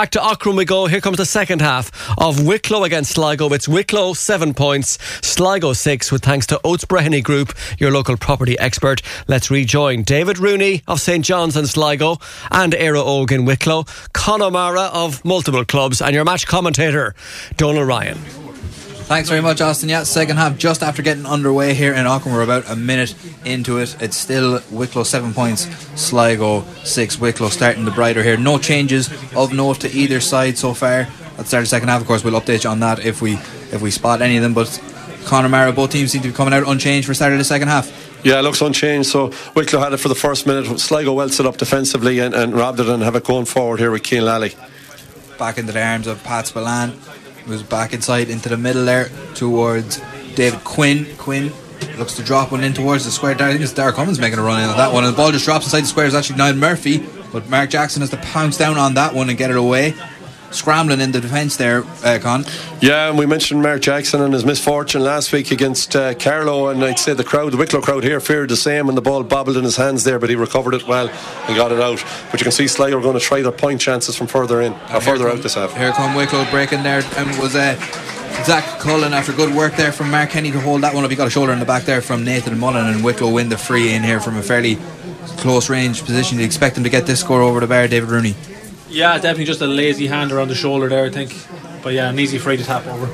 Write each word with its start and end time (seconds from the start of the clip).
Back 0.00 0.12
to 0.12 0.18
Aughrim 0.18 0.56
we 0.56 0.64
go. 0.64 0.86
Here 0.86 1.02
comes 1.02 1.18
the 1.18 1.26
second 1.26 1.60
half 1.60 1.90
of 2.16 2.46
Wicklow 2.46 2.84
against 2.84 3.12
Sligo. 3.12 3.52
It's 3.52 3.68
Wicklow 3.68 4.14
seven 4.14 4.54
points, 4.54 4.96
Sligo 5.20 5.74
six, 5.74 6.10
with 6.10 6.22
thanks 6.22 6.46
to 6.46 6.60
Oates 6.64 6.86
Breheny 6.86 7.22
Group, 7.22 7.52
your 7.78 7.90
local 7.90 8.16
property 8.16 8.58
expert. 8.58 9.02
Let's 9.28 9.50
rejoin 9.50 10.04
David 10.04 10.38
Rooney 10.38 10.82
of 10.88 11.02
St 11.02 11.22
John's 11.22 11.54
and 11.54 11.68
Sligo 11.68 12.16
and 12.50 12.72
Éire 12.72 12.94
Óg 12.94 13.30
in 13.30 13.44
Wicklow, 13.44 13.84
Con 14.14 14.40
O'Mara 14.40 14.84
of 14.84 15.22
multiple 15.22 15.66
clubs, 15.66 16.00
and 16.00 16.14
your 16.14 16.24
match 16.24 16.46
commentator, 16.46 17.14
Donal 17.58 17.84
Ryan. 17.84 18.49
Thanks 19.10 19.28
very 19.28 19.40
much, 19.40 19.60
Austin. 19.60 19.88
Yeah, 19.88 20.04
second 20.04 20.36
half 20.36 20.56
just 20.56 20.84
after 20.84 21.02
getting 21.02 21.26
underway 21.26 21.74
here 21.74 21.92
in 21.92 22.06
Aughrim. 22.06 22.32
We're 22.32 22.42
about 22.42 22.70
a 22.70 22.76
minute 22.76 23.12
into 23.44 23.78
it. 23.78 24.00
It's 24.00 24.16
still 24.16 24.60
Wicklow 24.70 25.02
seven 25.02 25.34
points, 25.34 25.62
Sligo 26.00 26.62
six. 26.84 27.18
Wicklow 27.18 27.48
starting 27.48 27.84
the 27.84 27.90
brighter 27.90 28.22
here. 28.22 28.36
No 28.36 28.56
changes 28.56 29.10
of 29.34 29.52
note 29.52 29.80
to 29.80 29.90
either 29.90 30.20
side 30.20 30.56
so 30.56 30.74
far. 30.74 31.00
At 31.00 31.36
the 31.38 31.44
start 31.44 31.62
of 31.62 31.64
the 31.64 31.66
second 31.66 31.88
half, 31.88 32.00
of 32.00 32.06
course, 32.06 32.22
we'll 32.22 32.40
update 32.40 32.62
you 32.62 32.70
on 32.70 32.78
that 32.80 33.04
if 33.04 33.20
we 33.20 33.32
if 33.32 33.82
we 33.82 33.90
spot 33.90 34.22
any 34.22 34.36
of 34.36 34.44
them. 34.44 34.54
But 34.54 34.80
Con 35.24 35.44
O'Mara, 35.44 35.72
both 35.72 35.90
teams 35.90 36.12
seem 36.12 36.22
to 36.22 36.28
be 36.28 36.34
coming 36.34 36.54
out 36.54 36.68
unchanged 36.68 37.08
for 37.08 37.12
start 37.12 37.32
of 37.32 37.38
the 37.38 37.44
second 37.44 37.66
half. 37.66 37.90
Yeah, 38.24 38.38
it 38.38 38.42
looks 38.42 38.60
unchanged. 38.60 39.08
So 39.08 39.32
Wicklow 39.56 39.80
had 39.80 39.92
it 39.92 39.96
for 39.96 40.08
the 40.08 40.14
first 40.14 40.46
minute. 40.46 40.78
Sligo 40.78 41.14
well 41.14 41.30
set 41.30 41.46
up 41.46 41.56
defensively 41.56 42.20
and, 42.20 42.32
and 42.32 42.54
it 42.54 42.88
and 42.88 43.02
have 43.02 43.16
it 43.16 43.24
going 43.24 43.46
forward 43.46 43.80
here 43.80 43.90
with 43.90 44.06
Cian 44.06 44.24
Lally. 44.24 44.54
Back 45.36 45.58
into 45.58 45.72
the 45.72 45.84
arms 45.84 46.06
of 46.06 46.22
Pat 46.22 46.46
Spillane 46.46 46.92
was 47.50 47.62
back 47.62 47.92
inside 47.92 48.30
into 48.30 48.48
the 48.48 48.56
middle 48.56 48.84
there 48.84 49.10
towards 49.34 50.00
David 50.34 50.64
Quinn. 50.64 51.06
Quinn 51.18 51.52
looks 51.98 52.14
to 52.14 52.22
drop 52.22 52.52
one 52.52 52.64
in 52.64 52.72
towards 52.72 53.04
the 53.04 53.10
square. 53.10 53.34
I 53.34 53.36
think 53.36 53.60
it's 53.60 53.72
Darragh 53.72 53.94
Cummins 53.94 54.18
making 54.18 54.38
a 54.38 54.42
run 54.42 54.62
in 54.62 54.68
on 54.68 54.76
that 54.76 54.92
one. 54.92 55.04
And 55.04 55.12
the 55.12 55.16
ball 55.16 55.32
just 55.32 55.44
drops 55.44 55.66
inside 55.66 55.80
the 55.80 55.86
square. 55.86 56.06
It's 56.06 56.14
actually 56.14 56.36
Niall 56.36 56.54
Murphy, 56.54 57.06
but 57.32 57.48
Mark 57.48 57.70
Jackson 57.70 58.00
has 58.00 58.10
to 58.10 58.16
pounce 58.18 58.56
down 58.56 58.78
on 58.78 58.94
that 58.94 59.14
one 59.14 59.28
and 59.28 59.36
get 59.36 59.50
it 59.50 59.56
away 59.56 59.94
scrambling 60.50 61.00
in 61.00 61.12
the 61.12 61.20
defence 61.20 61.56
there, 61.56 61.84
uh, 62.04 62.18
Con. 62.20 62.44
Yeah, 62.80 63.08
and 63.08 63.18
we 63.18 63.26
mentioned 63.26 63.62
Mark 63.62 63.82
Jackson 63.82 64.20
and 64.20 64.32
his 64.32 64.44
misfortune 64.44 65.02
last 65.02 65.32
week 65.32 65.50
against 65.50 65.94
uh, 65.96 66.14
Carlow, 66.14 66.68
and 66.68 66.82
I'd 66.84 66.98
say 66.98 67.14
the 67.14 67.24
crowd, 67.24 67.52
the 67.52 67.56
Wicklow 67.56 67.80
crowd 67.80 68.04
here, 68.04 68.20
feared 68.20 68.50
the 68.50 68.56
same, 68.56 68.88
and 68.88 68.96
the 68.96 69.02
ball 69.02 69.22
bobbled 69.22 69.56
in 69.56 69.64
his 69.64 69.76
hands 69.76 70.04
there, 70.04 70.18
but 70.18 70.30
he 70.30 70.36
recovered 70.36 70.74
it 70.74 70.86
well 70.86 71.08
and 71.08 71.56
got 71.56 71.72
it 71.72 71.80
out. 71.80 72.04
But 72.30 72.40
you 72.40 72.44
can 72.44 72.52
see 72.52 72.66
Sligo 72.68 72.98
are 72.98 73.02
going 73.02 73.18
to 73.18 73.24
try 73.24 73.42
their 73.42 73.52
point 73.52 73.80
chances 73.80 74.16
from 74.16 74.26
further 74.26 74.60
in, 74.60 74.72
or 74.92 75.00
further 75.00 75.28
come, 75.28 75.38
out 75.38 75.42
this 75.42 75.54
half. 75.54 75.76
Here 75.76 75.92
come 75.92 76.14
Wicklow 76.14 76.50
breaking 76.50 76.82
there, 76.82 77.02
and 77.16 77.38
was 77.38 77.54
uh, 77.54 77.74
Zach 78.44 78.80
Cullen 78.80 79.12
after 79.12 79.32
good 79.32 79.54
work 79.54 79.76
there 79.76 79.92
from 79.92 80.10
Mark 80.10 80.30
Kenny 80.30 80.50
to 80.50 80.60
hold 80.60 80.82
that 80.82 80.94
one 80.94 81.04
up. 81.04 81.10
He 81.10 81.16
got 81.16 81.26
a 81.26 81.30
shoulder 81.30 81.52
in 81.52 81.58
the 81.58 81.66
back 81.66 81.84
there 81.84 82.00
from 82.00 82.24
Nathan 82.24 82.58
Mullen, 82.58 82.86
and 82.86 83.04
Wicklow 83.04 83.30
win 83.30 83.48
the 83.48 83.58
free 83.58 83.92
in 83.92 84.02
here 84.02 84.20
from 84.20 84.36
a 84.36 84.42
fairly 84.42 84.78
close 85.38 85.68
range 85.68 86.04
position. 86.04 86.38
You 86.38 86.44
expect 86.44 86.76
him 86.76 86.84
to 86.84 86.90
get 86.90 87.06
this 87.06 87.20
score 87.20 87.42
over 87.42 87.60
the 87.60 87.66
bar, 87.66 87.88
David 87.88 88.08
Rooney. 88.08 88.34
Yeah, 88.90 89.14
definitely 89.14 89.44
just 89.44 89.60
a 89.60 89.66
lazy 89.66 90.06
hand 90.06 90.32
around 90.32 90.48
the 90.48 90.54
shoulder 90.54 90.88
there, 90.88 91.06
I 91.06 91.10
think. 91.10 91.34
But 91.82 91.94
yeah, 91.94 92.10
an 92.10 92.18
easy 92.18 92.38
free 92.38 92.56
to 92.56 92.64
tap 92.64 92.86
over. 92.86 93.06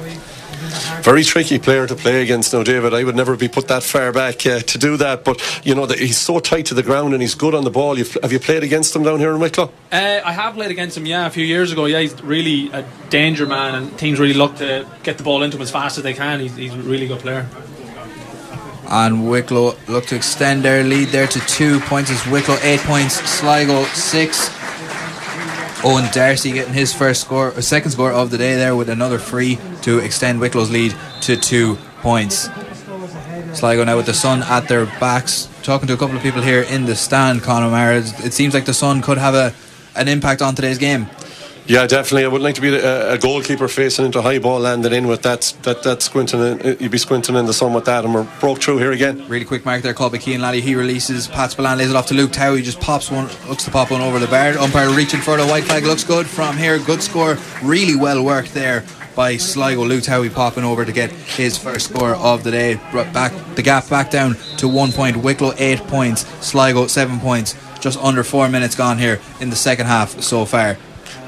Very 1.02 1.22
tricky 1.22 1.58
player 1.58 1.86
to 1.86 1.94
play 1.94 2.22
against 2.22 2.52
now, 2.52 2.62
David. 2.62 2.92
I 2.94 3.04
would 3.04 3.14
never 3.14 3.36
be 3.36 3.46
put 3.46 3.68
that 3.68 3.82
far 3.82 4.10
back 4.10 4.46
uh, 4.46 4.60
to 4.60 4.78
do 4.78 4.96
that. 4.96 5.22
But 5.22 5.40
you 5.64 5.74
know 5.74 5.86
that 5.86 5.98
he's 5.98 6.18
so 6.18 6.40
tight 6.40 6.66
to 6.66 6.74
the 6.74 6.82
ground 6.82 7.12
and 7.12 7.22
he's 7.22 7.34
good 7.34 7.54
on 7.54 7.62
the 7.64 7.70
ball. 7.70 7.98
You've, 7.98 8.16
have 8.22 8.32
you 8.32 8.40
played 8.40 8.64
against 8.64 8.96
him 8.96 9.02
down 9.04 9.20
here 9.20 9.32
in 9.32 9.38
Wicklow? 9.38 9.70
Uh, 9.92 10.20
I 10.24 10.32
have 10.32 10.54
played 10.54 10.70
against 10.70 10.96
him, 10.96 11.06
yeah, 11.06 11.26
a 11.26 11.30
few 11.30 11.44
years 11.44 11.72
ago. 11.72 11.84
Yeah, 11.84 12.00
he's 12.00 12.20
really 12.22 12.70
a 12.72 12.84
danger 13.10 13.46
man, 13.46 13.74
and 13.74 13.98
teams 13.98 14.18
really 14.18 14.34
look 14.34 14.56
to 14.56 14.86
get 15.02 15.18
the 15.18 15.24
ball 15.24 15.42
into 15.42 15.56
him 15.56 15.62
as 15.62 15.70
fast 15.70 15.98
as 15.98 16.04
they 16.04 16.14
can. 16.14 16.40
He's, 16.40 16.56
he's 16.56 16.74
a 16.74 16.78
really 16.78 17.06
good 17.06 17.20
player. 17.20 17.46
And 18.88 19.28
Wicklow 19.28 19.76
look 19.88 20.06
to 20.06 20.16
extend 20.16 20.64
their 20.64 20.82
lead 20.82 21.08
there 21.08 21.26
to 21.26 21.40
two 21.40 21.80
points. 21.80 22.10
It's 22.10 22.26
Wicklow 22.26 22.58
eight 22.62 22.80
points, 22.80 23.14
Sligo 23.14 23.84
six. 23.86 24.50
Owen 25.84 26.08
Darcy 26.12 26.52
getting 26.52 26.74
his 26.74 26.92
first 26.92 27.20
score, 27.20 27.52
second 27.60 27.90
score 27.90 28.12
of 28.12 28.30
the 28.30 28.38
day 28.38 28.56
there 28.56 28.74
with 28.74 28.88
another 28.88 29.18
free 29.18 29.58
to 29.82 29.98
extend 29.98 30.40
Wicklow's 30.40 30.70
lead 30.70 30.94
to 31.22 31.36
two 31.36 31.76
points. 32.00 32.48
Sligo 33.52 33.84
now 33.84 33.96
with 33.96 34.06
the 34.06 34.14
sun 34.14 34.42
at 34.42 34.68
their 34.68 34.86
backs. 34.86 35.48
Talking 35.62 35.86
to 35.88 35.94
a 35.94 35.96
couple 35.96 36.16
of 36.16 36.22
people 36.22 36.42
here 36.42 36.62
in 36.62 36.86
the 36.86 36.96
stand, 36.96 37.42
Conor 37.42 37.66
O'Mara, 37.66 37.98
it 37.98 38.32
seems 38.32 38.54
like 38.54 38.64
the 38.64 38.74
sun 38.74 39.02
could 39.02 39.18
have 39.18 39.34
a 39.34 39.54
an 39.94 40.08
impact 40.08 40.42
on 40.42 40.54
today's 40.54 40.78
game. 40.78 41.06
Yeah, 41.68 41.84
definitely. 41.88 42.24
I 42.24 42.28
would 42.28 42.42
like 42.42 42.54
to 42.54 42.60
be 42.60 42.76
a, 42.76 43.18
goalkeeper 43.18 43.66
facing 43.66 44.04
into 44.04 44.22
high 44.22 44.38
ball 44.38 44.60
landing 44.60 44.92
in 44.92 45.08
with 45.08 45.22
that 45.22 45.52
that 45.62 45.82
that 45.82 46.00
squinting. 46.00 46.40
In, 46.40 46.60
uh, 46.62 46.76
you'd 46.78 46.92
be 46.92 46.98
squinting 46.98 47.34
in 47.34 47.46
the 47.46 47.52
sun 47.52 47.72
with 47.74 47.86
that, 47.86 48.04
and 48.04 48.14
we're 48.14 48.22
broke 48.38 48.60
through 48.60 48.78
here 48.78 48.92
again. 48.92 49.26
Really 49.28 49.44
quick 49.44 49.64
mark 49.64 49.82
there, 49.82 49.92
called 49.92 50.12
by 50.12 50.18
Cian 50.18 50.40
Lally. 50.40 50.60
He 50.60 50.76
releases. 50.76 51.26
Pat 51.26 51.50
Spillane 51.50 51.78
lays 51.78 51.90
it 51.90 51.96
off 51.96 52.06
to 52.06 52.14
Luke 52.14 52.30
Towey. 52.30 52.62
Just 52.62 52.80
pops 52.80 53.10
one, 53.10 53.28
looks 53.48 53.64
to 53.64 53.72
pop 53.72 53.90
one 53.90 54.00
over 54.00 54.20
the 54.20 54.28
bar. 54.28 54.56
Umpire 54.58 54.90
reaching 54.90 55.20
for 55.20 55.36
the 55.36 55.46
white 55.46 55.64
flag. 55.64 55.82
Looks 55.82 56.04
good 56.04 56.26
from 56.26 56.56
here. 56.56 56.78
Good 56.78 57.02
score. 57.02 57.36
Really 57.64 57.96
well 57.96 58.22
worked 58.22 58.54
there 58.54 58.84
by 59.16 59.36
Sligo. 59.36 59.84
Luke 59.84 60.04
Towey 60.04 60.32
popping 60.32 60.62
over 60.62 60.84
to 60.84 60.92
get 60.92 61.10
his 61.10 61.58
first 61.58 61.90
score 61.90 62.14
of 62.14 62.44
the 62.44 62.52
day. 62.52 62.80
Brought 62.92 63.12
back 63.12 63.32
the 63.56 63.62
gap 63.62 63.88
back 63.88 64.12
down 64.12 64.36
to 64.58 64.68
one 64.68 64.92
point. 64.92 65.16
Wicklow 65.16 65.54
eight 65.58 65.80
points. 65.88 66.26
Sligo 66.46 66.86
seven 66.86 67.18
points. 67.18 67.56
Just 67.80 67.98
under 67.98 68.22
four 68.22 68.48
minutes 68.48 68.76
gone 68.76 68.98
here 68.98 69.20
in 69.40 69.50
the 69.50 69.56
second 69.56 69.86
half 69.86 70.20
so 70.20 70.44
far. 70.44 70.76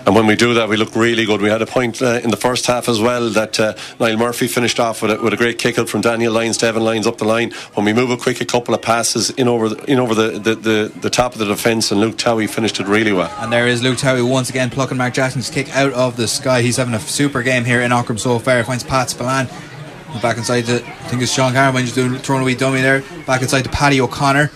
And 0.08 0.14
when 0.14 0.26
we 0.26 0.36
do 0.36 0.54
that, 0.54 0.70
we 0.70 0.78
look 0.78 0.96
really 0.96 1.26
good. 1.26 1.42
We 1.42 1.50
had 1.50 1.60
a 1.60 1.66
point 1.66 2.00
uh, 2.00 2.20
in 2.24 2.30
the 2.30 2.36
first 2.38 2.64
half 2.64 2.88
as 2.88 2.98
well 2.98 3.28
that 3.28 3.60
uh, 3.60 3.74
Niall 4.00 4.16
Murphy 4.16 4.48
finished 4.48 4.80
off 4.80 5.02
with 5.02 5.10
a, 5.10 5.22
with 5.22 5.34
a 5.34 5.36
great 5.36 5.58
kick 5.58 5.78
out 5.78 5.90
from 5.90 6.00
Daniel 6.00 6.32
Lyons 6.32 6.56
to 6.56 6.66
Evan 6.66 6.82
Lyons 6.82 7.06
up 7.06 7.18
the 7.18 7.26
line. 7.26 7.52
When 7.74 7.84
we 7.84 7.92
move 7.92 8.08
a 8.08 8.16
quick, 8.16 8.40
a 8.40 8.46
couple 8.46 8.72
of 8.72 8.80
passes 8.80 9.28
in 9.28 9.48
over 9.48 9.68
the, 9.68 9.84
in 9.84 9.98
over 9.98 10.14
the, 10.14 10.38
the, 10.38 10.54
the, 10.54 10.92
the 11.02 11.10
top 11.10 11.34
of 11.34 11.40
the 11.40 11.44
defence, 11.44 11.92
and 11.92 12.00
Luke 12.00 12.16
Towey 12.16 12.48
finished 12.48 12.80
it 12.80 12.86
really 12.86 13.12
well. 13.12 13.30
And 13.38 13.52
there 13.52 13.66
is 13.66 13.82
Luke 13.82 13.98
Towey 13.98 14.26
once 14.26 14.48
again 14.48 14.70
plucking 14.70 14.96
Mark 14.96 15.12
Jackson's 15.12 15.50
kick 15.50 15.76
out 15.76 15.92
of 15.92 16.16
the 16.16 16.26
sky. 16.26 16.62
He's 16.62 16.78
having 16.78 16.94
a 16.94 17.00
super 17.00 17.42
game 17.42 17.66
here 17.66 17.82
in 17.82 17.90
Aughrim 17.90 18.18
so 18.18 18.38
far. 18.38 18.64
Finds 18.64 18.84
Pat 18.84 19.10
Spillane. 19.10 19.46
Back 20.22 20.38
inside 20.38 20.62
to, 20.62 20.76
I 20.76 21.08
think 21.08 21.20
it's 21.20 21.34
Sean 21.34 21.52
Carabine 21.52 21.82
just 21.82 21.96
doing 21.96 22.16
throwing 22.16 22.40
a 22.40 22.46
wee 22.46 22.54
dummy 22.54 22.80
there. 22.80 23.02
Back 23.26 23.42
inside 23.42 23.64
to 23.64 23.70
Paddy 23.70 24.00
O'Connor. 24.00 24.50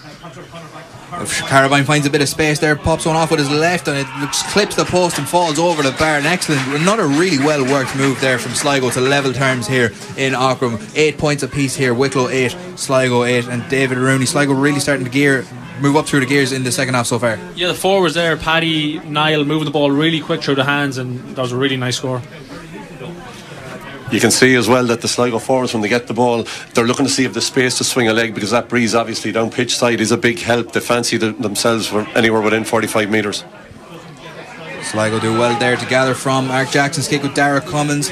Carabine 1.12 1.84
finds 1.84 2.06
a 2.06 2.10
bit 2.10 2.22
of 2.22 2.28
space 2.28 2.58
there, 2.58 2.74
pops 2.74 3.04
one 3.04 3.16
off 3.16 3.30
with 3.30 3.38
his 3.38 3.50
left, 3.50 3.86
and 3.86 3.98
it 3.98 4.06
looks, 4.20 4.42
clips 4.52 4.76
the 4.76 4.84
post 4.84 5.18
and 5.18 5.28
falls 5.28 5.58
over 5.58 5.82
the 5.82 5.92
bar. 5.92 6.16
An 6.16 6.26
excellent, 6.26 6.60
another 6.74 7.06
really 7.06 7.38
well 7.38 7.62
worked 7.64 7.94
move 7.96 8.20
there 8.20 8.38
from 8.38 8.52
Sligo 8.52 8.90
to 8.90 9.00
level 9.00 9.32
terms 9.32 9.66
here 9.66 9.92
in 10.16 10.32
Aughrim. 10.32 10.80
Eight 10.96 11.18
points 11.18 11.42
apiece 11.42 11.76
here. 11.76 11.92
Wicklow 11.94 12.28
eight, 12.28 12.56
Sligo 12.76 13.24
eight, 13.24 13.46
and 13.46 13.68
David 13.68 13.98
Rooney. 13.98 14.24
Sligo 14.24 14.54
really 14.54 14.80
starting 14.80 15.04
to 15.04 15.10
gear 15.10 15.44
move 15.80 15.96
up 15.96 16.06
through 16.06 16.20
the 16.20 16.26
gears 16.26 16.52
in 16.52 16.62
the 16.64 16.72
second 16.72 16.94
half 16.94 17.06
so 17.06 17.18
far. 17.18 17.38
Yeah, 17.56 17.68
the 17.68 17.74
forwards 17.74 18.14
there, 18.14 18.36
Paddy, 18.36 19.00
Niall, 19.00 19.44
moving 19.44 19.64
the 19.64 19.70
ball 19.70 19.90
really 19.90 20.20
quick 20.20 20.42
through 20.42 20.54
the 20.54 20.64
hands, 20.64 20.96
and 20.96 21.36
that 21.36 21.42
was 21.42 21.52
a 21.52 21.56
really 21.56 21.76
nice 21.76 21.96
score. 21.96 22.22
You 24.12 24.20
can 24.20 24.30
see 24.30 24.54
as 24.56 24.68
well 24.68 24.84
that 24.86 25.00
the 25.00 25.08
Sligo 25.08 25.38
forwards, 25.38 25.72
when 25.72 25.80
they 25.80 25.88
get 25.88 26.06
the 26.06 26.12
ball, 26.14 26.44
they're 26.74 26.86
looking 26.86 27.06
to 27.06 27.10
see 27.10 27.24
if 27.24 27.32
there's 27.32 27.46
space 27.46 27.78
to 27.78 27.84
swing 27.84 28.08
a 28.08 28.12
leg 28.12 28.34
because 28.34 28.50
that 28.50 28.68
breeze, 28.68 28.94
obviously, 28.94 29.32
down 29.32 29.50
pitch 29.50 29.74
side 29.74 30.02
is 30.02 30.12
a 30.12 30.18
big 30.18 30.38
help. 30.38 30.72
They 30.72 30.80
fancy 30.80 31.16
the, 31.16 31.32
themselves 31.32 31.86
for 31.86 32.06
anywhere 32.10 32.42
within 32.42 32.64
45 32.64 33.08
metres. 33.08 33.42
Sligo 34.82 35.18
do 35.18 35.32
well 35.38 35.58
there 35.58 35.76
to 35.76 35.86
gather 35.86 36.12
from 36.12 36.48
Mark 36.48 36.68
Jackson's 36.70 37.08
kick 37.08 37.22
with 37.22 37.34
Darragh 37.34 37.64
Cummins. 37.64 38.10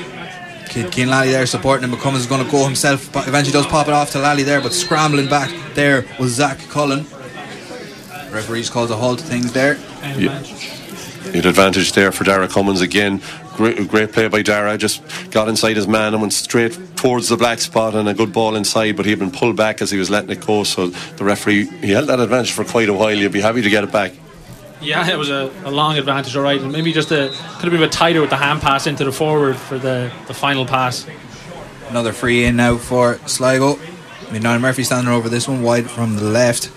Kid 0.71 0.95
Cian 0.95 1.11
Lally 1.11 1.33
there 1.33 1.45
supporting 1.47 1.85
him, 1.85 1.91
but 1.91 2.01
Cummins 2.01 2.23
is 2.23 2.29
going 2.29 2.45
to 2.45 2.51
go 2.51 2.65
himself. 2.65 3.13
But 3.13 3.29
eventually 3.29 3.53
does 3.53 3.67
pop 3.67 3.89
it 3.89 3.93
off 3.93 4.13
to 4.13 4.21
Lally 4.21 4.45
there, 4.45 4.63
but 4.63 4.73
scrambling 4.73 5.29
back 5.29 5.51
there 5.75 6.07
was 6.19 6.33
Zach 6.33 6.59
Cullen. 6.71 7.01
Referees 8.31 8.71
calls 8.71 8.91
a 8.91 8.97
halt 8.97 9.19
to 9.19 9.25
things 9.25 9.53
there. 9.53 9.77
Yeah. 10.17 10.43
An 11.27 11.47
advantage 11.47 11.93
there 11.93 12.13
for 12.13 12.25
Darragh 12.25 12.51
Cummins 12.51 12.81
again. 12.81 13.21
Great, 13.61 13.89
great 13.89 14.13
play 14.13 14.27
by 14.27 14.41
Dara. 14.41 14.79
Just 14.79 15.03
got 15.31 15.47
inside 15.47 15.77
his 15.77 15.87
man 15.87 16.15
and 16.15 16.23
went 16.23 16.33
straight 16.33 16.79
towards 16.97 17.29
the 17.29 17.37
black 17.37 17.59
spot 17.59 17.95
and 17.95 18.09
a 18.09 18.15
good 18.15 18.33
ball 18.33 18.57
inside, 18.57 18.97
but 18.97 19.05
he 19.05 19.11
had 19.11 19.19
been 19.19 19.31
pulled 19.31 19.55
back 19.55 19.83
as 19.83 19.91
he 19.91 19.99
was 19.99 20.09
letting 20.09 20.31
it 20.31 20.41
go. 20.47 20.65
So 20.65 20.87
the 20.87 21.25
referee 21.25 21.67
he 21.67 21.91
held 21.91 22.09
that 22.09 22.21
advantage 22.21 22.53
for 22.53 22.65
quite 22.65 22.89
a 22.89 22.95
while. 22.95 23.13
You'd 23.13 23.33
be 23.33 23.43
happy 23.43 23.61
to 23.61 23.69
get 23.69 23.85
it 23.85 23.93
back. 23.93 24.13
Yeah, 24.81 25.07
it 25.07 25.19
was 25.19 25.29
a, 25.29 25.53
a 25.67 25.71
long 25.71 25.99
advantage, 25.99 26.35
all 26.35 26.43
right, 26.43 26.59
and 26.59 26.73
maybe 26.73 26.91
just 26.95 27.11
a, 27.11 27.29
could 27.29 27.65
have 27.65 27.71
been 27.71 27.83
a 27.83 27.85
bit 27.85 27.93
tighter 27.93 28.23
with 28.23 28.31
the 28.31 28.39
hand 28.39 28.63
pass 28.63 28.87
into 28.87 29.05
the 29.05 29.13
forward 29.13 29.57
for 29.57 29.79
the, 29.79 30.11
the 30.27 30.33
final 30.33 30.65
pass. 30.65 31.07
Another 31.91 32.15
free 32.15 32.47
in 32.47 32.57
now 32.57 32.79
for 32.79 33.19
Sligo. 33.27 33.79
I 34.27 34.33
mean, 34.33 34.41
Niall 34.41 34.61
Murphy 34.61 34.85
standing 34.85 35.13
over 35.13 35.29
this 35.29 35.47
one 35.47 35.63
wide 35.63 35.91
from 35.91 36.17
the 36.17 36.25
left 36.25 36.71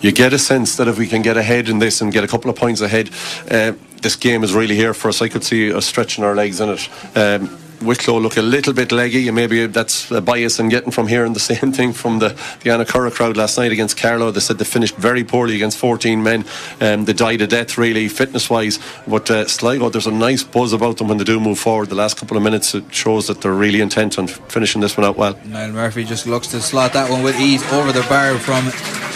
you 0.00 0.12
get 0.12 0.32
a 0.32 0.38
sense 0.38 0.76
that 0.76 0.88
if 0.88 0.98
we 0.98 1.06
can 1.06 1.22
get 1.22 1.36
ahead 1.36 1.68
in 1.68 1.78
this 1.78 2.00
and 2.00 2.12
get 2.12 2.24
a 2.24 2.26
couple 2.26 2.50
of 2.50 2.56
points 2.56 2.80
ahead, 2.80 3.10
uh, 3.50 3.72
this 4.02 4.16
game 4.16 4.42
is 4.42 4.54
really 4.54 4.74
here 4.74 4.94
for 4.94 5.08
us. 5.08 5.22
I 5.22 5.28
could 5.28 5.44
see 5.44 5.72
us 5.72 5.86
stretching 5.86 6.24
our 6.24 6.34
legs 6.34 6.60
in 6.60 6.70
it. 6.70 6.88
Um, 7.16 7.59
Wicklow 7.82 8.18
look 8.18 8.36
a 8.36 8.42
little 8.42 8.72
bit 8.72 8.92
leggy, 8.92 9.26
and 9.28 9.34
maybe 9.34 9.66
that's 9.66 10.10
a 10.10 10.20
bias 10.20 10.58
in 10.58 10.68
getting 10.68 10.90
from 10.90 11.06
here. 11.06 11.24
And 11.24 11.34
the 11.34 11.40
same 11.54 11.72
thing 11.72 11.92
from 11.92 12.18
the, 12.18 12.28
the 12.62 12.70
Annacurra 12.70 13.12
crowd 13.12 13.36
last 13.36 13.56
night 13.58 13.72
against 13.72 13.96
Carlow. 13.96 14.30
They 14.30 14.40
said 14.40 14.58
they 14.58 14.64
finished 14.64 14.96
very 14.96 15.24
poorly 15.24 15.54
against 15.54 15.78
14 15.78 16.22
men. 16.22 16.44
Um, 16.80 17.04
they 17.04 17.12
died 17.12 17.40
a 17.40 17.46
death, 17.46 17.78
really, 17.78 18.08
fitness 18.08 18.50
wise. 18.50 18.78
But 19.06 19.30
uh, 19.30 19.46
Sligo, 19.46 19.88
there's 19.88 20.06
a 20.06 20.12
nice 20.12 20.42
buzz 20.42 20.72
about 20.72 20.98
them 20.98 21.08
when 21.08 21.18
they 21.18 21.24
do 21.24 21.40
move 21.40 21.58
forward. 21.58 21.88
The 21.88 21.94
last 21.94 22.16
couple 22.16 22.36
of 22.36 22.42
minutes 22.42 22.74
it 22.74 22.92
shows 22.92 23.26
that 23.28 23.40
they're 23.40 23.52
really 23.52 23.80
intent 23.80 24.18
on 24.18 24.26
finishing 24.26 24.80
this 24.80 24.96
one 24.96 25.06
out 25.06 25.16
well. 25.16 25.38
Niall 25.46 25.72
Murphy 25.72 26.04
just 26.04 26.26
looks 26.26 26.48
to 26.48 26.60
slot 26.60 26.92
that 26.92 27.10
one 27.10 27.22
with 27.22 27.38
ease 27.40 27.62
over 27.72 27.92
the 27.92 28.02
bar 28.08 28.38
from 28.38 28.64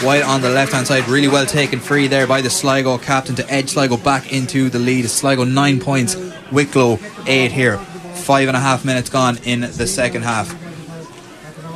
White 0.05 0.23
on 0.23 0.41
the 0.41 0.49
left 0.49 0.73
hand 0.73 0.87
side. 0.87 1.07
Really 1.07 1.27
well 1.27 1.45
taken 1.45 1.79
free 1.79 2.07
there 2.07 2.27
by 2.27 2.41
the 2.41 2.49
Sligo 2.49 2.97
captain 2.97 3.35
to 3.35 3.49
edge 3.49 3.69
Sligo 3.69 3.97
back 3.97 4.33
into 4.33 4.69
the 4.69 4.79
lead. 4.79 5.09
Sligo 5.09 5.43
nine 5.43 5.79
points, 5.79 6.15
Wicklow 6.51 6.99
eight 7.27 7.51
here. 7.51 7.79
Five 8.25 8.47
and 8.47 8.57
a 8.57 8.59
half 8.59 8.83
minutes 8.83 9.11
gone 9.11 9.37
in 9.43 9.61
the 9.61 9.85
second 9.85 10.23
half. 10.23 10.51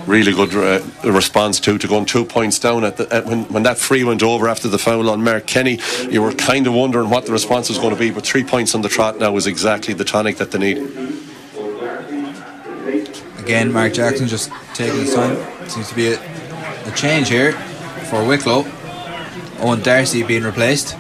Really 0.08 0.32
good 0.32 0.56
uh, 0.56 1.12
response 1.12 1.60
too 1.60 1.78
to 1.78 1.88
going 1.88 2.06
two 2.06 2.26
points 2.26 2.58
down 2.58 2.84
at, 2.84 2.98
the, 2.98 3.08
at 3.14 3.26
when, 3.28 3.44
when 3.54 3.62
that 3.64 3.78
free 3.78 4.04
went 4.04 4.24
over 4.24 4.48
after 4.48 4.68
the 4.68 4.80
foul 4.80 5.12
on 5.12 5.24
Mark 5.24 5.46
Kenny. 5.46 5.80
You 6.10 6.24
were 6.24 6.34
kind 6.34 6.66
of 6.66 6.74
wondering 6.74 7.12
what 7.12 7.28
the 7.28 7.32
response 7.32 7.70
was 7.70 7.78
going 7.78 7.94
to 7.94 8.00
be, 8.00 8.10
but 8.10 8.26
three 8.26 8.44
points 8.44 8.74
on 8.74 8.82
the 8.82 8.90
trot 8.90 9.20
now 9.20 9.36
is 9.36 9.46
exactly 9.46 9.94
the 9.94 10.04
tonic 10.04 10.38
that 10.38 10.50
they 10.50 10.58
need. 10.58 10.78
Again, 13.38 13.72
Mark 13.72 13.94
Jackson 13.94 14.28
just 14.28 14.52
taking 14.74 15.02
his 15.02 15.14
time. 15.14 15.38
Seems 15.70 15.90
to 15.90 15.96
be 15.96 16.14
a, 16.14 16.20
a 16.88 16.92
change 16.96 17.30
here 17.30 17.52
for 18.10 18.26
Wicklow. 18.26 18.66
Owen 19.60 19.84
Darcy 19.84 20.24
being 20.24 20.42
replaced. 20.42 20.98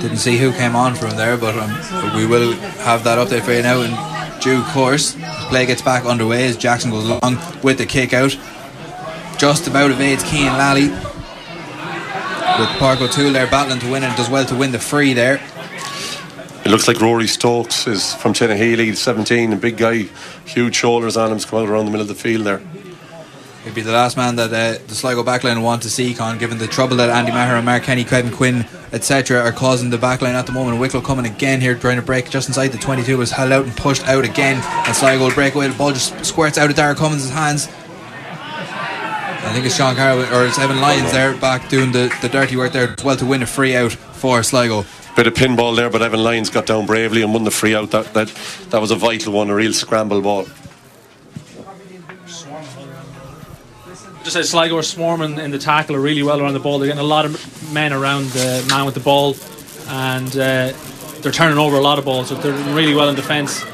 Didn't 0.00 0.18
see 0.18 0.36
who 0.36 0.52
came 0.52 0.76
on 0.76 0.94
from 0.94 1.10
there, 1.16 1.36
but 1.36 1.56
um, 1.56 2.16
we 2.16 2.24
will 2.24 2.52
have 2.52 3.02
that 3.04 3.18
update 3.18 3.42
for 3.42 3.52
you 3.52 3.62
now 3.62 3.80
in 3.80 3.90
due 4.40 4.62
course. 4.72 5.16
Play 5.48 5.66
gets 5.66 5.82
back 5.82 6.04
underway 6.04 6.46
as 6.46 6.56
Jackson 6.56 6.90
goes 6.90 7.04
along 7.04 7.38
with 7.62 7.78
the 7.78 7.86
kick 7.86 8.12
out. 8.12 8.36
Just 9.38 9.66
about 9.66 9.90
evades 9.90 10.22
Keane 10.22 10.46
Lally. 10.46 10.90
With 12.58 12.68
Park 12.78 13.00
O'Toole 13.00 13.32
there 13.32 13.48
battling 13.48 13.80
to 13.80 13.90
win 13.90 14.04
and 14.04 14.16
does 14.16 14.30
well 14.30 14.44
to 14.46 14.54
win 14.54 14.70
the 14.70 14.78
free 14.78 15.14
there. 15.14 15.40
It 16.64 16.70
looks 16.70 16.86
like 16.86 17.00
Rory 17.00 17.26
Stokes 17.26 17.86
is 17.86 18.14
from 18.14 18.34
Tinahely, 18.34 18.94
17, 18.94 19.52
a 19.52 19.56
big 19.56 19.78
guy, 19.78 20.08
huge 20.44 20.76
shoulders 20.76 21.16
on 21.16 21.30
him, 21.30 21.38
he's 21.38 21.44
come 21.44 21.60
out 21.60 21.68
around 21.68 21.86
the 21.86 21.90
middle 21.90 22.02
of 22.02 22.08
the 22.08 22.14
field 22.14 22.44
there. 22.44 22.60
He'd 23.64 23.74
be 23.74 23.82
the 23.82 23.92
last 23.92 24.16
man 24.16 24.36
that 24.36 24.52
uh, 24.52 24.82
the 24.86 24.94
Sligo 24.94 25.22
backline 25.22 25.62
want 25.62 25.82
to 25.82 25.90
see, 25.90 26.14
Con, 26.14 26.38
given 26.38 26.58
the 26.58 26.66
trouble 26.66 26.96
that 26.96 27.10
Andy 27.10 27.32
Maher 27.32 27.56
and 27.56 27.66
Mark 27.66 27.82
Kenny, 27.82 28.04
Kevin 28.04 28.32
Quinn, 28.32 28.64
etc., 28.92 29.40
are 29.40 29.52
causing 29.52 29.90
the 29.90 29.98
backline 29.98 30.34
at 30.34 30.46
the 30.46 30.52
moment. 30.52 30.80
Wicklow 30.80 31.00
coming 31.00 31.26
again 31.26 31.60
here, 31.60 31.74
trying 31.74 31.96
to 31.96 32.02
break 32.02 32.30
just 32.30 32.48
inside 32.48 32.68
the 32.68 32.78
22, 32.78 33.18
was 33.18 33.32
held 33.32 33.52
out 33.52 33.64
and 33.64 33.76
pushed 33.76 34.06
out 34.06 34.24
again. 34.24 34.62
And 34.86 34.96
Sligo 34.96 35.24
will 35.24 35.34
break 35.34 35.54
away. 35.54 35.68
The 35.68 35.76
ball 35.76 35.92
just 35.92 36.24
squirts 36.24 36.56
out 36.56 36.70
of 36.70 36.76
Dara 36.76 36.94
Cummins' 36.94 37.30
hands. 37.30 37.68
I 39.48 39.52
think 39.52 39.64
it's 39.64 39.76
Sean 39.76 39.94
Carroll 39.94 40.20
or 40.34 40.46
it's 40.46 40.58
Evan 40.58 40.80
Lyons 40.80 41.10
there 41.10 41.34
back 41.34 41.70
doing 41.70 41.90
the, 41.90 42.14
the 42.20 42.28
dirty 42.28 42.56
work 42.56 42.72
there 42.72 42.90
as 42.90 43.02
well 43.02 43.16
to 43.16 43.24
win 43.24 43.42
a 43.42 43.46
free 43.46 43.74
out 43.74 43.92
for 43.92 44.42
Sligo. 44.42 44.84
Bit 45.16 45.26
of 45.26 45.32
pinball 45.34 45.74
there, 45.74 45.88
but 45.88 46.02
Evan 46.02 46.22
Lyons 46.22 46.50
got 46.50 46.66
down 46.66 46.84
bravely 46.84 47.22
and 47.22 47.32
won 47.32 47.44
the 47.44 47.50
free 47.50 47.74
out. 47.74 47.90
That 47.90 48.12
that 48.12 48.28
that 48.70 48.80
was 48.80 48.90
a 48.90 48.94
vital 48.94 49.32
one, 49.32 49.48
a 49.48 49.54
real 49.54 49.72
scramble 49.72 50.20
ball. 50.20 50.46
Just 54.28 54.36
as 54.36 54.50
Sligo 54.50 54.76
are 54.76 54.82
swarming 54.82 55.38
in 55.38 55.50
the 55.50 55.58
tackle 55.58 55.96
are 55.96 56.00
really 56.00 56.22
well 56.22 56.38
around 56.38 56.52
the 56.52 56.60
ball. 56.60 56.78
They're 56.78 56.88
getting 56.88 57.00
a 57.00 57.06
lot 57.06 57.24
of 57.24 57.72
men 57.72 57.94
around 57.94 58.26
the 58.26 58.66
man 58.68 58.84
with 58.84 58.92
the 58.92 59.00
ball, 59.00 59.34
and 59.88 60.28
uh, 60.32 60.74
they're 61.22 61.32
turning 61.32 61.56
over 61.56 61.76
a 61.76 61.80
lot 61.80 61.98
of 61.98 62.04
balls. 62.04 62.28
So 62.28 62.34
they're 62.34 62.52
really 62.74 62.94
well 62.94 63.08
in 63.08 63.14
defence. 63.14 63.64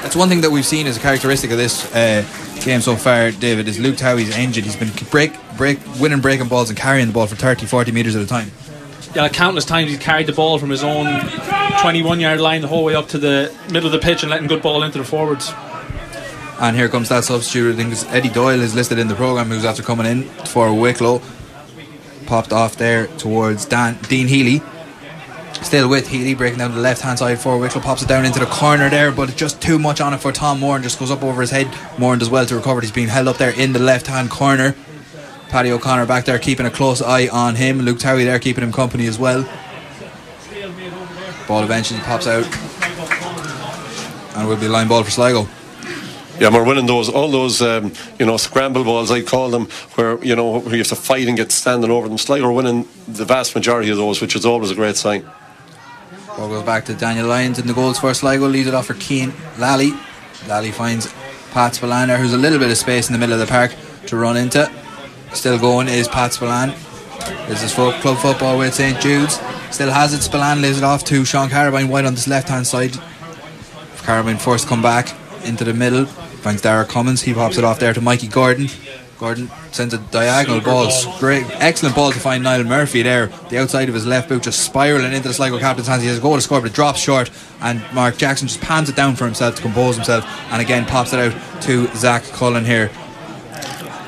That's 0.00 0.16
one 0.16 0.30
thing 0.30 0.40
that 0.40 0.50
we've 0.50 0.64
seen 0.64 0.86
as 0.86 0.96
a 0.96 1.00
characteristic 1.00 1.50
of 1.50 1.58
this 1.58 1.94
uh, 1.94 2.24
game 2.64 2.80
so 2.80 2.96
far, 2.96 3.32
David, 3.32 3.68
is 3.68 3.78
Luke 3.78 3.96
Towey's 3.96 4.34
engine. 4.34 4.64
He's 4.64 4.76
been 4.76 4.90
break, 5.10 5.34
break, 5.58 5.78
winning 6.00 6.20
breaking 6.20 6.48
balls 6.48 6.70
and 6.70 6.78
carrying 6.78 7.08
the 7.08 7.12
ball 7.12 7.26
for 7.26 7.36
30, 7.36 7.66
40 7.66 7.92
metres 7.92 8.16
at 8.16 8.22
a 8.22 8.26
time. 8.26 8.50
Yeah, 9.14 9.28
countless 9.28 9.66
times 9.66 9.90
he's 9.90 9.98
carried 9.98 10.26
the 10.26 10.32
ball 10.32 10.58
from 10.58 10.70
his 10.70 10.82
own 10.82 11.20
21 11.82 12.20
yard 12.20 12.40
line 12.40 12.62
the 12.62 12.68
whole 12.68 12.84
way 12.84 12.94
up 12.94 13.08
to 13.08 13.18
the 13.18 13.54
middle 13.70 13.86
of 13.86 13.92
the 13.92 13.98
pitch 13.98 14.22
and 14.22 14.30
letting 14.30 14.46
good 14.46 14.62
ball 14.62 14.82
into 14.84 14.96
the 14.96 15.04
forwards. 15.04 15.52
And 16.58 16.74
here 16.74 16.88
comes 16.88 17.10
that 17.10 17.24
substitute. 17.24 17.74
I 17.74 17.76
think 17.76 17.92
it's 17.92 18.04
Eddie 18.06 18.30
Doyle 18.30 18.60
is 18.60 18.74
listed 18.74 18.98
in 18.98 19.08
the 19.08 19.14
programme 19.14 19.48
who's 19.48 19.64
after 19.64 19.82
coming 19.82 20.06
in 20.06 20.22
for 20.22 20.72
Wicklow. 20.72 21.20
Popped 22.26 22.52
off 22.52 22.76
there 22.76 23.06
towards 23.18 23.66
Dan, 23.66 23.98
Dean 24.08 24.26
Healy. 24.26 24.62
Still 25.62 25.88
with 25.88 26.08
Healy, 26.08 26.34
breaking 26.34 26.58
down 26.58 26.74
the 26.74 26.80
left 26.80 27.02
hand 27.02 27.18
side 27.18 27.38
for 27.38 27.58
Wicklow. 27.58 27.82
Pops 27.82 28.02
it 28.02 28.08
down 28.08 28.24
into 28.24 28.40
the 28.40 28.46
corner 28.46 28.88
there, 28.88 29.12
but 29.12 29.36
just 29.36 29.60
too 29.60 29.78
much 29.78 30.00
on 30.00 30.14
it 30.14 30.18
for 30.18 30.32
Tom 30.32 30.60
Moore 30.60 30.76
and 30.76 30.82
just 30.82 30.98
goes 30.98 31.10
up 31.10 31.22
over 31.22 31.42
his 31.42 31.50
head. 31.50 31.68
Moore 31.98 32.16
does 32.16 32.30
well 32.30 32.46
to 32.46 32.56
recover. 32.56 32.80
He's 32.80 32.90
being 32.90 33.08
held 33.08 33.28
up 33.28 33.36
there 33.36 33.50
in 33.50 33.72
the 33.72 33.78
left 33.78 34.06
hand 34.06 34.30
corner. 34.30 34.74
Paddy 35.50 35.70
O'Connor 35.70 36.06
back 36.06 36.24
there 36.24 36.38
keeping 36.38 36.66
a 36.66 36.70
close 36.70 37.02
eye 37.02 37.28
on 37.28 37.54
him. 37.54 37.80
Luke 37.80 37.98
Towey 37.98 38.24
there 38.24 38.38
keeping 38.38 38.64
him 38.64 38.72
company 38.72 39.06
as 39.06 39.18
well. 39.18 39.42
Ball 41.46 41.62
eventually 41.62 42.00
pops 42.00 42.26
out. 42.26 42.44
And 44.36 44.48
will 44.48 44.56
be 44.56 44.68
line 44.68 44.88
ball 44.88 45.04
for 45.04 45.10
Sligo. 45.10 45.46
Yeah, 46.38 46.50
we're 46.52 46.64
winning 46.64 46.86
those, 46.86 47.08
all 47.08 47.30
those, 47.30 47.62
um, 47.62 47.92
you 48.18 48.26
know, 48.26 48.36
scramble 48.36 48.84
balls, 48.84 49.10
I 49.10 49.22
call 49.22 49.48
them, 49.48 49.66
where, 49.94 50.22
you 50.22 50.36
know, 50.36 50.58
where 50.58 50.72
you 50.72 50.78
have 50.78 50.88
to 50.88 50.96
fight 50.96 51.28
and 51.28 51.36
get 51.36 51.50
standing 51.50 51.90
over 51.90 52.08
them. 52.08 52.18
Sligo 52.18 52.46
are 52.46 52.52
winning 52.52 52.86
the 53.08 53.24
vast 53.24 53.54
majority 53.54 53.90
of 53.90 53.96
those, 53.96 54.20
which 54.20 54.36
is 54.36 54.44
always 54.44 54.70
a 54.70 54.74
great 54.74 54.96
sign. 54.96 55.24
Ball 56.36 56.48
goes 56.48 56.64
back 56.64 56.84
to 56.84 56.94
Daniel 56.94 57.26
Lyons 57.26 57.58
in 57.58 57.66
the 57.66 57.72
goals 57.72 57.98
for 57.98 58.12
Sligo, 58.12 58.46
leads 58.46 58.68
it 58.68 58.74
off 58.74 58.86
for 58.86 58.94
Keane 58.94 59.32
Lally. 59.58 59.92
Lally 60.46 60.70
finds 60.70 61.12
Pat 61.52 61.74
Spillane 61.74 62.10
who's 62.10 62.34
a 62.34 62.38
little 62.38 62.58
bit 62.58 62.70
of 62.70 62.76
space 62.76 63.08
in 63.08 63.14
the 63.14 63.18
middle 63.18 63.32
of 63.32 63.40
the 63.40 63.50
park 63.50 63.74
to 64.06 64.16
run 64.16 64.36
into. 64.36 64.70
Still 65.32 65.58
going 65.58 65.88
is 65.88 66.06
Pat 66.06 66.34
Spillane. 66.34 66.74
This 67.48 67.62
is 67.62 67.72
for 67.72 67.92
club 68.00 68.18
football 68.18 68.58
with 68.58 68.74
St 68.74 69.00
Jude's. 69.00 69.40
Still 69.70 69.90
has 69.90 70.12
it. 70.12 70.20
Spillane 70.20 70.60
lays 70.60 70.76
it 70.76 70.84
off 70.84 71.04
to 71.04 71.24
Sean 71.24 71.48
Carabine 71.48 71.88
wide 71.88 72.04
on 72.04 72.14
this 72.14 72.28
left 72.28 72.50
hand 72.50 72.66
side. 72.66 72.92
Carabine 74.02 74.38
forced 74.38 74.68
come 74.68 74.82
back 74.82 75.14
into 75.44 75.64
the 75.64 75.72
middle. 75.72 76.06
Finds 76.46 76.62
Dara 76.62 76.84
Cummins. 76.84 77.22
He 77.22 77.34
pops 77.34 77.58
it 77.58 77.64
off 77.64 77.80
there 77.80 77.92
to 77.92 78.00
Mikey 78.00 78.28
Gordon. 78.28 78.68
Gordon 79.18 79.50
sends 79.72 79.92
a 79.94 79.98
diagonal 79.98 80.60
ball. 80.60 80.92
Great, 81.18 81.44
excellent 81.54 81.96
ball 81.96 82.12
to 82.12 82.20
find 82.20 82.44
Niall 82.44 82.62
Murphy 82.62 83.02
there. 83.02 83.26
The 83.48 83.58
outside 83.58 83.88
of 83.88 83.96
his 83.96 84.06
left 84.06 84.28
boot 84.28 84.44
just 84.44 84.60
spiraling 84.60 85.12
into 85.12 85.26
the 85.26 85.34
Sligo 85.34 85.58
captain's 85.58 85.88
hands. 85.88 86.02
He 86.02 86.08
has 86.08 86.18
a 86.18 86.20
goal 86.20 86.36
to 86.36 86.40
score, 86.40 86.60
but 86.60 86.70
it 86.70 86.72
drops 86.72 87.00
short. 87.00 87.32
And 87.60 87.82
Mark 87.92 88.16
Jackson 88.16 88.46
just 88.46 88.60
pans 88.60 88.88
it 88.88 88.94
down 88.94 89.16
for 89.16 89.24
himself 89.24 89.56
to 89.56 89.62
compose 89.62 89.96
himself, 89.96 90.24
and 90.52 90.62
again 90.62 90.84
pops 90.86 91.12
it 91.12 91.18
out 91.18 91.62
to 91.62 91.88
Zach 91.96 92.22
Cullen 92.26 92.64
here. 92.64 92.92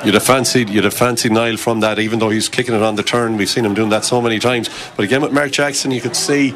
You'd 0.05 0.14
have 0.14 0.23
fancied, 0.23 0.70
you'd 0.70 0.85
have 0.85 0.94
fancied 0.94 1.32
Niall 1.32 1.56
from 1.56 1.81
that, 1.81 1.99
even 1.99 2.20
though 2.20 2.31
he's 2.31 2.49
kicking 2.49 2.73
it 2.73 2.82
on 2.82 2.94
the 2.94 3.02
turn. 3.02 3.37
We've 3.37 3.50
seen 3.50 3.64
him 3.64 3.75
doing 3.75 3.88
that 3.88 4.05
so 4.05 4.23
many 4.23 4.38
times. 4.38 4.70
But 4.96 5.06
again, 5.06 5.23
with 5.23 5.32
Mark 5.32 5.50
Jackson, 5.50 5.90
you 5.90 6.00
could 6.00 6.14
see, 6.14 6.55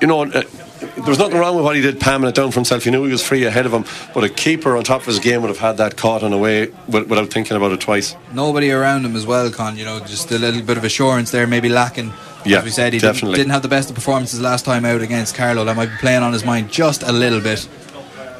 you 0.00 0.08
know. 0.08 0.22
Uh, 0.22 0.42
there 0.80 1.04
was 1.04 1.18
nothing 1.18 1.38
wrong 1.38 1.56
with 1.56 1.64
what 1.64 1.76
he 1.76 1.82
did, 1.82 2.00
palming 2.00 2.28
it 2.28 2.34
down 2.34 2.50
for 2.50 2.56
himself. 2.56 2.84
He 2.84 2.90
knew 2.90 3.04
he 3.04 3.12
was 3.12 3.26
free 3.26 3.44
ahead 3.44 3.66
of 3.66 3.72
him, 3.72 3.84
but 4.14 4.24
a 4.24 4.28
keeper 4.28 4.76
on 4.76 4.84
top 4.84 5.02
of 5.02 5.06
his 5.06 5.18
game 5.18 5.42
would 5.42 5.48
have 5.48 5.58
had 5.58 5.76
that 5.76 5.96
caught 5.96 6.22
in 6.22 6.32
a 6.32 6.38
way 6.38 6.68
without 6.88 7.30
thinking 7.30 7.56
about 7.56 7.72
it 7.72 7.80
twice. 7.80 8.16
Nobody 8.32 8.70
around 8.70 9.04
him 9.04 9.14
as 9.14 9.26
well, 9.26 9.50
Con. 9.50 9.76
You 9.76 9.84
know, 9.84 10.00
just 10.00 10.30
a 10.30 10.38
little 10.38 10.62
bit 10.62 10.78
of 10.78 10.84
assurance 10.84 11.30
there, 11.30 11.46
maybe 11.46 11.68
lacking. 11.68 12.12
Yeah, 12.46 12.58
as 12.58 12.64
we 12.64 12.70
said, 12.70 12.94
he 12.94 12.98
definitely. 12.98 13.32
Didn't, 13.32 13.36
didn't 13.36 13.52
have 13.52 13.62
the 13.62 13.68
best 13.68 13.90
of 13.90 13.94
performances 13.94 14.40
last 14.40 14.64
time 14.64 14.86
out 14.86 15.02
against 15.02 15.34
Carlow. 15.34 15.64
That 15.64 15.76
might 15.76 15.90
be 15.90 15.96
playing 15.96 16.22
on 16.22 16.32
his 16.32 16.44
mind 16.44 16.70
just 16.70 17.02
a 17.02 17.12
little 17.12 17.40
bit. 17.40 17.68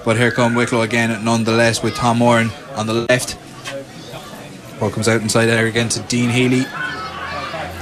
But 0.05 0.17
here 0.17 0.31
come 0.31 0.55
Wicklow 0.55 0.81
again, 0.81 1.23
nonetheless, 1.23 1.83
with 1.83 1.95
Tom 1.95 2.19
Moran 2.19 2.51
on 2.75 2.87
the 2.87 3.07
left. 3.11 3.37
Ball 4.81 4.91
comes 4.91 5.09
out 5.09 5.21
inside 5.21 5.47
there 5.47 5.67
again 5.67 5.91
to 5.91 6.01
Dean 6.05 6.31
Healy. 6.31 6.65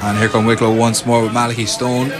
And 0.02 0.18
here 0.18 0.28
come 0.28 0.44
Wicklow 0.44 0.74
once 0.76 1.06
more 1.06 1.22
with 1.22 1.32
Malachi 1.32 1.66
Stone. 1.66 2.10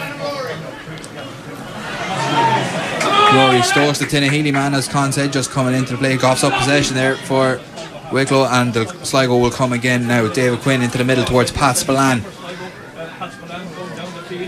Rory 3.35 3.63
Stokes, 3.63 3.99
the 3.99 4.07
Tinahely 4.07 4.53
man, 4.53 4.75
as 4.75 4.89
Con 4.89 5.13
said, 5.13 5.33
just 5.33 5.51
coming 5.51 5.75
into 5.75 5.93
the 5.93 5.99
play. 5.99 6.17
Coughs 6.17 6.45
up 6.45 6.55
possession 6.59 6.95
there 6.95 7.15
for 7.15 7.61
Wicklow, 8.11 8.47
and 8.47 8.73
the 8.73 8.87
Sligo 9.05 9.37
will 9.37 9.51
come 9.51 9.73
again 9.73 10.07
now. 10.07 10.27
David 10.33 10.61
Quinn 10.61 10.81
into 10.81 10.97
the 10.97 11.05
middle 11.05 11.25
towards 11.25 11.51
Pat 11.51 11.77
Spillane. 11.77 12.21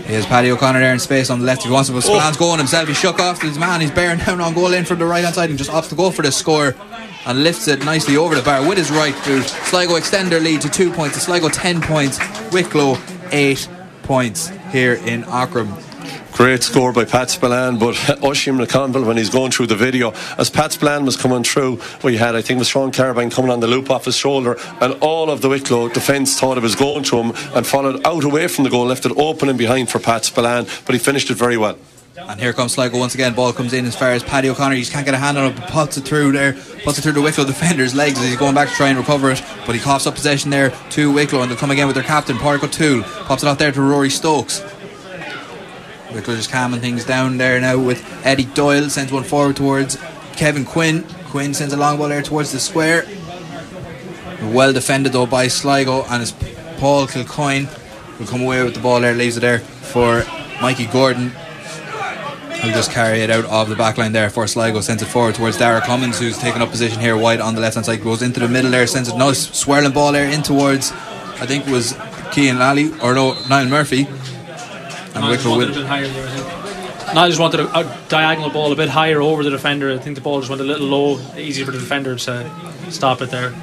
Here's 0.05 0.25
Paddy 0.25 0.51
O'Connor 0.51 0.79
there 0.79 0.93
in 0.93 0.99
space 0.99 1.29
on 1.29 1.39
the 1.39 1.45
left. 1.45 1.63
He 1.63 1.71
wants 1.71 1.89
to, 1.89 1.93
but 1.93 2.03
oh. 2.05 2.07
Spillane's 2.07 2.37
going 2.37 2.57
himself. 2.57 2.87
He 2.87 2.93
shook 2.95 3.19
off 3.19 3.39
to 3.41 3.45
his 3.45 3.59
man. 3.59 3.81
He's 3.81 3.91
bearing 3.91 4.17
down 4.17 4.41
on 4.41 4.53
goal 4.53 4.73
in 4.73 4.83
from 4.83 4.99
the 4.99 5.05
right 5.05 5.23
hand 5.23 5.35
side 5.35 5.49
and 5.49 5.59
just 5.59 5.69
opts 5.69 5.89
to 5.89 5.95
go 5.95 6.09
for 6.09 6.23
the 6.23 6.31
score 6.31 6.75
and 7.25 7.43
lifts 7.43 7.67
it 7.67 7.85
nicely 7.85 8.17
over 8.17 8.35
the 8.35 8.41
bar 8.41 8.67
with 8.67 8.77
his 8.77 8.89
right 8.89 9.15
boot. 9.25 9.45
Sligo 9.45 9.95
extend 9.95 10.31
their 10.31 10.39
lead 10.39 10.61
to 10.61 10.69
two 10.69 10.91
points. 10.91 11.15
The 11.15 11.21
Sligo 11.21 11.49
10 11.49 11.81
points. 11.81 12.19
Wicklow 12.51 12.97
8 13.31 13.69
points 14.03 14.49
here 14.71 14.95
in 14.95 15.23
Aughrim. 15.23 15.90
Great 16.41 16.63
score 16.63 16.91
by 16.91 17.05
Pat 17.05 17.29
Spillane, 17.29 17.77
but 17.77 17.93
Oisin 18.23 18.57
McConville, 18.57 19.05
when 19.05 19.15
he's 19.15 19.29
going 19.29 19.51
through 19.51 19.67
the 19.67 19.75
video, 19.75 20.11
as 20.39 20.49
Pat 20.49 20.71
Spillane 20.71 21.05
was 21.05 21.15
coming 21.15 21.43
through, 21.43 21.79
we 22.03 22.17
had, 22.17 22.35
I 22.35 22.41
think, 22.41 22.57
was 22.57 22.67
Sean 22.67 22.91
Carabine 22.91 23.31
coming 23.31 23.51
on 23.51 23.59
the 23.59 23.67
loop 23.67 23.91
off 23.91 24.05
his 24.05 24.15
shoulder, 24.15 24.57
and 24.81 24.93
all 25.01 25.29
of 25.29 25.41
the 25.41 25.49
Wicklow 25.49 25.89
defence 25.89 26.39
thought 26.39 26.57
it 26.57 26.63
was 26.63 26.73
going 26.73 27.03
to 27.03 27.17
him 27.21 27.33
and 27.53 27.67
followed 27.67 28.03
out 28.07 28.23
away 28.23 28.47
from 28.47 28.63
the 28.63 28.71
goal, 28.71 28.87
left 28.87 29.05
it 29.05 29.11
open 29.17 29.49
and 29.49 29.57
behind 29.59 29.91
for 29.91 29.99
Pat 29.99 30.25
Spillane, 30.25 30.65
but 30.87 30.93
he 30.93 30.97
finished 30.97 31.29
it 31.29 31.35
very 31.35 31.57
well. 31.57 31.77
And 32.17 32.39
here 32.39 32.53
comes 32.53 32.73
Sligo 32.73 32.97
once 32.97 33.13
again. 33.13 33.35
Ball 33.35 33.53
comes 33.53 33.73
in 33.73 33.85
as 33.85 33.95
far 33.95 34.09
as 34.09 34.23
Paddy 34.23 34.49
O'Connor. 34.49 34.73
He 34.73 34.81
just 34.81 34.91
can't 34.91 35.05
get 35.05 35.13
a 35.13 35.19
hand 35.19 35.37
on 35.37 35.51
it, 35.51 35.55
but 35.55 35.69
puts 35.69 35.97
it 35.97 36.05
through 36.05 36.31
there. 36.31 36.53
Puts 36.83 36.97
it 36.97 37.03
through 37.03 37.11
the 37.11 37.21
Wicklow 37.21 37.45
defender's 37.45 37.93
legs 37.93 38.17
as 38.17 38.25
he's 38.25 38.37
going 38.37 38.55
back 38.55 38.67
to 38.67 38.73
try 38.73 38.89
and 38.89 38.97
recover 38.97 39.29
it. 39.29 39.43
But 39.67 39.75
he 39.75 39.81
coughs 39.81 40.07
up 40.07 40.15
possession 40.15 40.49
there 40.49 40.71
to 40.89 41.11
Wicklow, 41.11 41.43
and 41.43 41.51
they'll 41.51 41.57
come 41.57 41.69
again 41.69 41.85
with 41.85 41.95
their 41.95 42.03
captain, 42.03 42.37
Pádraig 42.37 42.63
O'Toole. 42.63 43.03
Pops 43.25 43.43
it 43.43 43.47
out 43.47 43.59
there 43.59 43.71
to 43.71 43.81
Rory 43.81 44.09
Stokes. 44.09 44.63
Wicklow 46.13 46.35
just 46.35 46.51
calming 46.51 46.81
things 46.81 47.05
down 47.05 47.37
there 47.37 47.59
now 47.61 47.77
with 47.77 48.03
Eddie 48.25 48.45
Doyle. 48.45 48.89
Sends 48.89 49.11
one 49.11 49.23
forward 49.23 49.55
towards 49.55 49.97
Kevin 50.33 50.65
Quinn. 50.65 51.03
Quinn 51.29 51.53
sends 51.53 51.73
a 51.73 51.77
long 51.77 51.97
ball 51.97 52.09
there 52.09 52.21
towards 52.21 52.51
the 52.51 52.59
square. 52.59 53.05
Well 54.41 54.73
defended 54.73 55.13
though 55.13 55.25
by 55.25 55.47
Sligo, 55.47 56.03
and 56.09 56.21
it's 56.21 56.33
Paul 56.79 57.07
Kilcoyne 57.07 57.69
will 58.19 58.27
come 58.27 58.41
away 58.41 58.63
with 58.63 58.73
the 58.73 58.79
ball 58.79 58.99
there, 58.99 59.13
leaves 59.13 59.37
it 59.37 59.41
there 59.41 59.59
for 59.59 60.25
Mikey 60.61 60.87
Gordon. 60.87 61.31
He'll 62.61 62.73
just 62.73 62.91
carry 62.91 63.21
it 63.21 63.31
out 63.31 63.45
of 63.45 63.69
the 63.69 63.75
back 63.75 63.97
line 63.97 64.11
there 64.11 64.29
for 64.29 64.45
Sligo. 64.45 64.81
Sends 64.81 65.01
it 65.01 65.07
forward 65.07 65.35
towards 65.35 65.57
Dara 65.57 65.81
Cummins, 65.81 66.19
who's 66.19 66.37
taken 66.37 66.61
up 66.61 66.69
position 66.69 66.99
here 66.99 67.17
wide 67.17 67.39
on 67.39 67.55
the 67.55 67.61
left 67.61 67.75
hand 67.75 67.85
side. 67.85 68.03
Goes 68.03 68.21
into 68.21 68.39
the 68.39 68.47
middle 68.47 68.69
there, 68.69 68.85
sends 68.85 69.09
a 69.09 69.17
nice 69.17 69.49
swirling 69.57 69.93
ball 69.93 70.11
there 70.11 70.29
in 70.29 70.43
towards, 70.43 70.91
I 70.91 71.45
think 71.47 71.67
it 71.67 71.71
was 71.71 71.97
Kean 72.31 72.59
Lally, 72.59 72.91
or 72.99 73.15
no, 73.15 73.35
Niall 73.49 73.67
Murphy. 73.67 74.07
And 75.13 75.27
Wicklow 75.27 75.57
will. 75.57 75.69
Niall 77.13 77.27
just 77.27 77.41
wanted 77.41 77.59
a, 77.59 77.79
a, 77.79 77.97
diagonal 78.07 78.49
ball 78.49 78.71
a 78.71 78.75
bit 78.75 78.87
higher 78.87 79.21
over 79.21 79.43
the 79.43 79.49
defender. 79.49 79.91
I 79.91 79.97
think 79.97 80.15
the 80.15 80.21
ball 80.21 80.39
just 80.39 80.49
went 80.49 80.61
a 80.61 80.65
little 80.65 80.87
low, 80.87 81.19
easy 81.35 81.65
for 81.65 81.71
the 81.71 81.79
defender 81.79 82.15
to 82.15 82.91
stop 82.91 83.21
it 83.21 83.29
there. 83.29 83.53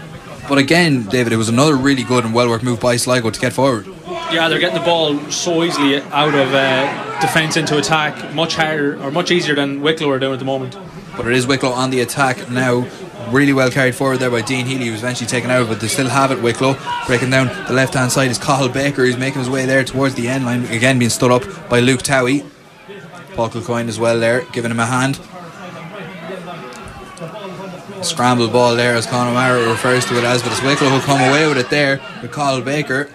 But 0.49 0.59
again, 0.59 1.05
David, 1.05 1.33
it 1.33 1.37
was 1.37 1.49
another 1.49 1.75
really 1.77 2.03
good 2.03 2.25
and 2.25 2.35
well 2.35 2.49
worked 2.49 2.65
move 2.65 2.81
by 2.81 2.97
Sligo 2.97 3.31
to 3.31 3.41
get 3.41 3.53
forward. 3.53 3.87
Yeah, 4.31 4.49
they're 4.49 4.59
getting 4.59 4.79
the 4.79 4.85
ball 4.85 5.19
so 5.31 5.63
easily 5.63 6.01
out 6.03 6.35
of 6.35 6.53
uh, 6.53 7.21
defence 7.21 7.57
into 7.57 7.79
attack, 7.79 8.35
much 8.35 8.55
harder 8.55 9.03
or 9.03 9.11
much 9.11 9.31
easier 9.31 9.55
than 9.55 9.81
Wicklow 9.81 10.11
are 10.11 10.19
doing 10.19 10.35
at 10.35 10.39
the 10.39 10.45
moment. 10.45 10.77
But 11.17 11.27
it 11.27 11.33
is 11.33 11.47
Wicklow 11.47 11.71
on 11.71 11.91
the 11.91 12.01
attack 12.01 12.51
now. 12.51 12.87
Really 13.31 13.53
well 13.53 13.71
carried 13.71 13.95
forward 13.95 14.19
there 14.19 14.31
by 14.31 14.41
Dean 14.41 14.65
Healy, 14.65 14.87
who 14.87 14.93
was 14.93 15.03
eventually 15.03 15.27
taken 15.27 15.51
out, 15.51 15.69
but 15.69 15.81
they 15.81 15.89
still 15.89 16.09
have 16.09 16.31
it. 16.31 16.41
Wicklow 16.41 16.77
breaking 17.07 17.31
down 17.31 17.49
the 17.67 17.75
left 17.75 17.95
hand 17.95 18.11
side 18.11 18.31
is 18.31 18.39
Cahill 18.39 18.69
Baker, 18.69 19.05
who's 19.05 19.17
making 19.17 19.41
his 19.41 19.51
way 19.51 19.67
there 19.67 19.85
towards 19.85 20.15
the 20.15 20.29
end 20.29 20.47
line, 20.47 20.65
again 20.67 20.99
being 20.99 21.11
stood 21.11 21.31
up 21.31 21.43
by 21.69 21.81
Luke 21.81 22.01
Towey. 22.01 22.49
Paul 23.35 23.51
Kilcoyne 23.51 23.89
as 23.89 23.99
well 23.99 24.19
there, 24.19 24.43
giving 24.53 24.71
him 24.71 24.81
a 24.81 24.87
hand. 24.87 25.17
Scramble 28.05 28.49
ball 28.49 28.77
there, 28.77 28.95
as 28.95 29.07
Con 29.07 29.29
O'Mara 29.29 29.69
refers 29.69 30.07
to 30.07 30.17
it 30.17 30.25
as, 30.25 30.43
but 30.43 30.53
it's 30.53 30.63
Wicklow 30.63 30.89
who 30.89 31.01
come 31.01 31.21
away 31.21 31.47
with 31.47 31.59
it 31.59 31.69
there 31.69 32.01
with 32.23 32.33
Cahill 32.33 32.63
Baker. 32.63 33.11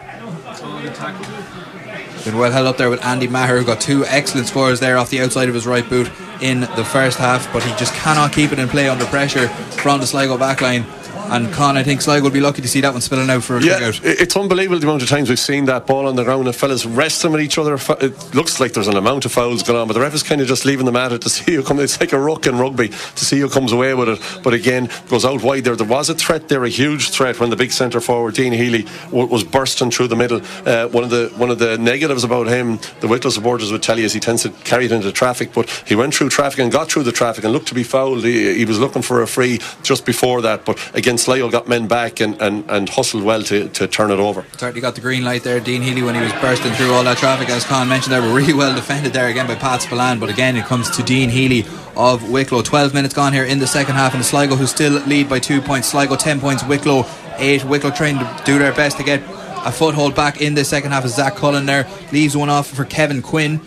Been 2.23 2.37
well 2.37 2.51
held 2.51 2.67
up 2.67 2.77
there 2.77 2.89
with 2.89 3.03
Andy 3.03 3.27
Maher, 3.27 3.57
who 3.57 3.65
got 3.65 3.81
two 3.81 4.05
excellent 4.05 4.47
scores 4.47 4.79
there 4.79 4.97
off 4.97 5.09
the 5.09 5.21
outside 5.21 5.49
of 5.49 5.55
his 5.55 5.65
right 5.65 5.87
boot 5.89 6.09
in 6.43 6.59
the 6.59 6.83
first 6.83 7.17
half, 7.17 7.51
but 7.53 7.63
he 7.63 7.73
just 7.75 7.93
cannot 7.93 8.33
keep 8.33 8.51
it 8.51 8.59
in 8.59 8.67
play 8.67 8.89
under 8.89 9.05
pressure 9.05 9.47
from 9.81 10.01
the 10.01 10.05
Sligo 10.05 10.37
backline. 10.37 10.83
And 11.31 11.51
Con, 11.53 11.77
I 11.77 11.83
think 11.83 12.01
Sligo 12.01 12.23
will 12.23 12.31
be 12.31 12.39
lucky 12.39 12.61
to 12.61 12.67
see 12.67 12.81
that 12.81 12.93
one 12.93 13.01
spilling 13.01 13.29
out 13.29 13.43
for 13.43 13.57
a 13.57 13.63
yeah, 13.63 13.75
out. 13.75 13.99
It's 14.03 14.35
unbelievable 14.35 14.79
the 14.79 14.85
amount 14.85 15.01
of 15.01 15.09
times 15.09 15.29
we've 15.29 15.39
seen 15.39 15.65
that 15.65 15.87
ball 15.87 16.07
on 16.07 16.15
the 16.15 16.23
ground 16.23 16.45
and 16.45 16.55
fellas 16.55 16.85
wrestling 16.85 17.33
with 17.33 17.41
each 17.41 17.57
other. 17.57 17.75
It 18.01 18.35
looks 18.35 18.59
like 18.59 18.73
there's 18.73 18.87
an 18.87 18.97
amount 18.97 19.25
of 19.25 19.31
fouls 19.31 19.63
going 19.63 19.79
on, 19.79 19.87
but 19.87 19.93
the 19.93 19.99
ref 19.99 20.13
is 20.13 20.21
kind 20.21 20.41
of 20.41 20.47
just 20.47 20.65
leaving 20.65 20.85
them 20.85 20.95
at 20.95 21.11
it 21.11 21.21
to 21.21 21.29
see 21.31 21.55
who 21.55 21.63
comes. 21.63 21.81
It's 21.81 21.99
like 21.99 22.13
a 22.13 22.19
ruck 22.19 22.45
in 22.45 22.57
rugby 22.57 22.89
to 22.89 23.25
see 23.25 23.39
who 23.39 23.49
comes 23.49 23.71
away 23.71 23.93
with 23.93 24.09
it. 24.09 24.39
But 24.43 24.53
again, 24.53 24.89
goes 25.07 25.25
out 25.25 25.41
wide 25.41 25.63
there. 25.63 25.75
There 25.75 25.87
was 25.87 26.09
a 26.09 26.15
threat 26.15 26.49
there, 26.49 26.63
a 26.63 26.69
huge 26.69 27.09
threat 27.09 27.39
when 27.39 27.49
the 27.49 27.55
big 27.55 27.71
centre 27.71 28.01
forward 28.01 28.35
Dean 28.35 28.53
Healy 28.53 28.85
was 29.11 29.43
bursting 29.43 29.91
through 29.91 30.09
the 30.09 30.15
middle. 30.15 30.41
Uh, 30.65 30.87
one 30.89 31.03
of 31.03 31.09
the 31.09 31.31
one 31.37 31.49
of 31.49 31.59
the 31.59 31.77
negatives 31.77 32.23
about 32.23 32.47
him, 32.47 32.79
the 32.99 33.07
Wicklow 33.07 33.31
supporters 33.31 33.71
would 33.71 33.83
tell 33.83 33.97
you, 33.97 34.05
is 34.05 34.13
he 34.13 34.19
tends 34.19 34.43
to 34.43 34.49
carry 34.63 34.85
it 34.85 34.91
into 34.91 35.11
traffic. 35.11 35.53
But 35.53 35.69
he 35.87 35.95
went 35.95 36.13
through 36.13 36.29
traffic 36.29 36.59
and 36.59 36.71
got 36.71 36.91
through 36.91 37.03
the 37.03 37.11
traffic 37.11 37.43
and 37.43 37.53
looked 37.53 37.67
to 37.69 37.75
be 37.75 37.83
fouled. 37.83 38.23
He, 38.23 38.53
he 38.55 38.65
was 38.65 38.79
looking 38.79 39.01
for 39.01 39.21
a 39.21 39.27
free 39.27 39.59
just 39.81 40.05
before 40.05 40.41
that. 40.41 40.65
But 40.65 40.77
again, 40.93 41.12
Sligo 41.19 41.49
got 41.49 41.67
men 41.67 41.87
back 41.87 42.19
and, 42.19 42.39
and, 42.41 42.69
and 42.69 42.89
hustled 42.89 43.23
well 43.23 43.41
to, 43.43 43.69
to 43.69 43.87
turn 43.87 44.11
it 44.11 44.19
over. 44.19 44.45
Certainly 44.57 44.81
got 44.81 44.95
the 44.95 45.01
green 45.01 45.23
light 45.23 45.43
there, 45.43 45.59
Dean 45.59 45.81
Healy, 45.81 46.01
when 46.01 46.15
he 46.15 46.21
was 46.21 46.31
bursting 46.33 46.71
through 46.73 46.91
all 46.93 47.03
that 47.03 47.17
traffic, 47.17 47.49
as 47.49 47.65
Con 47.65 47.87
mentioned 47.87 48.13
they 48.13 48.19
were 48.19 48.33
really 48.33 48.53
well 48.53 48.73
defended 48.75 49.13
there 49.13 49.27
again 49.27 49.47
by 49.47 49.55
Pat 49.55 49.81
Spillane. 49.81 50.19
But 50.19 50.29
again, 50.29 50.55
it 50.55 50.65
comes 50.65 50.89
to 50.91 51.03
Dean 51.03 51.29
Healy 51.29 51.65
of 51.95 52.29
Wicklow. 52.29 52.61
12 52.61 52.93
minutes 52.93 53.13
gone 53.13 53.33
here 53.33 53.45
in 53.45 53.59
the 53.59 53.67
second 53.67 53.95
half, 53.95 54.13
and 54.13 54.23
Sligo 54.23 54.55
who 54.55 54.67
still 54.67 54.93
lead 55.05 55.29
by 55.29 55.39
two 55.39 55.61
points. 55.61 55.89
Sligo 55.89 56.15
10 56.15 56.39
points, 56.39 56.63
Wicklow 56.63 57.05
8. 57.37 57.65
Wicklow 57.65 57.91
trying 57.91 58.17
to 58.17 58.41
do 58.45 58.59
their 58.59 58.73
best 58.73 58.97
to 58.97 59.03
get 59.03 59.21
a 59.65 59.71
foothold 59.71 60.15
back 60.15 60.41
in 60.41 60.55
the 60.55 60.65
second 60.65 60.91
half 60.91 61.05
as 61.05 61.15
Zach 61.15 61.35
Cullen 61.35 61.65
there 61.65 61.87
leaves 62.11 62.35
one 62.35 62.49
off 62.49 62.67
for 62.67 62.85
Kevin 62.85 63.21
Quinn. 63.21 63.61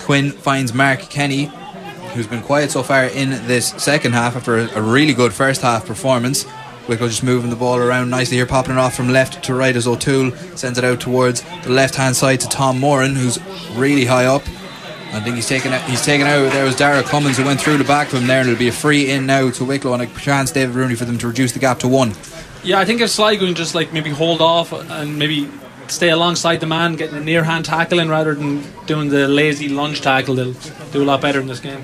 Quinn 0.00 0.30
finds 0.30 0.74
Mark 0.74 1.00
Kenny, 1.00 1.50
who's 2.14 2.26
been 2.26 2.42
quiet 2.42 2.70
so 2.70 2.82
far 2.82 3.04
in 3.04 3.30
this 3.46 3.68
second 3.68 4.12
half 4.12 4.36
after 4.36 4.58
a 4.58 4.82
really 4.82 5.14
good 5.14 5.32
first 5.32 5.62
half 5.62 5.86
performance. 5.86 6.44
Wicklow 6.88 7.08
just 7.08 7.22
moving 7.22 7.50
the 7.50 7.56
ball 7.56 7.76
around 7.76 8.10
nicely 8.10 8.36
here, 8.36 8.46
popping 8.46 8.72
it 8.72 8.78
off 8.78 8.94
from 8.94 9.10
left 9.10 9.42
to 9.44 9.54
right 9.54 9.76
as 9.76 9.86
O'Toole 9.86 10.32
sends 10.56 10.78
it 10.78 10.84
out 10.84 11.00
towards 11.00 11.42
the 11.62 11.70
left 11.70 11.94
hand 11.94 12.16
side 12.16 12.40
to 12.40 12.48
Tom 12.48 12.80
Moran, 12.80 13.14
who's 13.14 13.38
really 13.74 14.04
high 14.04 14.26
up. 14.26 14.42
I 15.12 15.20
think 15.20 15.36
he's 15.36 15.48
taken 15.48 15.72
out, 15.72 15.82
he's 15.88 16.04
taken 16.04 16.26
out. 16.26 16.52
There 16.52 16.64
was 16.64 16.76
Dara 16.76 17.02
Cummins 17.02 17.36
who 17.36 17.44
went 17.44 17.60
through 17.60 17.78
the 17.78 17.84
back 17.84 18.12
of 18.12 18.20
him 18.20 18.26
there, 18.26 18.40
and 18.40 18.48
it'll 18.48 18.58
be 18.58 18.68
a 18.68 18.72
free 18.72 19.10
in 19.10 19.26
now 19.26 19.50
to 19.50 19.64
Wicklow 19.64 19.94
and 19.94 20.02
a 20.02 20.06
chance 20.06 20.52
David 20.52 20.74
Rooney 20.74 20.94
for 20.94 21.04
them 21.04 21.18
to 21.18 21.26
reduce 21.26 21.52
the 21.52 21.58
gap 21.58 21.80
to 21.80 21.88
one. 21.88 22.12
Yeah, 22.62 22.78
I 22.78 22.84
think 22.84 23.00
if 23.00 23.10
Sligo 23.10 23.46
can 23.46 23.54
just 23.54 23.74
like 23.74 23.92
maybe 23.92 24.10
hold 24.10 24.40
off 24.40 24.72
and 24.72 25.18
maybe 25.18 25.48
stay 25.88 26.10
alongside 26.10 26.58
the 26.60 26.66
man, 26.66 26.94
getting 26.94 27.16
a 27.16 27.20
near 27.20 27.42
hand 27.42 27.64
tackle 27.64 27.98
in 27.98 28.08
rather 28.08 28.34
than 28.34 28.62
doing 28.86 29.08
the 29.08 29.26
lazy 29.26 29.68
lunge 29.68 30.00
tackle, 30.00 30.34
they'll 30.34 30.54
do 30.92 31.02
a 31.02 31.04
lot 31.04 31.20
better 31.20 31.40
in 31.40 31.46
this 31.46 31.60
game. 31.60 31.82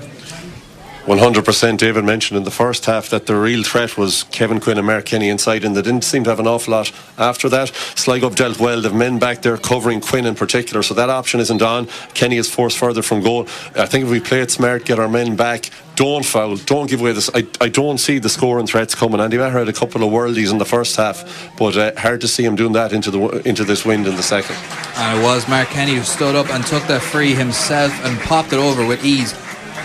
100% 1.07 1.77
David 1.77 2.03
mentioned 2.03 2.37
in 2.37 2.43
the 2.43 2.51
first 2.51 2.85
half 2.85 3.07
that 3.11 3.27
the 3.27 3.35
real 3.37 3.63
threat 3.63 3.97
was 3.97 4.23
Kevin 4.23 4.59
Quinn 4.59 4.77
and 4.77 4.85
Mark 4.85 5.05
Kenny 5.05 5.29
inside 5.29 5.63
and 5.63 5.73
they 5.73 5.81
didn't 5.81 6.03
seem 6.03 6.25
to 6.25 6.29
have 6.29 6.41
an 6.41 6.47
awful 6.47 6.73
lot 6.73 6.91
after 7.17 7.47
that. 7.47 7.69
Sligo 7.95 8.29
dealt 8.29 8.59
well. 8.59 8.81
They've 8.81 8.93
men 8.93 9.17
back 9.17 9.41
there 9.41 9.55
covering 9.55 10.01
Quinn 10.01 10.25
in 10.25 10.35
particular 10.35 10.83
so 10.83 10.93
that 10.95 11.09
option 11.09 11.39
isn't 11.39 11.61
on. 11.61 11.87
Kenny 12.13 12.35
is 12.35 12.53
forced 12.53 12.77
further 12.77 13.01
from 13.01 13.21
goal. 13.21 13.43
I 13.77 13.85
think 13.85 14.03
if 14.03 14.11
we 14.11 14.19
play 14.19 14.41
it 14.41 14.51
smart 14.51 14.83
get 14.83 14.99
our 14.99 15.07
men 15.07 15.37
back 15.37 15.69
don't 15.95 16.25
foul 16.25 16.57
don't 16.57 16.89
give 16.89 16.99
away 16.99 17.13
this 17.13 17.29
I, 17.33 17.47
I 17.61 17.69
don't 17.69 17.99
see 17.99 18.19
the 18.19 18.27
scoring 18.27 18.67
threats 18.67 18.93
coming. 18.93 19.21
Andy 19.21 19.37
Maher 19.37 19.59
had 19.59 19.69
a 19.69 19.73
couple 19.73 20.03
of 20.03 20.11
worldies 20.11 20.51
in 20.51 20.57
the 20.57 20.65
first 20.65 20.97
half 20.97 21.23
but 21.57 21.77
uh, 21.77 21.93
hard 21.95 22.19
to 22.19 22.27
see 22.27 22.43
him 22.43 22.57
doing 22.57 22.73
that 22.73 22.91
into 22.91 23.11
the 23.11 23.47
into 23.47 23.63
this 23.63 23.85
wind 23.85 24.07
in 24.07 24.17
the 24.17 24.23
second. 24.23 24.57
And 24.97 25.17
it 25.17 25.23
was 25.23 25.47
Mark 25.47 25.69
Kenny 25.69 25.95
who 25.95 26.03
stood 26.03 26.35
up 26.35 26.49
and 26.49 26.65
took 26.65 26.83
that 26.87 27.01
free 27.01 27.33
himself 27.33 27.93
and 28.03 28.19
popped 28.19 28.51
it 28.51 28.59
over 28.59 28.85
with 28.85 29.05
ease 29.05 29.33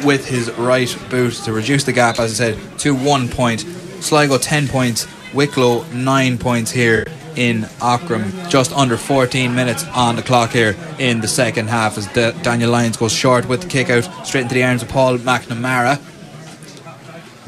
with 0.04 0.26
his 0.26 0.50
right 0.52 0.96
boot 1.10 1.34
to 1.44 1.52
reduce 1.52 1.84
the 1.84 1.92
gap, 1.92 2.18
as 2.18 2.40
I 2.40 2.52
said, 2.52 2.78
to 2.80 2.94
one 2.94 3.28
point. 3.28 3.60
Sligo 3.60 4.38
10 4.38 4.68
points, 4.68 5.06
Wicklow 5.32 5.84
9 5.92 6.38
points 6.38 6.70
here 6.70 7.06
in 7.36 7.62
Aughrim. 7.80 8.48
Just 8.48 8.72
under 8.72 8.96
14 8.96 9.54
minutes 9.54 9.84
on 9.94 10.16
the 10.16 10.22
clock 10.22 10.50
here 10.50 10.76
in 10.98 11.20
the 11.20 11.28
second 11.28 11.68
half 11.68 11.96
as 11.96 12.08
the 12.08 12.36
Daniel 12.42 12.70
Lyons 12.70 12.96
goes 12.96 13.12
short 13.12 13.48
with 13.48 13.62
the 13.62 13.68
kick 13.68 13.90
out 13.90 14.04
straight 14.26 14.42
into 14.42 14.54
the 14.54 14.64
arms 14.64 14.82
of 14.82 14.88
Paul 14.88 15.18
McNamara. 15.18 16.00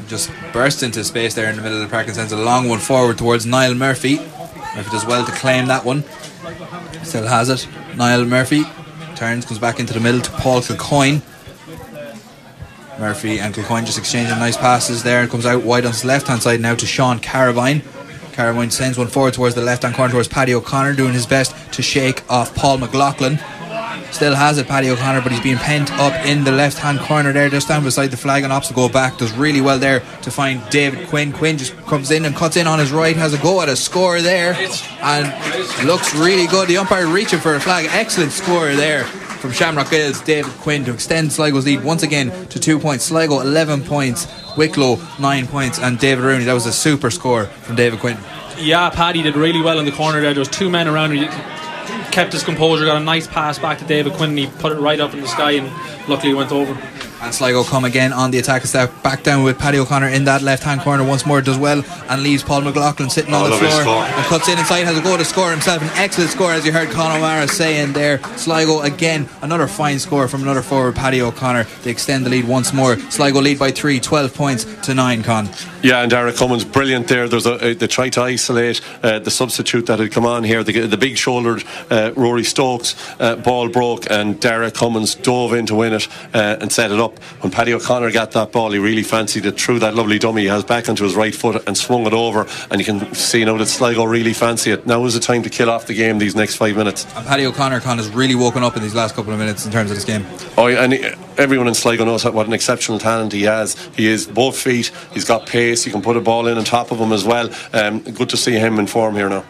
Just 0.07 0.31
bursts 0.53 0.83
into 0.83 1.03
space 1.03 1.33
there 1.33 1.49
in 1.49 1.55
the 1.55 1.61
middle 1.61 1.81
of 1.81 1.89
the 1.89 1.91
park 1.91 2.07
and 2.07 2.15
sends 2.15 2.31
a 2.31 2.37
long 2.37 2.69
one 2.69 2.79
forward 2.79 3.17
towards 3.17 3.45
Niall 3.45 3.73
Murphy. 3.73 4.17
Murphy 4.17 4.89
does 4.91 5.05
well 5.05 5.25
to 5.25 5.31
claim 5.31 5.67
that 5.67 5.83
one. 5.83 6.03
Still 7.03 7.27
has 7.27 7.49
it. 7.49 7.67
Niall 7.95 8.25
Murphy 8.25 8.63
turns, 9.15 9.45
comes 9.45 9.59
back 9.59 9.79
into 9.79 9.93
the 9.93 9.99
middle 9.99 10.21
to 10.21 10.31
Paul 10.31 10.61
Kilcoyne. 10.61 11.21
Murphy 13.05 13.39
and 13.39 13.53
Kilcoyne 13.53 13.85
just 13.85 13.99
exchanging 13.99 14.39
nice 14.39 14.57
passes 14.57 15.03
there. 15.03 15.23
It 15.23 15.29
comes 15.29 15.45
out 15.45 15.61
wide 15.61 15.85
on 15.85 15.91
his 15.91 16.03
left 16.03 16.27
hand 16.27 16.41
side 16.41 16.59
now 16.59 16.73
to 16.73 16.87
Sean 16.87 17.19
Carabine. 17.19 17.81
Carabine 18.31 18.71
sends 18.71 18.97
one 18.97 19.05
forward 19.05 19.35
towards 19.35 19.53
the 19.53 19.61
left 19.61 19.83
hand 19.83 19.93
corner 19.93 20.11
towards 20.11 20.27
Paddy 20.27 20.55
O'Connor, 20.55 20.95
doing 20.95 21.13
his 21.13 21.27
best 21.27 21.55
to 21.73 21.83
shake 21.83 22.27
off 22.31 22.55
Paul 22.55 22.79
McLaughlin. 22.79 23.37
Still 24.09 24.33
has 24.33 24.57
it, 24.57 24.67
Paddy 24.67 24.89
O'Connor, 24.89 25.21
but 25.21 25.31
he's 25.31 25.41
being 25.41 25.57
pent 25.57 25.91
up 25.99 26.13
in 26.25 26.45
the 26.45 26.51
left 26.51 26.79
hand 26.79 26.99
corner 26.99 27.31
there, 27.31 27.47
just 27.47 27.67
down 27.67 27.83
beside 27.83 28.07
the 28.07 28.17
flag 28.17 28.43
and 28.43 28.51
opts 28.51 28.69
to 28.69 28.73
go 28.73 28.89
back. 28.89 29.19
Does 29.19 29.31
really 29.33 29.61
well 29.61 29.77
there 29.77 29.99
to 30.23 30.31
find 30.31 30.67
David 30.71 31.07
Quinn. 31.07 31.31
Quinn 31.31 31.59
just 31.59 31.77
comes 31.85 32.09
in 32.09 32.25
and 32.25 32.35
cuts 32.35 32.57
in 32.57 32.65
on 32.65 32.79
his 32.79 32.91
right, 32.91 33.15
has 33.15 33.35
a 33.35 33.37
go 33.37 33.61
at 33.61 33.69
a 33.69 33.75
score 33.75 34.19
there, 34.19 34.55
and 35.03 35.87
looks 35.87 36.15
really 36.15 36.47
good. 36.47 36.67
The 36.67 36.77
umpire 36.77 37.05
reaching 37.05 37.39
for 37.39 37.53
a 37.53 37.59
flag. 37.59 37.87
Excellent 37.91 38.31
score 38.31 38.73
there 38.73 39.05
from 39.45 39.53
Shamrock 39.53 39.87
Gaels, 39.87 40.25
David 40.25 40.51
Quinn, 40.53 40.83
to 40.85 40.93
extend 40.93 41.31
Sligo's 41.31 41.65
lead 41.65 41.83
once 41.83 42.01
again 42.01 42.47
to 42.47 42.59
two 42.59 42.79
points. 42.79 43.05
Sligo 43.05 43.41
11 43.41 43.83
points, 43.83 44.27
Wicklow 44.57 44.99
9 45.19 45.47
points, 45.47 45.77
and 45.77 45.99
David 45.99 46.23
Rooney. 46.23 46.45
That 46.45 46.53
was 46.53 46.65
a 46.65 46.73
super 46.73 47.11
score 47.11 47.45
from 47.45 47.75
David 47.75 47.99
Quinn. 47.99 48.17
Yeah, 48.57 48.89
Paddy 48.89 49.21
did 49.21 49.35
really 49.35 49.61
well 49.61 49.77
in 49.77 49.85
the 49.85 49.91
corner 49.91 50.19
there. 50.19 50.33
There 50.33 50.41
was 50.41 50.47
two 50.47 50.67
men 50.67 50.87
around 50.87 51.15
him. 51.15 51.29
Kept 52.11 52.33
his 52.33 52.43
composure, 52.43 52.85
got 52.85 52.99
a 52.99 53.05
nice 53.05 53.27
pass 53.27 53.59
back 53.59 53.77
to 53.79 53.85
David 53.85 54.13
Quinn, 54.13 54.31
and 54.31 54.39
he 54.39 54.47
put 54.47 54.71
it 54.71 54.79
right 54.79 54.99
up 54.99 55.13
in 55.13 55.21
the 55.21 55.27
sky, 55.27 55.51
and 55.51 56.09
luckily 56.09 56.33
went 56.33 56.51
over. 56.51 56.73
And 57.25 57.33
Sligo 57.33 57.63
come 57.63 57.85
again 57.85 58.13
on 58.13 58.29
the 58.29 58.37
attack 58.37 58.61
step 58.65 58.91
back 59.01 59.23
down 59.23 59.43
with 59.43 59.57
Paddy 59.57 59.79
O'Connor 59.79 60.09
in 60.09 60.25
that 60.25 60.43
left 60.43 60.61
hand 60.63 60.81
corner 60.81 61.03
once 61.03 61.25
more 61.25 61.41
does 61.41 61.57
well 61.57 61.83
and 62.07 62.21
leaves 62.21 62.43
Paul 62.43 62.61
McLaughlin 62.61 63.09
sitting 63.09 63.33
Oh, 63.33 63.45
on 63.45 63.49
the 63.49 63.57
floor 63.57 63.81
and 63.81 64.25
cuts 64.27 64.47
in 64.47 64.59
inside 64.59 64.83
has 64.85 64.95
a 64.97 65.01
go 65.01 65.17
to 65.17 65.25
score 65.25 65.49
himself 65.49 65.81
an 65.81 65.89
excellent 65.95 66.29
score 66.29 66.51
as 66.51 66.65
you 66.67 66.71
heard 66.71 66.89
Conor 66.91 67.17
O'Mara 67.17 67.47
saying 67.47 67.93
there 67.93 68.19
Sligo 68.37 68.81
again 68.81 69.27
another 69.41 69.65
fine 69.67 69.97
score 69.97 70.27
from 70.27 70.43
another 70.43 70.61
forward 70.61 70.95
Paddy 70.95 71.19
O'Connor 71.21 71.63
they 71.83 71.89
extend 71.89 72.27
the 72.27 72.29
lead 72.29 72.47
once 72.47 72.71
more 72.73 72.97
Sligo 73.09 73.41
lead 73.41 73.57
by 73.57 73.71
3 73.71 73.99
12 73.99 74.33
points 74.33 74.65
to 74.85 74.93
9 74.93 75.23
Con 75.23 75.49
Yeah, 75.81 76.01
and 76.01 76.11
Derek 76.11 76.35
Cummins, 76.35 76.63
brilliant 76.63 77.07
there. 77.07 77.27
There's 77.27 77.45
a, 77.45 77.63
a, 77.63 77.73
they 77.73 77.87
tried 77.87 78.13
to 78.13 78.21
isolate 78.21 78.81
uh, 79.03 79.19
the 79.19 79.31
substitute 79.31 79.85
that 79.87 79.99
had 79.99 80.11
come 80.11 80.25
on 80.25 80.43
here, 80.43 80.63
the, 80.63 80.87
the 80.87 80.97
big 80.97 81.15
shouldered 81.17 81.63
uh, 81.91 82.11
Rory 82.15 82.43
Stokes. 82.43 82.95
Uh, 83.19 83.35
ball 83.35 83.69
broke, 83.69 84.09
and 84.09 84.39
Derek 84.39 84.73
Cummins 84.73 85.13
dove 85.15 85.53
in 85.53 85.65
to 85.67 85.75
win 85.75 85.93
it 85.93 86.07
uh, 86.33 86.57
and 86.59 86.71
set 86.71 86.91
it 86.91 86.99
up. 86.99 87.14
When 87.41 87.51
Paddy 87.51 87.73
O'Connor 87.73 88.11
got 88.11 88.31
that 88.31 88.51
ball, 88.51 88.71
he 88.71 88.79
really 88.79 89.03
fancied 89.03 89.45
it 89.45 89.59
through 89.59 89.79
that 89.79 89.95
lovely 89.95 90.19
dummy 90.19 90.43
he 90.43 90.47
has 90.47 90.63
back 90.63 90.89
onto 90.89 91.03
his 91.03 91.15
right 91.15 91.33
foot 91.33 91.63
and 91.67 91.77
swung 91.77 92.05
it 92.05 92.13
over. 92.13 92.47
And 92.71 92.79
you 92.79 92.85
can 92.85 93.13
see 93.13 93.43
now 93.45 93.57
that 93.57 93.67
Sligo 93.67 94.03
really 94.03 94.33
fancy 94.33 94.71
it. 94.71 94.85
Now 94.85 95.03
is 95.05 95.13
the 95.13 95.19
time 95.19 95.43
to 95.43 95.49
kill 95.49 95.69
off 95.69 95.87
the 95.87 95.93
game 95.93 96.17
these 96.17 96.35
next 96.35 96.55
five 96.55 96.75
minutes. 96.75 97.05
and 97.15 97.25
Paddy 97.25 97.45
O'Connor 97.45 97.81
Con 97.81 97.97
has 97.97 98.09
really 98.09 98.35
woken 98.35 98.63
up 98.63 98.75
in 98.75 98.83
these 98.83 98.95
last 98.95 99.15
couple 99.15 99.33
of 99.33 99.39
minutes 99.39 99.65
in 99.65 99.71
terms 99.71 99.89
of 99.91 99.95
this 99.97 100.05
game 100.05 100.25
Oh, 100.57 100.67
and 100.67 100.93
everyone 101.37 101.67
in 101.67 101.73
Sligo 101.73 102.05
knows 102.05 102.25
what 102.25 102.47
an 102.47 102.53
exceptional 102.53 102.99
talent 102.99 103.33
he 103.33 103.43
has. 103.43 103.75
He 103.95 104.07
is 104.07 104.25
both 104.27 104.57
feet. 104.57 104.91
He's 105.13 105.25
got 105.25 105.45
pace. 105.45 105.85
You 105.85 105.91
can 105.91 106.01
put 106.01 106.15
a 106.17 106.21
ball 106.21 106.47
in 106.47 106.57
on 106.57 106.63
top 106.63 106.91
of 106.91 106.97
him 106.99 107.11
as 107.11 107.23
well. 107.25 107.49
Um, 107.73 107.99
good 107.99 108.29
to 108.29 108.37
see 108.37 108.53
him 108.53 108.79
in 108.79 108.87
form 108.87 109.15
here 109.15 109.29
now. 109.29 109.43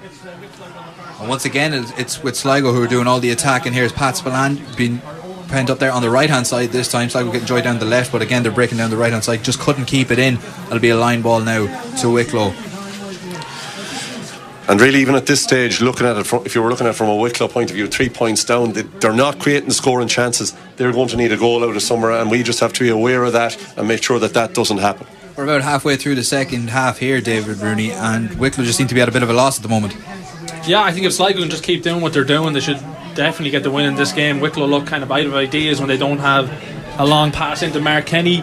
And 1.19 1.29
once 1.29 1.45
again, 1.45 1.73
it's 1.73 1.91
it's 1.97 2.21
with 2.23 2.35
Sligo 2.35 2.73
who 2.73 2.81
are 2.83 2.87
doing 2.87 3.07
all 3.07 3.19
the 3.19 3.31
attack, 3.31 3.65
and 3.65 3.73
here's 3.73 3.91
Pat 3.93 4.17
Spillane 4.17 4.61
being 4.75 5.01
penned 5.47 5.69
up 5.69 5.79
there 5.79 5.91
on 5.91 6.01
the 6.01 6.09
right 6.09 6.29
hand 6.29 6.47
side 6.47 6.69
this 6.69 6.91
time. 6.91 7.09
Sligo 7.09 7.31
getting 7.31 7.47
joy 7.47 7.61
down 7.61 7.79
the 7.79 7.85
left, 7.85 8.11
but 8.11 8.21
again, 8.21 8.43
they're 8.43 8.51
breaking 8.51 8.77
down 8.77 8.89
the 8.89 8.97
right 8.97 9.11
hand 9.11 9.23
side. 9.23 9.43
Just 9.43 9.59
couldn't 9.59 9.85
keep 9.85 10.11
it 10.11 10.19
in. 10.19 10.35
It'll 10.67 10.79
be 10.79 10.89
a 10.89 10.97
line 10.97 11.21
ball 11.21 11.41
now 11.41 11.65
to 12.01 12.09
Wicklow. 12.09 12.53
And 14.67 14.81
really, 14.81 14.99
even 14.99 15.13
at 15.13 15.27
this 15.27 15.43
stage, 15.43 15.79
looking 15.79 16.07
at 16.07 16.17
it, 16.17 16.25
from, 16.25 16.43
if 16.43 16.55
you 16.55 16.63
were 16.63 16.69
looking 16.69 16.87
at 16.87 16.91
it 16.91 16.95
from 16.95 17.09
a 17.09 17.15
Wicklow 17.15 17.47
point 17.47 17.69
of 17.69 17.75
view, 17.75 17.85
three 17.85 18.09
points 18.09 18.43
down, 18.43 18.73
they, 18.73 18.81
they're 18.81 19.13
not 19.13 19.39
creating 19.39 19.69
scoring 19.69 20.07
chances. 20.07 20.55
They're 20.77 20.91
going 20.91 21.09
to 21.09 21.17
need 21.17 21.31
a 21.31 21.37
goal 21.37 21.63
out 21.63 21.75
of 21.75 21.81
somewhere, 21.83 22.13
and 22.13 22.31
we 22.31 22.41
just 22.41 22.59
have 22.61 22.73
to 22.73 22.79
be 22.83 22.89
aware 22.89 23.23
of 23.23 23.33
that 23.33 23.55
and 23.77 23.87
make 23.87 24.01
sure 24.01 24.17
that 24.17 24.33
that 24.33 24.55
doesn't 24.55 24.79
happen. 24.79 25.05
We're 25.37 25.43
about 25.43 25.61
halfway 25.61 25.97
through 25.97 26.15
the 26.15 26.23
second 26.23 26.71
half 26.71 26.97
here, 26.97 27.21
David 27.21 27.57
Rooney, 27.57 27.91
and 27.91 28.39
Wicklow 28.39 28.63
just 28.63 28.77
seem 28.77 28.87
to 28.87 28.95
be 28.95 29.01
at 29.01 29.09
a 29.09 29.11
bit 29.11 29.21
of 29.21 29.29
a 29.29 29.33
loss 29.33 29.57
at 29.57 29.63
the 29.63 29.69
moment. 29.69 29.95
Yeah, 30.65 30.81
I 30.81 30.91
think 30.91 31.05
if 31.05 31.13
Sligo 31.13 31.41
can 31.41 31.49
just 31.51 31.63
keep 31.63 31.83
doing 31.83 32.01
what 32.01 32.13
they're 32.13 32.23
doing, 32.23 32.53
they 32.53 32.59
should 32.59 32.79
definitely 33.15 33.49
get 33.49 33.63
the 33.63 33.71
win 33.71 33.85
in 33.85 33.95
this 33.95 34.11
game. 34.11 34.39
Wicklow 34.39 34.67
look 34.67 34.85
kind 34.85 35.03
of 35.03 35.11
out 35.11 35.25
of 35.25 35.33
ideas 35.33 35.79
when 35.79 35.89
they 35.89 35.97
don't 35.97 36.19
have 36.19 36.51
a 36.99 37.05
long 37.05 37.31
pass 37.31 37.63
into 37.63 37.79
Mark 37.79 38.05
Kenny, 38.05 38.41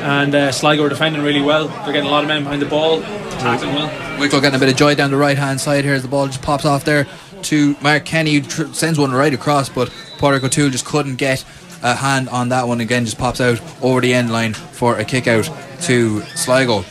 and 0.00 0.34
uh, 0.34 0.50
Sligo 0.52 0.84
are 0.84 0.88
defending 0.88 1.22
really 1.22 1.42
well. 1.42 1.68
They're 1.68 1.92
getting 1.92 2.08
a 2.08 2.10
lot 2.10 2.24
of 2.24 2.28
men 2.28 2.42
behind 2.44 2.62
the 2.62 2.66
ball, 2.66 3.00
attacking 3.00 3.74
well. 3.74 4.18
Wicklow 4.18 4.40
getting 4.40 4.56
a 4.56 4.58
bit 4.58 4.68
of 4.68 4.76
joy 4.76 4.94
down 4.94 5.10
the 5.10 5.16
right 5.16 5.36
hand 5.36 5.60
side 5.60 5.84
here 5.84 5.94
as 5.94 6.02
the 6.02 6.08
ball 6.08 6.26
just 6.26 6.42
pops 6.42 6.64
off 6.64 6.84
there 6.84 7.06
to 7.42 7.76
Mark 7.82 8.04
Kenny, 8.04 8.38
who 8.38 8.72
sends 8.72 8.98
one 8.98 9.12
right 9.12 9.34
across, 9.34 9.68
but 9.68 9.92
Padraig 10.18 10.44
O'Toole 10.44 10.70
just 10.70 10.84
couldn't 10.84 11.16
get 11.16 11.44
a 11.82 11.94
hand 11.96 12.28
on 12.28 12.50
that 12.50 12.68
one. 12.68 12.80
Again, 12.80 13.04
just 13.04 13.18
pops 13.18 13.40
out 13.40 13.60
over 13.82 14.00
the 14.00 14.14
end 14.14 14.32
line 14.32 14.54
for 14.54 14.96
a 14.98 15.04
kick 15.04 15.26
out 15.26 15.50
to 15.82 16.20
Sligo. 16.36 16.84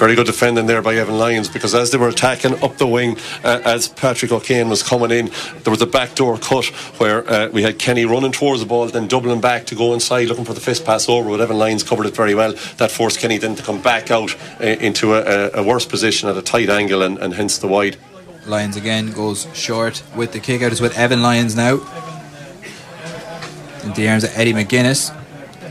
Very 0.00 0.14
good 0.14 0.24
defending 0.24 0.64
there 0.64 0.80
by 0.80 0.94
Evan 0.94 1.18
Lyons 1.18 1.50
because 1.50 1.74
as 1.74 1.90
they 1.90 1.98
were 1.98 2.08
attacking 2.08 2.54
up 2.64 2.78
the 2.78 2.86
wing, 2.86 3.18
uh, 3.44 3.60
as 3.66 3.86
Patrick 3.86 4.32
O'Kane 4.32 4.70
was 4.70 4.82
coming 4.82 5.10
in, 5.10 5.30
there 5.62 5.70
was 5.70 5.82
a 5.82 5.86
backdoor 5.86 6.38
cut 6.38 6.64
where 6.96 7.30
uh, 7.30 7.50
we 7.50 7.62
had 7.62 7.78
Kenny 7.78 8.06
running 8.06 8.32
towards 8.32 8.62
the 8.62 8.66
ball, 8.66 8.86
then 8.86 9.08
doubling 9.08 9.42
back 9.42 9.66
to 9.66 9.74
go 9.74 9.92
inside 9.92 10.28
looking 10.28 10.46
for 10.46 10.54
the 10.54 10.60
fist 10.60 10.86
pass 10.86 11.06
over. 11.06 11.28
But 11.28 11.42
Evan 11.42 11.58
Lyons 11.58 11.82
covered 11.82 12.06
it 12.06 12.16
very 12.16 12.34
well. 12.34 12.54
That 12.78 12.90
forced 12.90 13.20
Kenny 13.20 13.36
then 13.36 13.56
to 13.56 13.62
come 13.62 13.82
back 13.82 14.10
out 14.10 14.34
uh, 14.58 14.64
into 14.64 15.12
a, 15.12 15.50
a, 15.52 15.62
worse 15.62 15.84
position 15.84 16.30
at 16.30 16.36
a 16.38 16.40
tight 16.40 16.70
angle 16.70 17.02
and, 17.02 17.18
and 17.18 17.34
hence 17.34 17.58
the 17.58 17.68
wide. 17.68 17.98
Lyons 18.46 18.78
again 18.78 19.12
goes 19.12 19.48
short 19.52 20.02
with 20.16 20.32
the 20.32 20.40
kick 20.40 20.62
out. 20.62 20.72
It's 20.72 20.80
with 20.80 20.96
Evan 20.96 21.20
Lyons 21.20 21.54
now. 21.54 21.74
Into 23.84 24.00
the 24.00 24.08
arms 24.08 24.24
of 24.24 24.30
Eddie 24.34 24.54
McGuinness. 24.54 25.14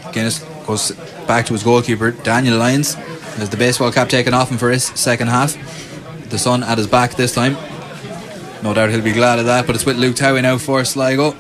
McGuinness 0.04 0.68
goes 0.68 0.92
back 1.26 1.48
to 1.48 1.54
his 1.54 1.64
goalkeeper, 1.64 2.12
Daniel 2.12 2.60
Lyons. 2.60 2.96
Has 3.38 3.50
the 3.50 3.58
baseball 3.58 3.92
cap 3.92 4.10
taken 4.10 4.34
off 4.34 4.52
him 4.52 4.58
for 4.58 4.70
his 4.70 4.86
second 4.86 5.28
half. 5.28 5.56
The 6.30 6.38
sun 6.38 6.64
at 6.64 6.78
his 6.78 6.88
back 6.88 7.16
this 7.16 7.34
time. 7.34 7.54
No 8.62 8.74
doubt 8.74 8.90
he'll 8.90 9.02
be 9.02 9.14
glad 9.14 9.40
of 9.40 9.46
that, 9.46 9.66
but 9.66 9.76
it's 9.76 9.86
with 9.86 9.98
Luke 9.98 10.16
Towey 10.16 10.42
now 10.42 10.58
for 10.58 10.84
Sligo. 10.84 11.32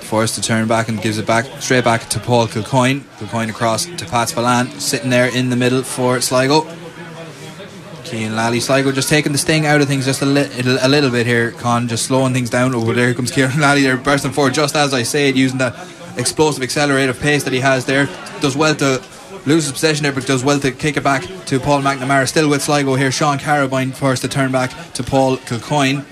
Forced 0.00 0.34
to 0.36 0.42
turn 0.42 0.68
back 0.68 0.88
and 0.88 1.00
gives 1.00 1.18
it 1.18 1.26
back 1.26 1.46
straight 1.60 1.84
back 1.84 2.08
to 2.10 2.20
Paul 2.20 2.46
Kilcoyne. 2.46 3.00
Kilcoyne 3.18 3.48
across 3.48 3.86
to 3.86 4.04
Pat 4.04 4.28
Spillane, 4.28 4.68
sitting 4.78 5.10
there 5.10 5.34
in 5.34 5.50
the 5.50 5.56
middle 5.56 5.82
for 5.82 6.20
Sligo. 6.20 6.66
Keane 8.04 8.36
Lally 8.36 8.60
Sligo 8.60 8.92
just 8.92 9.08
taking 9.08 9.32
the 9.32 9.38
sting 9.38 9.66
out 9.66 9.80
of 9.80 9.88
things 9.88 10.04
just 10.04 10.22
a, 10.22 10.26
li- 10.26 10.48
a 10.80 10.88
little 10.88 11.10
bit 11.10 11.26
here, 11.26 11.50
Con, 11.50 11.88
just 11.88 12.04
slowing 12.04 12.32
things 12.32 12.50
down. 12.50 12.72
Over 12.72 12.92
there 12.92 13.14
comes 13.14 13.32
Kieran 13.32 13.58
Lally 13.60 13.82
there 13.82 13.96
bursting 13.96 14.30
forward 14.30 14.54
just 14.54 14.76
as 14.76 14.94
I 14.94 15.02
say 15.02 15.28
it, 15.28 15.34
using 15.34 15.58
that 15.58 15.74
explosive, 16.16 16.62
accelerative 16.62 17.18
pace 17.18 17.42
that 17.42 17.52
he 17.52 17.58
has 17.60 17.84
there. 17.84 18.06
Does 18.40 18.56
well 18.56 18.76
to 18.76 19.02
lose 19.46 19.70
possession 19.70 20.02
there, 20.04 20.12
but 20.12 20.26
does 20.26 20.44
well 20.44 20.58
to 20.60 20.72
kick 20.72 20.96
it 20.96 21.04
back 21.04 21.22
to 21.46 21.60
Paul 21.60 21.82
McNamara. 21.82 22.28
Still 22.28 22.48
with 22.48 22.62
Sligo 22.62 22.94
here, 22.94 23.10
Sean 23.10 23.38
Carabine 23.38 23.92
forced 23.94 24.22
to 24.22 24.28
turn 24.28 24.52
back 24.52 24.70
to 24.94 25.02
Paul 25.02 25.36
Kilcoyne. 25.38 26.04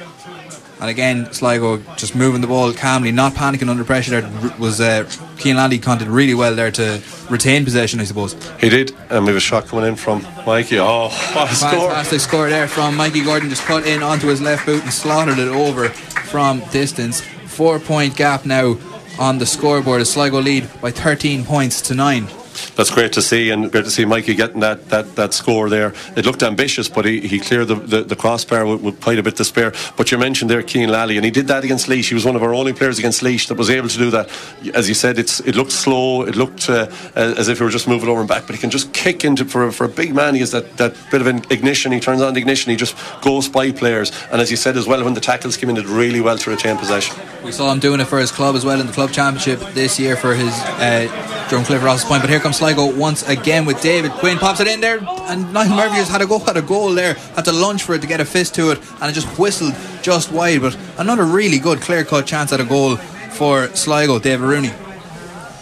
And 0.80 0.90
again, 0.90 1.32
Sligo 1.32 1.78
just 1.96 2.14
moving 2.14 2.40
the 2.40 2.46
ball 2.46 2.72
calmly, 2.72 3.10
not 3.10 3.32
panicking 3.32 3.70
under 3.70 3.84
pressure. 3.84 4.20
There 4.20 4.54
was 4.58 4.80
uh, 4.80 5.08
Keane 5.38 5.56
Landy 5.56 5.80
really 6.04 6.34
well 6.34 6.54
there 6.54 6.70
to 6.72 7.00
retain 7.30 7.64
possession, 7.64 8.00
I 8.00 8.04
suppose. 8.04 8.34
He 8.60 8.68
did, 8.68 8.94
and 9.08 9.24
we 9.24 9.28
have 9.28 9.36
a 9.36 9.40
shot 9.40 9.66
coming 9.66 9.86
in 9.86 9.96
from 9.96 10.26
Mikey. 10.44 10.78
Oh, 10.80 11.08
what 11.08 11.50
a 11.50 11.54
score! 11.54 11.70
Fantastic 11.70 12.20
score 12.20 12.50
there 12.50 12.68
from 12.68 12.96
Mikey 12.96 13.24
Gordon. 13.24 13.48
Just 13.48 13.62
cut 13.62 13.86
in 13.86 14.02
onto 14.02 14.26
his 14.26 14.42
left 14.42 14.66
boot 14.66 14.82
and 14.82 14.92
slaughtered 14.92 15.38
it 15.38 15.48
over 15.48 15.88
from 15.88 16.60
distance. 16.70 17.20
Four 17.20 17.78
point 17.78 18.16
gap 18.16 18.44
now 18.44 18.76
on 19.18 19.38
the 19.38 19.46
scoreboard. 19.46 20.00
A 20.00 20.04
Sligo 20.04 20.40
lead 20.40 20.68
by 20.82 20.90
13 20.90 21.44
points 21.44 21.80
to 21.82 21.94
nine. 21.94 22.28
That's 22.76 22.90
great 22.90 23.12
to 23.14 23.22
see, 23.22 23.50
and 23.50 23.70
great 23.70 23.84
to 23.84 23.90
see 23.90 24.04
Mikey 24.04 24.34
getting 24.34 24.60
that, 24.60 24.88
that, 24.90 25.16
that 25.16 25.34
score 25.34 25.68
there. 25.68 25.92
It 26.16 26.26
looked 26.26 26.42
ambitious, 26.42 26.88
but 26.88 27.04
he, 27.04 27.20
he 27.20 27.38
cleared 27.40 27.68
the, 27.68 27.76
the, 27.76 28.02
the 28.02 28.16
crossbar 28.16 28.66
with, 28.66 28.82
with 28.82 29.00
quite 29.00 29.18
a 29.18 29.22
bit 29.22 29.36
to 29.36 29.44
spare. 29.44 29.72
But 29.96 30.10
you 30.10 30.18
mentioned 30.18 30.50
there 30.50 30.62
Keane 30.62 30.88
Lally, 30.88 31.16
and 31.16 31.24
he 31.24 31.30
did 31.30 31.46
that 31.48 31.64
against 31.64 31.88
Laois. 31.88 32.08
He 32.08 32.14
was 32.14 32.24
one 32.24 32.36
of 32.36 32.42
our 32.42 32.54
only 32.54 32.72
players 32.72 32.98
against 32.98 33.22
Laois 33.22 33.46
that 33.48 33.56
was 33.56 33.70
able 33.70 33.88
to 33.88 33.98
do 33.98 34.10
that. 34.10 34.30
As 34.74 34.88
you 34.88 34.94
said, 34.94 35.18
it's 35.18 35.40
it 35.40 35.54
looked 35.54 35.72
slow, 35.72 36.22
it 36.22 36.36
looked 36.36 36.68
uh, 36.68 36.90
as 37.14 37.48
if 37.48 37.58
he 37.58 37.64
were 37.64 37.70
just 37.70 37.88
moving 37.88 38.08
over 38.08 38.20
and 38.20 38.28
back, 38.28 38.46
but 38.46 38.54
he 38.54 38.60
can 38.60 38.70
just 38.70 38.92
kick 38.92 39.24
into 39.24 39.44
for, 39.44 39.70
for 39.72 39.84
a 39.84 39.88
big 39.88 40.14
man. 40.14 40.34
He 40.34 40.40
has 40.40 40.52
that, 40.52 40.76
that 40.76 40.94
bit 41.10 41.20
of 41.20 41.26
an 41.26 41.42
ignition. 41.50 41.92
He 41.92 42.00
turns 42.00 42.22
on 42.22 42.34
the 42.34 42.40
ignition. 42.40 42.70
He 42.70 42.76
just 42.76 42.96
goes 43.22 43.48
by 43.48 43.72
players, 43.72 44.12
and 44.30 44.40
as 44.40 44.50
you 44.50 44.56
said 44.56 44.76
as 44.76 44.86
well, 44.86 45.02
when 45.04 45.14
the 45.14 45.20
tackles 45.20 45.56
came 45.56 45.68
in, 45.70 45.76
did 45.76 45.86
really 45.86 46.20
well 46.20 46.38
to 46.38 46.50
retain 46.50 46.76
possession. 46.76 47.16
We 47.44 47.52
saw 47.52 47.70
him 47.72 47.78
doing 47.78 48.00
it 48.00 48.06
for 48.06 48.18
his 48.18 48.32
club 48.32 48.54
as 48.54 48.64
well 48.64 48.80
in 48.80 48.86
the 48.86 48.92
club 48.92 49.10
championship 49.10 49.60
this 49.74 49.98
year 49.98 50.16
for 50.16 50.34
his 50.34 50.52
uh, 50.52 51.46
Drumcliffe 51.50 51.82
Ross 51.82 52.04
Point. 52.04 52.22
But 52.22 52.30
here 52.30 52.40
comes 52.44 52.58
Sligo 52.58 52.94
once 52.94 53.26
again 53.26 53.64
with 53.64 53.80
David 53.80 54.10
Quinn. 54.12 54.36
Pops 54.36 54.60
it 54.60 54.66
in 54.66 54.82
there, 54.82 54.98
and 54.98 55.50
Niall 55.54 55.74
Murphy 55.74 55.94
has 55.94 56.10
had 56.10 56.20
a 56.20 56.26
go 56.26 56.44
at 56.46 56.58
a 56.58 56.60
goal 56.60 56.90
there. 56.90 57.14
Had 57.14 57.46
to 57.46 57.52
lunge 57.52 57.82
for 57.82 57.94
it 57.94 58.02
to 58.02 58.06
get 58.06 58.20
a 58.20 58.24
fist 58.26 58.54
to 58.56 58.70
it, 58.70 58.78
and 59.00 59.10
it 59.10 59.14
just 59.14 59.38
whistled 59.38 59.74
just 60.02 60.30
wide. 60.30 60.60
But 60.60 60.76
another 60.98 61.24
really 61.24 61.58
good 61.58 61.80
clear 61.80 62.04
cut 62.04 62.26
chance 62.26 62.52
at 62.52 62.60
a 62.60 62.64
goal 62.64 62.96
for 62.96 63.68
Sligo, 63.68 64.18
David 64.18 64.44
Rooney. 64.44 64.70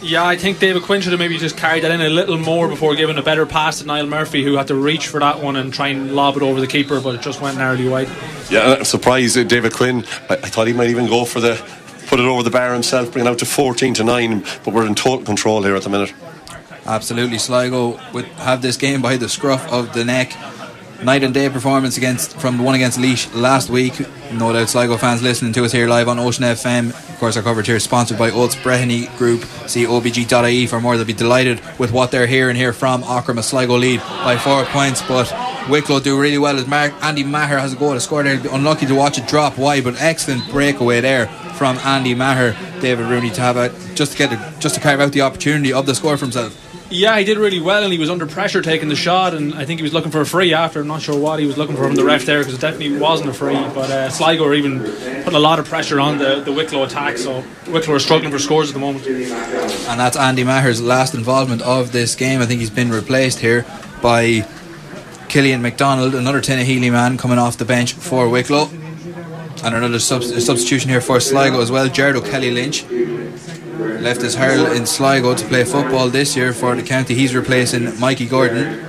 Yeah, 0.03 0.27
I 0.27 0.37
think 0.37 0.59
David 0.59 0.83
Quinn 0.83 1.01
should 1.01 1.13
have 1.13 1.21
maybe 1.21 1.39
just 1.39 1.57
carried 1.57 1.85
that 1.85 1.93
in 1.93 2.01
a 2.01 2.09
little 2.09 2.37
more 2.37 2.67
before 2.67 2.97
giving 2.97 3.17
a 3.17 3.23
better 3.23 3.47
pass 3.47 3.79
to 3.79 3.87
Niall 3.87 4.07
Murphy, 4.07 4.43
who 4.43 4.55
had 4.55 4.67
to 4.67 4.75
reach 4.75 5.07
for 5.07 5.21
that 5.21 5.41
one 5.41 5.55
and 5.55 5.73
try 5.73 5.87
and 5.87 6.17
lob 6.17 6.37
it 6.37 6.43
over 6.43 6.61
the 6.61 6.67
keeper, 6.67 7.01
but 7.01 7.15
it 7.15 7.21
just 7.23 7.41
went 7.41 7.59
narrowly 7.59 7.89
wide. 7.89 8.09
Yeah, 8.51 8.75
I'm 8.79 8.85
surprised 8.85 9.39
uh, 9.39 9.45
David 9.45 9.73
Quinn. 9.73 10.05
I, 10.29 10.35
I 10.35 10.49
thought 10.49 10.67
he 10.67 10.73
might 10.73 10.91
even 10.91 11.07
go 11.07 11.25
for 11.25 11.39
the 11.39 11.55
put 12.09 12.19
it 12.19 12.27
over 12.27 12.43
the 12.43 12.51
bar 12.51 12.75
himself, 12.75 13.13
bring 13.13 13.25
it 13.25 13.29
out 13.29 13.39
to 13.39 13.47
14 13.47 13.95
to 13.95 14.05
9, 14.05 14.45
but 14.65 14.75
we're 14.75 14.87
in 14.87 14.97
total 14.97 15.25
control 15.25 15.63
here 15.63 15.77
at 15.77 15.85
the 15.85 15.89
minute. 15.89 16.13
Absolutely, 16.85 17.39
Sligo 17.39 18.01
would 18.13 18.25
have 18.25 18.61
this 18.61 18.77
game 18.77 19.03
by 19.03 19.17
the 19.17 19.29
scruff 19.29 19.71
of 19.73 19.93
the 19.93 20.05
neck. 20.05 20.37
Night 21.03 21.25
and 21.25 21.35
day 21.35 21.49
performance 21.49 21.97
against 21.97 22.37
from 22.39 22.59
the 22.59 22.63
one 22.63 22.77
against 22.77 22.97
Laois 22.99 23.29
last 23.35 23.71
week. 23.71 23.95
No 24.33 24.53
doubt 24.53 24.69
Sligo 24.69 24.97
fans 24.97 25.21
listening 25.21 25.53
to 25.55 25.65
us 25.65 25.73
here 25.73 25.89
live 25.89 26.09
on 26.09 26.21
Ocean 26.21 26.45
FM. 26.45 26.91
Of 26.91 27.19
course, 27.19 27.37
our 27.37 27.43
coverage 27.43 27.67
here 27.67 27.77
is 27.77 27.83
sponsored 27.83 28.19
by 28.19 28.31
Oates 28.31 28.55
Breheny 28.55 29.17
Group. 29.19 29.43
See 29.67 29.85
obg.ie 29.85 30.67
for 30.69 30.81
more. 30.81 30.97
They'll 30.97 31.05
be 31.05 31.13
delighted 31.13 31.61
with 31.77 31.91
what 31.91 32.13
they're 32.13 32.29
hearing 32.29 32.55
here 32.55 32.73
from 32.73 33.03
Aughrim. 33.03 33.39
A 33.39 33.43
Sligo 33.43 33.77
lead 33.77 33.99
by 34.01 34.37
four 34.37 34.65
points, 34.67 35.03
but 35.03 35.33
Wicklow 35.69 35.99
do 35.99 36.21
really 36.21 36.39
well 36.39 36.57
as 36.57 36.69
Mark 36.69 36.93
Andy 37.03 37.25
Maher 37.25 37.59
has 37.59 37.73
a 37.73 37.77
goal 37.77 37.95
to 37.95 38.01
score 38.01 38.23
there. 38.23 38.41
Unlucky 38.53 38.87
to 38.87 38.95
watch 38.95 39.19
it 39.19 39.27
drop 39.27 39.59
wide, 39.59 39.83
but 39.83 40.01
excellent 40.01 40.49
breakaway 40.51 41.01
there 41.01 41.27
from 41.55 41.79
Andy 41.79 42.15
Maher. 42.15 42.57
David 42.81 43.07
Rooney 43.07 43.31
to 43.31 43.41
have 43.41 43.57
a, 43.57 43.71
just 43.95 44.13
to 44.13 44.19
get 44.19 44.33
a, 44.33 44.61
just 44.61 44.77
to 44.77 44.81
carve 44.81 45.01
out 45.01 45.11
the 45.11 45.23
opportunity 45.23 45.73
of 45.73 45.87
the 45.87 45.97
score 45.97 46.17
for 46.17 46.27
himself. 46.27 46.72
Yeah, 46.93 47.19
he 47.19 47.25
did 47.25 47.39
really 47.39 47.59
well, 47.59 47.83
and 47.83 47.91
he 47.91 47.99
was 47.99 48.11
under 48.11 48.27
pressure 48.27 48.61
taking 48.61 48.89
the 48.89 48.97
shot, 48.97 49.33
and 49.33 49.55
I 49.55 49.65
think 49.65 49.81
he 49.81 49.83
was 49.83 49.95
looking 49.95 50.11
for 50.11 50.21
a 50.21 50.27
free 50.27 50.53
after. 50.53 50.81
I'm 50.81 50.89
not 50.89 51.01
sure 51.01 51.19
what 51.19 51.41
he 51.41 51.47
was 51.47 51.57
looking 51.57 51.75
for 51.75 51.85
from 51.85 51.95
the 51.95 52.05
ref 52.05 52.27
there 52.27 52.41
because 52.41 52.55
it 52.55 52.61
definitely 52.61 52.99
wasn't 52.99 53.31
a 53.31 53.33
free. 53.33 53.55
But 53.55 53.91
uh, 53.91 54.11
Sligo 54.11 54.45
are 54.45 54.53
even 54.53 54.81
putting 54.81 55.35
a 55.35 55.39
lot 55.39 55.59
of 55.59 55.67
pressure 55.67 55.99
on 55.99 56.19
the, 56.19 56.41
the 56.41 56.53
Wicklow 56.53 56.85
attack, 56.85 57.17
so 57.17 57.43
Wicklow 57.69 57.95
are 57.95 57.99
struggling 57.99 58.31
for 58.31 58.39
scores 58.39 58.69
at 58.69 58.75
the 58.75 58.81
moment. 58.81 59.07
And 59.07 59.99
that's 59.99 60.19
Andy 60.19 60.45
Maher's 60.45 60.83
last 60.83 61.15
involvement 61.15 61.63
of 61.63 61.93
this 61.93 62.15
game. 62.15 62.43
I 62.43 62.47
think 62.47 62.61
he's 62.61 62.71
been 62.71 62.91
replaced 62.91 63.39
here 63.39 63.65
by 64.03 64.47
Killian 65.29 65.63
McDonald, 65.63 66.15
another 66.15 66.41
Healy 66.41 66.91
man 66.91 67.17
coming 67.17 67.39
off 67.39 67.57
the 67.57 67.65
bench 67.65 67.95
for 67.95 68.29
Wicklow. 68.29 68.69
And 69.65 69.75
another 69.75 69.99
sub- 69.99 70.25
substitution 70.25 70.91
here 70.91 71.01
for 71.01 71.21
Sligo 71.21 71.61
as 71.63 71.71
well, 71.71 71.89
Jared 71.89 72.17
O'Kelly 72.17 72.51
Lynch 72.51 72.85
left 73.79 74.23
his 74.23 74.35
hurl 74.35 74.67
in 74.73 74.87
Sligo 74.87 75.35
to 75.35 75.47
play 75.47 75.65
football 75.65 76.09
this 76.09 76.37
year 76.37 76.53
for 76.53 76.75
the 76.75 76.83
county. 76.83 77.15
He's 77.15 77.35
replacing 77.35 77.99
Mikey 77.99 78.27
Gordon. 78.27 78.87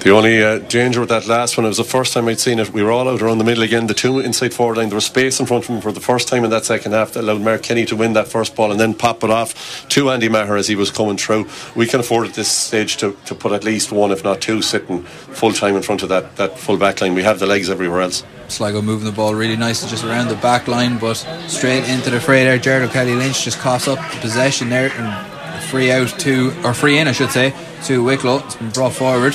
The 0.00 0.12
only 0.12 0.42
uh, 0.42 0.60
danger 0.60 1.00
with 1.00 1.10
that 1.10 1.26
last 1.26 1.58
one, 1.58 1.66
it 1.66 1.68
was 1.68 1.76
the 1.76 1.84
first 1.84 2.14
time 2.14 2.26
I'd 2.26 2.40
seen 2.40 2.58
it. 2.58 2.72
We 2.72 2.82
were 2.82 2.90
all 2.90 3.06
out 3.06 3.20
around 3.20 3.36
the 3.36 3.44
middle 3.44 3.62
again, 3.62 3.86
the 3.86 3.92
two 3.92 4.18
inside 4.18 4.54
forward 4.54 4.78
line. 4.78 4.88
There 4.88 4.94
was 4.94 5.04
space 5.04 5.38
in 5.38 5.44
front 5.44 5.64
of 5.64 5.68
him 5.68 5.82
for 5.82 5.92
the 5.92 6.00
first 6.00 6.26
time 6.26 6.42
in 6.42 6.48
that 6.50 6.64
second 6.64 6.92
half 6.92 7.12
that 7.12 7.20
allowed 7.20 7.42
Mark 7.42 7.62
Kenny 7.62 7.84
to 7.84 7.96
win 7.96 8.14
that 8.14 8.26
first 8.26 8.56
ball 8.56 8.70
and 8.70 8.80
then 8.80 8.94
pop 8.94 9.22
it 9.24 9.30
off 9.30 9.86
to 9.90 10.08
Andy 10.08 10.30
Maher 10.30 10.56
as 10.56 10.68
he 10.68 10.74
was 10.74 10.90
coming 10.90 11.18
through. 11.18 11.46
We 11.76 11.86
can 11.86 12.00
afford 12.00 12.28
at 12.28 12.32
this 12.32 12.50
stage 12.50 12.96
to, 12.96 13.14
to 13.26 13.34
put 13.34 13.52
at 13.52 13.62
least 13.62 13.92
one, 13.92 14.10
if 14.10 14.24
not 14.24 14.40
two, 14.40 14.62
sitting 14.62 15.02
full 15.02 15.52
time 15.52 15.76
in 15.76 15.82
front 15.82 16.02
of 16.02 16.08
that, 16.08 16.36
that 16.36 16.58
full 16.58 16.78
back 16.78 17.02
line. 17.02 17.14
We 17.14 17.22
have 17.24 17.38
the 17.38 17.46
legs 17.46 17.68
everywhere 17.68 18.00
else. 18.00 18.24
Sligo 18.50 18.82
moving 18.82 19.06
the 19.06 19.12
ball 19.12 19.34
really 19.34 19.56
nicely 19.56 19.88
just 19.88 20.04
around 20.04 20.28
the 20.28 20.36
back 20.36 20.68
line, 20.68 20.98
but 20.98 21.14
straight 21.48 21.88
into 21.88 22.10
the 22.10 22.20
fray 22.20 22.44
there. 22.44 22.58
Jared 22.58 22.88
O'Kelly 22.88 23.14
Lynch 23.14 23.44
just 23.44 23.58
coughs 23.58 23.88
up 23.88 23.98
possession 24.20 24.68
there 24.68 24.90
and 24.92 25.62
free 25.64 25.90
out 25.90 26.08
to, 26.20 26.52
or 26.64 26.74
free 26.74 26.98
in, 26.98 27.08
I 27.08 27.12
should 27.12 27.30
say, 27.30 27.54
to 27.84 28.02
Wicklow. 28.02 28.38
It's 28.44 28.56
been 28.56 28.70
brought 28.70 28.92
forward. 28.92 29.34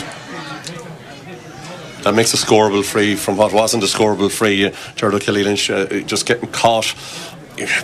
That 2.04 2.13
makes 2.13 2.34
a 2.34 2.38
scoreable 2.38 2.86
free 2.86 3.15
from 3.15 3.38
what 3.38 3.51
wasn't 3.51 3.84
a 3.84 3.88
scoreable 3.88 4.32
free. 4.32 4.65
Uh, 4.65 4.75
Jared 4.95 5.15
O'Kelly 5.15 5.43
Lynch 5.43 5.69
uh, 5.69 5.86
just 6.01 6.25
getting 6.25 6.51
caught 6.51 6.93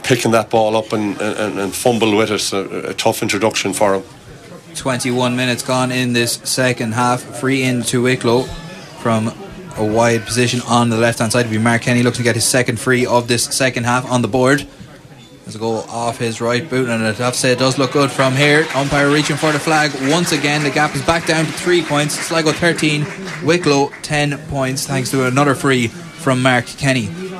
picking 0.04 0.32
that 0.32 0.50
ball 0.50 0.76
up 0.76 0.92
and, 0.94 1.20
and, 1.22 1.60
and 1.60 1.74
fumble 1.74 2.16
with 2.16 2.30
it. 2.30 2.54
A, 2.54 2.90
a 2.90 2.94
tough 2.94 3.22
introduction 3.22 3.74
for 3.74 3.96
him. 3.96 4.04
21 4.76 5.36
minutes 5.36 5.64
gone 5.64 5.92
in 5.92 6.14
this 6.14 6.34
second 6.44 6.94
half. 6.94 7.22
Free 7.22 7.64
in 7.64 7.82
to 7.84 8.02
Wicklow 8.02 8.44
from 9.02 9.34
a 9.78 9.86
wide 9.86 10.26
position 10.26 10.62
on 10.68 10.90
the 10.90 10.98
left 10.98 11.20
hand 11.20 11.32
side. 11.32 11.42
It'll 11.42 11.52
be 11.52 11.58
Mark 11.58 11.82
Kenny 11.82 12.04
looking 12.04 12.18
to 12.18 12.24
get 12.24 12.36
his 12.36 12.46
second 12.46 12.80
free 12.80 13.06
of 13.06 13.28
this 13.28 13.46
second 13.46 13.86
half 13.86 14.10
on 14.10 14.22
the 14.22 14.28
board. 14.28 14.68
As 15.48 15.56
a 15.56 15.60
goal 15.60 15.86
off 15.90 16.20
his 16.20 16.40
right 16.40 16.70
boot, 16.70 16.88
and 16.88 17.04
I 17.04 17.12
have 17.14 17.34
to 17.34 17.40
say 17.40 17.52
it 17.52 17.60
does 17.60 17.78
look 17.78 17.92
good 17.92 18.12
from 18.12 18.36
here. 18.36 18.68
Umpire 18.76 19.12
reaching 19.12 19.36
for 19.36 19.52
the 19.52 19.60
flag 19.60 19.92
once 20.12 20.32
again. 20.32 20.64
The 20.64 20.70
gap 20.70 20.96
is 20.96 21.02
back 21.02 21.26
down 21.26 21.46
to 21.46 21.52
three 21.52 21.84
points. 21.84 22.14
Sligo 22.14 22.52
13, 22.52 23.06
Wicklow 23.44 23.90
10 24.04 24.38
points, 24.50 24.86
thanks 24.86 25.10
to 25.12 25.26
another 25.26 25.56
free 25.56 25.88
from 25.88 26.42
Mark 26.42 26.66
Kenny. 26.68 27.31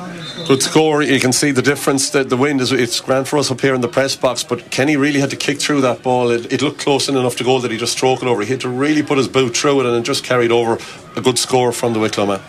Good 0.46 0.62
score. 0.62 1.02
You 1.02 1.20
can 1.20 1.32
see 1.32 1.50
the 1.52 1.62
difference. 1.62 2.10
that 2.10 2.28
the 2.28 2.36
wind 2.36 2.60
is 2.60 2.72
it's 2.72 3.00
grand 3.00 3.28
for 3.28 3.38
us 3.38 3.50
up 3.50 3.60
here 3.60 3.74
in 3.74 3.80
the 3.80 3.88
press 3.88 4.16
box, 4.16 4.42
but 4.42 4.70
Kenny 4.70 4.96
really 4.96 5.20
had 5.20 5.30
to 5.30 5.36
kick 5.36 5.60
through 5.60 5.82
that 5.82 6.02
ball. 6.02 6.30
It, 6.30 6.52
it 6.52 6.62
looked 6.62 6.80
close 6.80 7.08
enough 7.08 7.36
to 7.36 7.44
goal 7.44 7.60
that 7.60 7.70
he 7.70 7.78
just 7.78 7.92
stroked 7.92 8.22
it 8.22 8.28
over. 8.28 8.42
He 8.42 8.50
had 8.50 8.60
to 8.62 8.68
really 8.68 9.02
put 9.02 9.18
his 9.18 9.28
boot 9.28 9.56
through 9.56 9.80
it 9.80 9.86
and 9.86 9.96
it 9.96 10.02
just 10.02 10.24
carried 10.24 10.50
over 10.50 10.78
a 11.16 11.20
good 11.20 11.38
score 11.38 11.72
from 11.72 11.92
the 11.92 12.00
Wicklow 12.00 12.26
man. 12.26 12.40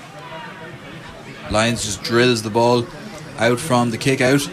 Just 1.76 2.04
drills 2.04 2.42
the 2.42 2.50
ball 2.50 2.86
out 3.38 3.60
from 3.60 3.92
the 3.92 3.98
kick 3.98 4.22
out. 4.22 4.50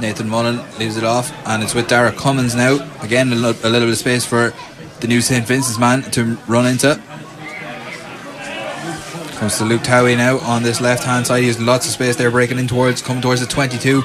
Nathan 0.00 0.28
Mullen 0.28 0.60
leaves 0.78 0.96
it 0.96 1.04
off, 1.04 1.32
and 1.46 1.62
it's 1.62 1.74
with 1.74 1.88
Dara 1.88 2.10
Cummins 2.10 2.54
now. 2.54 2.78
Again, 3.00 3.32
a, 3.32 3.36
little 3.36 3.54
bit 3.54 3.82
of 3.82 3.96
space 3.96 4.24
for 4.24 4.52
the 5.00 5.06
new 5.06 5.20
St. 5.20 5.46
Vincent's 5.46 5.78
man 5.78 6.02
to 6.12 6.36
run 6.48 6.66
into. 6.66 7.00
Comes 9.36 9.58
to 9.58 9.64
Luke 9.64 9.82
Towey 9.82 10.16
now 10.16 10.38
on 10.38 10.62
this 10.62 10.80
left 10.80 11.04
hand 11.04 11.26
side. 11.26 11.40
He 11.40 11.48
has 11.48 11.60
lots 11.60 11.86
of 11.86 11.92
space 11.92 12.16
there, 12.16 12.30
breaking 12.30 12.58
in 12.58 12.68
towards, 12.68 13.02
coming 13.02 13.20
towards 13.20 13.40
the 13.40 13.46
22. 13.46 14.02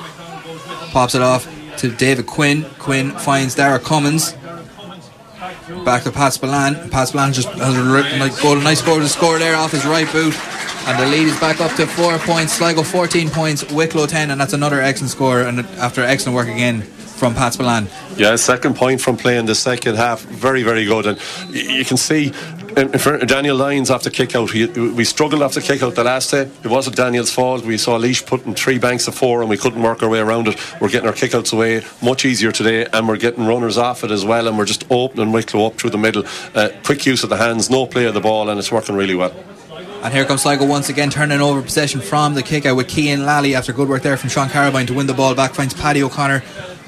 Pops 0.91 1.13
it 1.15 1.21
off 1.21 1.47
to 1.77 1.89
David 1.89 2.25
Quinn. 2.25 2.63
Quinn 2.79 3.11
finds 3.11 3.55
Dara 3.55 3.79
Cummins. 3.79 4.33
Back 5.85 6.03
to 6.03 6.11
Pat 6.11 6.33
Spillane. 6.33 6.89
Pat 6.89 7.09
Spillane 7.09 7.31
just 7.31 7.47
has 7.49 7.77
a 7.77 8.19
like, 8.19 8.41
goal, 8.41 8.55
nice 8.55 8.81
goal 8.81 8.97
to 8.97 9.07
score 9.07 9.37
there 9.37 9.55
off 9.55 9.71
his 9.71 9.85
right 9.85 10.11
boot. 10.11 10.35
And 10.87 10.99
the 10.99 11.05
lead 11.05 11.27
is 11.27 11.39
back 11.39 11.61
up 11.61 11.71
to 11.75 11.85
four 11.85 12.17
points. 12.19 12.53
Sligo 12.53 12.81
14 12.83 13.29
points, 13.29 13.71
Wicklow 13.71 14.07
10, 14.07 14.31
and 14.31 14.41
that's 14.41 14.53
another 14.53 14.81
excellent 14.81 15.11
score. 15.11 15.41
And 15.41 15.59
after 15.77 16.01
excellent 16.01 16.35
work 16.35 16.47
again 16.47 16.81
from 16.81 17.35
Pat 17.35 17.53
Spillane. 17.53 17.87
Yeah, 18.17 18.35
second 18.37 18.75
point 18.75 18.99
from 19.01 19.15
playing 19.15 19.45
the 19.45 19.55
second 19.55 19.95
half. 19.95 20.21
Very, 20.21 20.63
very 20.63 20.85
good. 20.85 21.05
And 21.05 21.19
you 21.53 21.85
can 21.85 21.97
see 21.97 22.33
Daniel 22.75 23.55
Lyons 23.55 23.91
after 23.91 24.09
kick 24.09 24.35
out. 24.35 24.53
We 24.53 25.03
struggled 25.03 25.41
after 25.41 25.61
kick 25.61 25.81
out 25.81 25.95
the 25.95 26.03
last 26.03 26.31
day. 26.31 26.49
It 26.63 26.67
wasn't 26.67 26.95
Daniel's 26.95 27.31
fault. 27.31 27.65
We 27.65 27.77
saw 27.77 27.97
Laois 27.97 28.25
putting 28.25 28.53
three 28.53 28.77
banks 28.77 29.07
of 29.07 29.15
four 29.15 29.41
and 29.41 29.49
we 29.49 29.57
couldn't 29.57 29.81
work 29.81 30.03
our 30.03 30.09
way 30.09 30.19
around 30.19 30.47
it. 30.47 30.81
We're 30.81 30.89
getting 30.89 31.07
our 31.07 31.15
kick 31.15 31.33
outs 31.33 31.53
away 31.53 31.83
much 32.01 32.25
easier 32.25 32.51
today 32.51 32.87
and 32.91 33.07
we're 33.07 33.17
getting 33.17 33.45
runners 33.45 33.77
off 33.77 34.03
it 34.03 34.11
as 34.11 34.25
well. 34.25 34.47
And 34.47 34.57
we're 34.57 34.65
just 34.65 34.85
opening 34.91 35.31
Wicklow 35.31 35.67
up 35.67 35.75
through 35.75 35.91
the 35.91 35.97
middle. 35.97 36.23
Uh, 36.55 36.69
quick 36.83 37.05
use 37.05 37.23
of 37.23 37.29
the 37.29 37.37
hands, 37.37 37.69
no 37.69 37.85
play 37.85 38.05
of 38.05 38.13
the 38.13 38.21
ball, 38.21 38.49
and 38.49 38.59
it's 38.59 38.71
working 38.71 38.95
really 38.95 39.15
well. 39.15 39.33
And 40.01 40.13
here 40.13 40.23
comes 40.23 40.43
Sligo 40.43 40.65
once 40.65 40.87
again, 40.87 41.09
turning 41.09 41.41
over 41.41 41.61
possession 41.61 41.99
from 41.99 42.33
the 42.33 42.41
kick 42.41 42.65
out 42.65 42.77
with 42.77 42.87
Keane 42.87 43.25
Lally 43.25 43.53
after 43.53 43.73
good 43.73 43.89
work 43.89 44.01
there 44.01 44.15
from 44.15 44.29
Sean 44.29 44.47
Carabine 44.47 44.87
to 44.87 44.93
win 44.93 45.07
the 45.07 45.13
ball 45.13 45.35
back. 45.35 45.53
Finds 45.53 45.73
Paddy 45.73 46.01
O'Connor. 46.01 46.41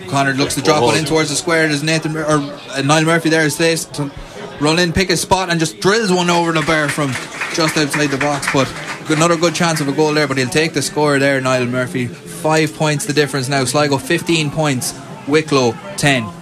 O'Connor 0.06 0.34
looks 0.34 0.56
to 0.56 0.62
drop 0.62 0.82
one 0.82 0.98
in 0.98 1.04
towards 1.04 1.30
the 1.30 1.36
square. 1.36 1.68
There's 1.68 1.84
Nathan 1.84 2.16
or 2.16 2.26
uh, 2.26 2.82
Niall 2.84 3.04
Murphy 3.04 3.30
there 3.30 3.46
is 3.46 3.58
place 3.58 3.84
to 3.86 4.10
run 4.62 4.80
in, 4.80 4.94
pick 4.94 5.10
a 5.10 5.18
spot, 5.18 5.50
and 5.50 5.60
just 5.60 5.80
drills 5.80 6.12
one 6.12 6.30
over 6.30 6.52
the 6.52 6.62
bar 6.62 6.90
from 6.90 7.12
just 7.54 7.78
outside 7.78 8.08
the 8.08 8.18
box. 8.18 8.48
But 8.54 8.72
another 9.10 9.38
good 9.38 9.56
chance 9.56 9.82
of 9.82 9.88
a 9.88 9.92
goal 9.92 10.14
there. 10.14 10.28
But 10.28 10.38
he'll 10.38 10.50
take 10.50 10.74
the 10.74 10.82
score 10.82 11.20
there, 11.20 11.42
Niall 11.42 11.66
Murphy. 11.66 12.08
Five 12.08 12.74
points 12.76 13.06
the 13.06 13.14
difference 13.14 13.50
now. 13.50 13.66
Sligo 13.66 13.98
15 13.98 14.52
points, 14.52 15.00
Wicklow 15.28 15.74
10 15.98 16.42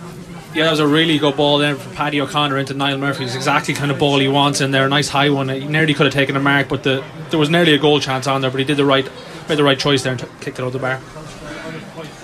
yeah, 0.54 0.64
that 0.64 0.72
was 0.72 0.80
a 0.80 0.88
really 0.88 1.20
good 1.20 1.38
ball 1.38 1.60
there 1.60 1.76
from 1.76 1.94
Paddy 1.94 2.20
O'Connor 2.20 2.58
into 2.58 2.74
Niall 2.74 2.98
Murphy. 2.98 3.24
It's 3.24 3.36
exactly 3.36 3.76
kind 3.76 3.92
of 3.92 4.00
ball 4.00 4.18
he 4.18 4.28
wants 4.28 4.62
in 4.62 4.72
there. 4.72 4.86
A 4.86 4.90
nice 4.90 5.08
high 5.08 5.30
one. 5.30 5.50
He 5.50 5.66
nearly 5.66 5.94
could 5.94 6.08
have 6.08 6.14
taken 6.14 6.36
a 6.36 6.40
mark, 6.40 6.70
but 6.70 6.82
the, 6.82 7.04
there 7.30 7.40
was 7.40 7.52
nearly 7.52 7.76
a 7.76 7.78
goal 7.78 8.00
chance 8.00 8.26
on 8.26 8.42
there. 8.42 8.50
But 8.50 8.60
he 8.60 8.66
did 8.66 8.78
the 8.78 8.86
right, 8.86 9.08
made 9.48 9.60
the 9.60 9.64
right 9.64 9.78
choice 9.78 10.02
there 10.02 10.14
and 10.14 10.20
t- 10.20 10.28
kicked 10.42 10.58
it 10.58 10.66
out 10.66 10.74
the 10.74 10.80
bar. 10.80 11.00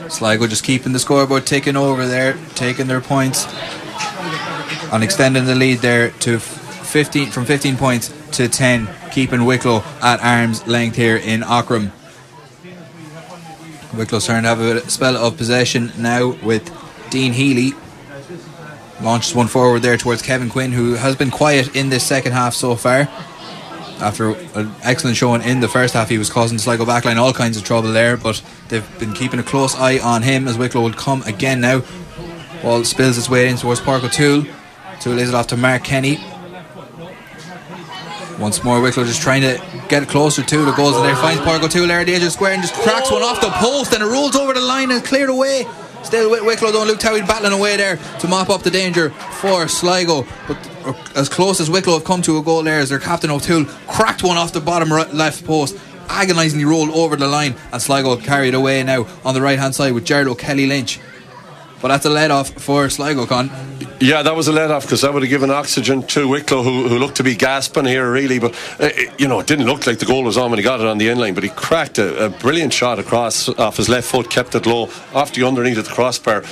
Sligo 0.10 0.48
just 0.48 0.64
keeping 0.64 0.92
the 0.92 1.00
scoreboard 1.00 1.46
ticking 1.46 1.76
over 1.76 2.08
there, 2.08 2.34
taking 2.56 2.88
their 2.88 3.02
points, 3.02 3.46
and 4.92 5.04
extending 5.04 5.46
the 5.46 5.56
lead 5.56 5.80
there 5.80 6.12
to 6.12 6.40
15 6.40 7.32
from 7.32 7.46
15 7.46 7.78
points 7.78 8.14
to 8.32 8.48
10, 8.48 8.88
keeping 9.12 9.46
Wicklow 9.46 9.84
at 10.02 10.22
arm's 10.22 10.66
length 10.68 10.96
here 10.96 11.18
in 11.18 11.42
Aughrim. 11.42 11.92
Wicklow's 13.94 14.26
starting 14.26 14.44
to 14.44 14.50
have 14.50 14.60
a 14.60 14.90
spell 14.90 15.16
of 15.18 15.38
possession 15.38 15.92
now 15.98 16.36
with 16.44 16.72
Dean 17.10 17.34
Healy 17.34 17.74
launches 19.02 19.36
one 19.36 19.48
forward 19.48 19.82
there 19.82 19.98
towards 19.98 20.22
Kevin 20.22 20.50
Quinn, 20.50 20.72
who 20.72 20.94
has 20.94 21.16
been 21.16 21.32
quiet 21.32 21.76
in 21.76 21.90
this 21.90 22.06
second 22.06 22.32
half 22.32 22.54
so 22.54 22.76
far. 22.76 23.08
After 24.00 24.32
an 24.32 24.74
excellent 24.84 25.16
showing 25.16 25.42
in 25.42 25.62
the 25.62 25.70
first 25.70 25.94
half, 25.94 26.10
he 26.10 26.18
was 26.18 26.30
causing 26.30 26.58
Sligo 26.58 26.84
backline 26.86 27.16
all 27.16 27.32
kinds 27.32 27.56
of 27.56 27.64
trouble 27.64 27.94
there, 27.94 28.18
but 28.18 28.42
they've 28.68 29.00
been 29.00 29.14
keeping 29.14 29.40
a 29.40 29.44
close 29.44 29.76
eye 29.76 30.00
on 30.00 30.22
him 30.22 30.48
as 30.48 30.58
Wicklow 30.58 30.82
would 30.82 30.98
come 30.98 31.22
again 31.24 31.62
now. 31.62 31.82
Ball 32.62 32.84
spills 32.84 33.18
its 33.18 33.30
way 33.30 33.48
in 33.48 33.56
towards 33.58 33.80
Park 33.80 34.04
O'Toole. 34.04 34.46
Lays 35.14 35.30
it 35.30 35.36
off 35.36 35.48
to 35.48 35.58
Mark 35.58 35.84
Kenny. 35.84 36.20
Once 38.40 38.64
more, 38.64 38.82
Wicklow 38.82 39.06
just 39.06 39.22
trying 39.22 39.42
to 39.42 39.62
get 39.88 40.08
closer 40.10 40.44
to 40.44 40.66
the 40.66 40.72
goals, 40.74 40.96
and 40.98 41.06
there 41.06 41.16
finds 41.16 41.42
Park 41.44 41.64
O'Toole 41.64 41.88
there 41.88 42.04
the 42.04 42.14
edge 42.14 42.24
of 42.24 42.32
square 42.32 42.54
and 42.54 42.62
just 42.62 42.74
cracks 42.74 43.10
one 43.10 43.22
off 43.22 43.40
the 43.40 43.50
post, 43.52 43.94
and 43.94 44.04
it 44.04 44.08
rolls 44.08 44.36
over 44.36 44.54
the 44.54 44.60
line 44.60 44.92
and 44.92 45.04
cleared 45.06 45.30
away. 45.30 45.66
Still 46.04 46.30
with 46.30 46.46
Wicklow 46.46 46.72
though, 46.72 46.84
Luke 46.84 47.00
Towey 47.00 47.26
battling 47.26 47.54
away 47.54 47.78
there 47.78 47.98
to 48.20 48.28
mop 48.28 48.50
up 48.50 48.62
the 48.62 48.70
danger 48.70 49.10
for 49.10 49.68
Sligo. 49.68 50.26
But 50.48 50.58
uh, 50.86 50.94
as 51.16 51.30
close 51.30 51.60
as 51.60 51.70
Wicklow 51.70 51.94
have 51.94 52.04
come 52.04 52.22
to 52.24 52.38
a 52.38 52.44
goal 52.44 52.62
there 52.62 52.80
as 52.80 52.90
their 52.90 53.00
captain 53.00 53.32
O'Toole 53.32 53.66
cracked 53.88 54.22
one 54.22 54.38
off 54.38 54.54
the 54.54 54.62
bottom 54.62 54.92
right, 54.94 55.12
left 55.14 55.46
post. 55.46 55.76
Agonisingly 56.08 56.66
rolled 56.66 56.92
over 56.92 57.16
the 57.16 57.28
line 57.28 57.56
and 57.72 57.82
Sligo 57.82 58.18
carried 58.18 58.54
away 58.54 58.84
now 58.84 59.08
on 59.24 59.34
the 59.34 59.42
right 59.42 59.58
hand 59.58 59.74
side 59.74 59.94
with 59.94 60.06
Jared 60.06 60.28
O'Kelly 60.28 60.68
Lynch. 60.68 61.00
But 61.82 61.88
that's 61.88 62.06
a 62.06 62.10
let 62.10 62.30
off 62.30 62.50
for 62.52 62.88
Sligo, 62.90 63.26
Con. 63.26 63.50
Yeah, 64.00 64.24
that 64.24 64.36
was 64.36 64.50
a 64.50 64.52
let 64.52 64.72
off 64.72 64.84
because 64.84 65.02
that 65.02 65.14
would 65.14 65.24
have 65.24 65.30
given 65.30 65.50
oxygen 65.50 66.04
to 66.08 66.28
Wicklow, 66.28 66.64
who, 66.64 66.90
who 66.90 67.00
looked 67.00 67.16
to 67.18 67.24
be 67.24 67.34
gasping 67.34 67.86
here, 67.86 68.12
really. 68.12 68.40
But, 68.40 68.54
uh, 68.80 68.90
you 69.18 69.28
know, 69.28 69.40
it 69.40 69.48
didn't 69.48 69.68
look 69.68 69.88
like 69.88 70.00
the 70.00 70.06
goal 70.06 70.24
was 70.24 70.38
on 70.38 70.52
when 70.52 70.60
he 70.60 70.64
got 70.64 70.82
it 70.82 70.86
on 70.86 70.98
the 70.98 71.10
end 71.10 71.22
line, 71.22 71.34
but 71.34 71.44
he 71.44 71.50
cracked 71.50 71.98
a, 71.98 72.26
a 72.26 72.30
brilliant 72.30 72.74
shot 72.74 73.00
across 73.00 73.48
off 73.48 73.78
his 73.78 73.88
left 73.88 74.10
foot, 74.10 74.30
kept 74.30 74.54
it 74.54 74.66
low, 74.66 74.90
off 75.14 75.34
the 75.34 75.48
underneath 75.48 75.78
of 75.78 75.86
the 75.86 75.94
crossbar 75.94 76.44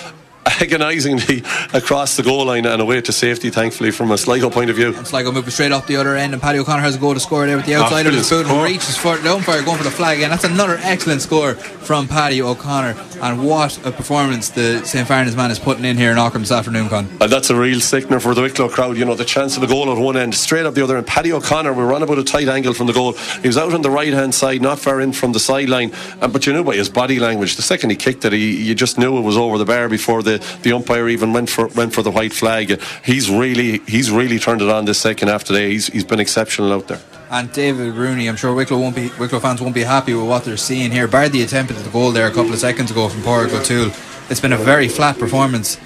agonisingly 0.46 1.44
across 1.74 2.16
the 2.16 2.24
goal 2.24 2.46
line 2.46 2.66
and 2.66 2.82
away 2.82 3.02
to 3.02 3.12
safety, 3.12 3.50
thankfully, 3.50 3.92
from 3.92 4.12
a 4.12 4.18
Sligo 4.18 4.50
point 4.50 4.70
of 4.70 4.76
view. 4.76 4.96
And 4.96 5.08
Sligo 5.08 5.32
moving 5.32 5.52
straight 5.52 5.72
up 5.72 5.88
the 5.88 5.98
other 5.98 6.16
end, 6.16 6.34
and 6.34 6.42
Paddy 6.42 6.60
O'Connor 6.60 6.82
has 6.82 6.96
a 6.96 7.00
goal 7.00 7.14
to 7.14 7.20
score 7.20 7.46
there 7.46 7.58
with 7.58 7.66
the 7.66 7.76
outside 7.76 8.06
of 8.08 8.14
his 8.14 8.30
boot 8.30 8.46
and 8.48 8.64
reaches 8.64 8.98
for 8.98 9.18
the 9.18 9.34
umpire 9.34 9.62
going 9.64 9.78
for 9.78 9.84
the 9.84 9.92
flag 9.92 10.18
again. 10.18 10.30
That's 10.30 10.44
another 10.44 10.78
excellent 10.82 11.22
score 11.22 11.56
from 11.56 12.08
Paddy 12.08 12.42
O'Connor, 12.42 12.96
and 13.22 13.46
what 13.46 13.78
a 13.86 13.92
performance 13.92 14.50
the 14.50 14.84
St. 14.86 15.08
Farnans 15.08 15.36
man 15.36 15.52
is 15.52 15.60
putting 15.60 15.86
in 15.86 15.98
here 15.98 16.12
in 16.12 16.18
Aughrim 16.18 16.40
this 16.40 16.52
afternoon, 16.52 16.90
Con. 16.90 17.08
And 17.22 17.32
that's 17.32 17.50
a 17.50 17.56
real 17.56 17.80
sickener 17.80 18.20
for 18.20 18.34
the 18.34 18.42
Wicklow 18.42 18.70
crowd. 18.70 18.98
You 18.98 19.06
know, 19.06 19.16
the 19.16 19.26
chance 19.26 19.58
of 19.58 19.64
a 19.64 19.68
goal 19.68 19.92
at 19.92 19.98
one 19.98 20.18
end, 20.18 20.36
straight 20.36 20.66
up 20.66 20.74
the 20.74 20.84
other 20.84 20.98
end. 20.98 21.08
Paddy 21.08 21.32
O'Connor, 21.32 21.74
we 21.74 21.84
run 21.84 22.04
about 22.04 22.18
a 22.18 22.24
tight 22.24 22.48
angle 22.48 22.74
from 22.74 22.88
the 22.88 22.94
goal. 22.94 23.14
He 23.14 23.48
was 23.48 23.58
out 23.58 23.74
on 23.74 23.82
the 23.82 23.90
right 23.90 24.14
hand 24.14 24.34
side, 24.36 24.62
not 24.62 24.80
far 24.80 25.02
in 25.02 25.14
from 25.14 25.32
the 25.32 25.40
sideline, 25.40 25.92
but 26.20 26.46
you 26.46 26.54
knew 26.54 26.64
by 26.64 26.76
his 26.76 26.90
body 26.90 27.20
language, 27.20 27.56
the 27.56 27.62
second 27.62 27.90
he 27.90 27.96
kicked 27.96 28.26
it, 28.26 28.34
he, 28.34 28.64
you 28.64 28.76
just 28.76 28.98
knew 28.98 29.18
it 29.18 29.22
was 29.22 29.38
over 29.38 29.58
the 29.58 29.66
bar 29.66 29.90
before 29.90 30.24
the, 30.24 30.33
the 30.38 30.74
umpire 30.74 31.10
even 31.10 31.34
went 31.34 31.50
for 31.50 31.68
went 31.68 31.94
for 31.94 32.02
the 32.02 32.12
white 32.12 32.34
flag. 32.34 32.82
He's 33.04 33.30
really 33.30 33.80
he's 33.88 34.12
really 34.12 34.40
turned 34.40 34.62
it 34.62 34.70
on 34.70 34.86
this 34.86 35.00
second 35.00 35.28
half 35.28 35.44
today. 35.44 35.72
He's 35.72 35.88
he's 35.88 36.06
been 36.06 36.20
exceptional 36.20 36.72
out 36.74 36.88
there. 36.88 37.02
And 37.30 37.52
David 37.52 37.96
Rooney, 37.96 38.28
I'm 38.28 38.36
sure 38.36 38.54
Wicklow 38.54 38.80
won't 38.80 38.96
be 38.96 39.10
Wicklow 39.20 39.40
fans 39.40 39.60
won't 39.60 39.74
be 39.74 39.84
happy 39.84 40.14
with 40.14 40.28
what 40.28 40.44
they're 40.44 40.58
seeing 40.58 40.92
here. 40.92 41.08
Bar 41.08 41.30
the 41.30 41.42
attempt 41.42 41.72
at 41.72 41.84
the 41.84 41.90
goal 41.90 42.12
there 42.12 42.28
a 42.28 42.32
couple 42.32 42.54
of 42.54 42.60
seconds 42.60 42.92
ago 42.92 43.10
from 43.10 43.22
Pádraig 43.22 43.60
O'Toole. 43.60 43.92
It's 44.30 44.40
been 44.40 44.54
a 44.54 44.58
very 44.58 44.88
flat 44.88 45.18
performance. 45.18 45.80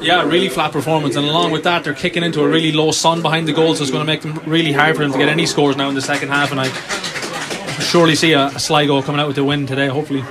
Yeah, 0.00 0.24
really 0.24 0.48
flat 0.48 0.70
performance, 0.72 1.16
and 1.16 1.26
along 1.26 1.50
with 1.50 1.64
that, 1.64 1.82
they're 1.82 1.92
kicking 1.92 2.22
into 2.22 2.42
a 2.42 2.48
really 2.48 2.70
low 2.70 2.92
sun 2.92 3.20
behind 3.20 3.48
the 3.48 3.52
goal, 3.52 3.74
so 3.74 3.82
it's 3.82 3.90
going 3.90 4.06
to 4.06 4.06
make 4.06 4.22
them 4.22 4.40
really 4.46 4.72
hard 4.72 4.94
for 4.94 5.02
them 5.02 5.10
to 5.10 5.18
get 5.18 5.28
any 5.28 5.44
scores 5.44 5.76
now 5.76 5.88
in 5.88 5.96
the 5.96 6.00
second 6.00 6.28
half. 6.28 6.52
And 6.52 6.60
I 6.60 6.68
surely 7.80 8.14
see 8.14 8.32
a, 8.32 8.46
a 8.46 8.60
Sligo 8.60 9.02
coming 9.02 9.20
out 9.20 9.26
with 9.26 9.36
the 9.36 9.44
win 9.44 9.66
today, 9.66 9.88
hopefully. 9.88 10.22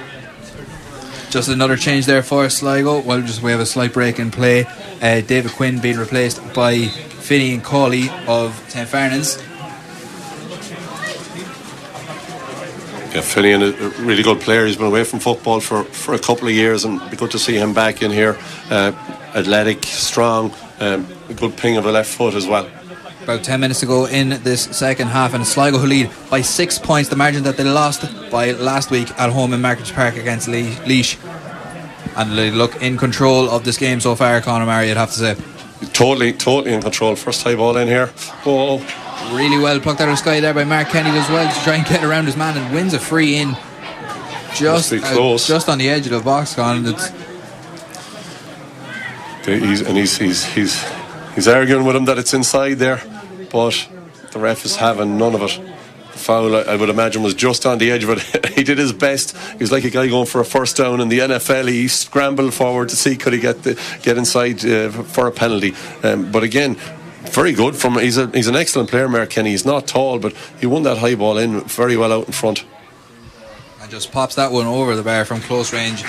Just 1.30 1.50
another 1.50 1.76
change 1.76 2.06
there 2.06 2.24
for 2.24 2.50
Sligo. 2.50 3.02
Well, 3.02 3.22
just 3.22 3.42
we 3.42 3.52
have 3.52 3.60
a 3.60 3.66
slight 3.66 3.92
break 3.92 4.18
in 4.18 4.32
play. 4.32 4.66
Uh, 5.02 5.22
David 5.22 5.52
Quinn 5.52 5.80
being 5.80 5.98
replaced 5.98 6.42
by 6.54 6.76
Finian 6.78 7.62
Cawley 7.62 8.10
of 8.28 8.56
St. 8.70 8.88
Farnans. 8.88 9.44
Yeah, 13.14 13.22
Finian, 13.22 13.62
a 13.62 14.02
really 14.04 14.24
good 14.24 14.40
player. 14.40 14.66
He's 14.66 14.78
been 14.78 14.88
away 14.88 15.04
from 15.04 15.20
football 15.20 15.60
for, 15.60 15.84
for 15.84 16.14
a 16.14 16.20
couple 16.20 16.48
of 16.48 16.54
years, 16.54 16.86
and 16.86 16.98
it'd 16.98 17.12
be 17.12 17.18
good 17.18 17.32
to 17.32 17.40
see 17.40 17.56
him 17.56 17.74
back 17.74 18.02
in 18.02 18.12
here. 18.12 18.38
Uh, 18.70 18.94
athletic, 19.36 19.84
strong, 19.84 20.54
um, 20.80 21.08
a 21.28 21.34
good 21.34 21.58
ping 21.58 21.78
of 21.78 21.84
the 21.84 21.92
left 21.92 22.10
foot 22.10 22.36
as 22.36 22.48
well. 22.48 22.70
About 23.28 23.44
10 23.44 23.60
minutes 23.60 23.84
ago 23.84 24.06
in 24.06 24.30
this 24.44 24.64
second 24.72 25.08
half, 25.08 25.34
and 25.34 25.46
Sligo 25.46 25.80
who 25.80 25.86
lead 25.86 26.10
by 26.30 26.40
six 26.40 26.80
points, 26.80 27.10
the 27.10 27.18
margin 27.18 27.44
that 27.44 27.58
they 27.58 27.66
lost 27.66 28.06
by 28.32 28.52
last 28.52 28.90
week 28.90 29.12
at 29.20 29.30
home 29.32 29.52
in 29.52 29.60
Markievicz 29.60 29.94
Park 29.94 30.16
against 30.16 30.48
Laois. 30.48 31.18
And 32.16 32.38
they 32.38 32.52
look 32.52 32.82
in 32.82 32.96
control 32.96 33.50
of 33.50 33.66
this 33.66 33.78
game 33.78 34.00
so 34.00 34.16
far, 34.16 34.40
Con 34.40 34.62
O'Mara, 34.62 34.86
I'd 34.86 34.96
have 34.96 35.12
to 35.12 35.18
say. 35.18 35.36
Totally, 35.92 36.32
totally 36.32 36.74
in 36.74 36.82
control. 36.82 37.18
First 37.18 37.44
high 37.44 37.56
ball 37.56 37.76
in 37.76 37.90
here. 37.90 38.14
Oh. 38.46 38.78
Really 39.36 39.62
well 39.62 39.82
plucked 39.82 40.00
out 40.00 40.08
of 40.08 40.14
the 40.14 40.16
sky 40.16 40.40
there 40.40 40.54
by 40.54 40.64
Mark 40.64 40.88
Kenny 40.88 41.10
as 41.10 41.30
well 41.30 41.54
to 41.54 41.64
try 41.66 41.76
and 41.76 41.86
get 41.86 42.06
around 42.06 42.28
his 42.28 42.38
man 42.38 42.56
and 42.58 42.74
wins 42.74 42.94
a 42.94 43.00
free 43.00 43.36
in. 43.36 43.58
Just, 44.56 44.94
uh, 44.94 45.38
just 45.38 45.68
on 45.68 45.80
the 45.80 45.90
edge 45.90 46.06
of 46.06 46.14
the 46.14 46.22
box, 46.22 46.56
Con. 46.56 46.86
It's 46.86 47.10
he's, 49.46 49.82
and 49.82 49.98
he's, 49.98 50.18
he's, 50.18 50.46
he's, 50.46 50.82
he's 51.36 51.48
arguing 51.50 51.84
with 51.84 51.98
him 51.98 52.06
that 52.06 52.18
it's 52.18 52.34
inside 52.34 52.76
there 52.76 53.02
but 53.52 53.88
the 54.32 54.40
ref 54.40 54.66
is 54.66 54.76
having 54.76 55.18
none 55.18 55.36
of 55.36 55.42
it. 55.42 55.60
The 56.12 56.20
foul, 56.20 56.56
I 56.56 56.76
would 56.76 56.90
imagine, 56.90 57.24
was 57.24 57.34
just 57.34 57.66
on 57.66 57.78
the 57.78 57.92
edge 57.92 58.04
of 58.04 58.12
it. 58.12 58.46
he 58.56 58.64
did 58.64 58.78
his 58.78 58.94
best. 58.94 59.38
He 59.38 59.58
was 59.58 59.72
like 59.72 59.84
a 59.84 59.90
guy 59.90 60.08
going 60.08 60.26
for 60.26 60.42
a 60.42 60.46
first 60.46 60.78
down 60.78 61.00
in 61.00 61.10
the 61.10 61.20
NFL. 61.20 61.68
He 61.70 61.88
scrambled 61.88 62.54
forward 62.54 62.90
to 62.90 62.96
see 62.96 63.16
could 63.16 63.34
he 63.34 63.40
get 63.40 63.64
the, 63.64 63.80
get 64.04 64.18
inside 64.18 64.66
uh, 64.66 64.90
for 64.90 65.28
a 65.28 65.32
penalty. 65.32 65.74
Um, 66.04 66.32
but 66.32 66.44
again, 66.44 66.76
very 67.32 67.54
good 67.54 67.76
from 67.76 68.00
he's 68.00 68.18
a 68.18 68.28
he's 68.32 68.48
an 68.48 68.56
excellent 68.56 68.90
player, 68.90 69.10
Mark 69.10 69.30
Kenny. 69.30 69.52
He's 69.52 69.66
not 69.66 69.88
tall, 69.88 70.20
but 70.20 70.34
he 70.60 70.66
won 70.66 70.84
that 70.84 70.98
high 70.98 71.16
ball 71.16 71.38
in 71.38 71.62
very 71.62 71.98
well 71.98 72.14
out 72.14 72.28
in 72.28 72.34
front. 72.34 72.66
And 73.82 73.92
just 73.92 74.12
pops 74.12 74.36
that 74.36 74.52
one 74.52 74.66
over 74.66 74.96
the 74.96 75.04
bar 75.04 75.26
from 75.26 75.42
close 75.42 75.74
range 75.74 76.04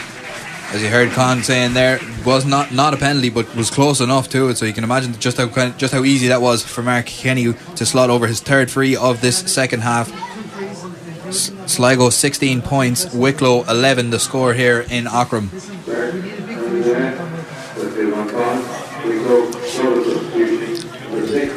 as 0.71 0.83
you 0.83 0.89
heard 0.89 1.11
Con 1.13 1.43
saying 1.43 1.73
there, 1.73 1.99
was 2.25 2.45
not 2.45 2.73
not 2.73 2.93
a 2.93 2.97
penalty, 2.97 3.31
but 3.31 3.55
was 3.57 3.71
close 3.71 4.01
enough 4.01 4.29
to 4.31 4.49
it. 4.49 4.57
So 4.57 4.67
you 4.67 4.73
can 4.73 4.85
imagine 4.85 5.15
just 5.19 5.39
how 5.39 5.47
just 5.71 5.95
how 5.95 6.05
easy 6.05 6.29
that 6.29 6.43
was 6.43 6.63
for 6.63 6.83
Mark 6.83 7.07
Kenny 7.07 7.55
to 7.77 7.87
slot 7.87 8.11
over 8.11 8.27
his 8.27 8.41
third 8.41 8.71
free 8.71 8.95
of 8.97 9.21
this 9.21 9.39
second 9.53 9.81
half. 9.81 10.13
Sligo 11.33 12.09
16 12.09 12.63
points, 12.63 13.13
Wicklow 13.13 13.65
11. 13.65 14.11
The 14.11 14.19
score 14.19 14.55
here 14.55 14.81
in 14.91 15.05
Aughrim. 15.05 15.49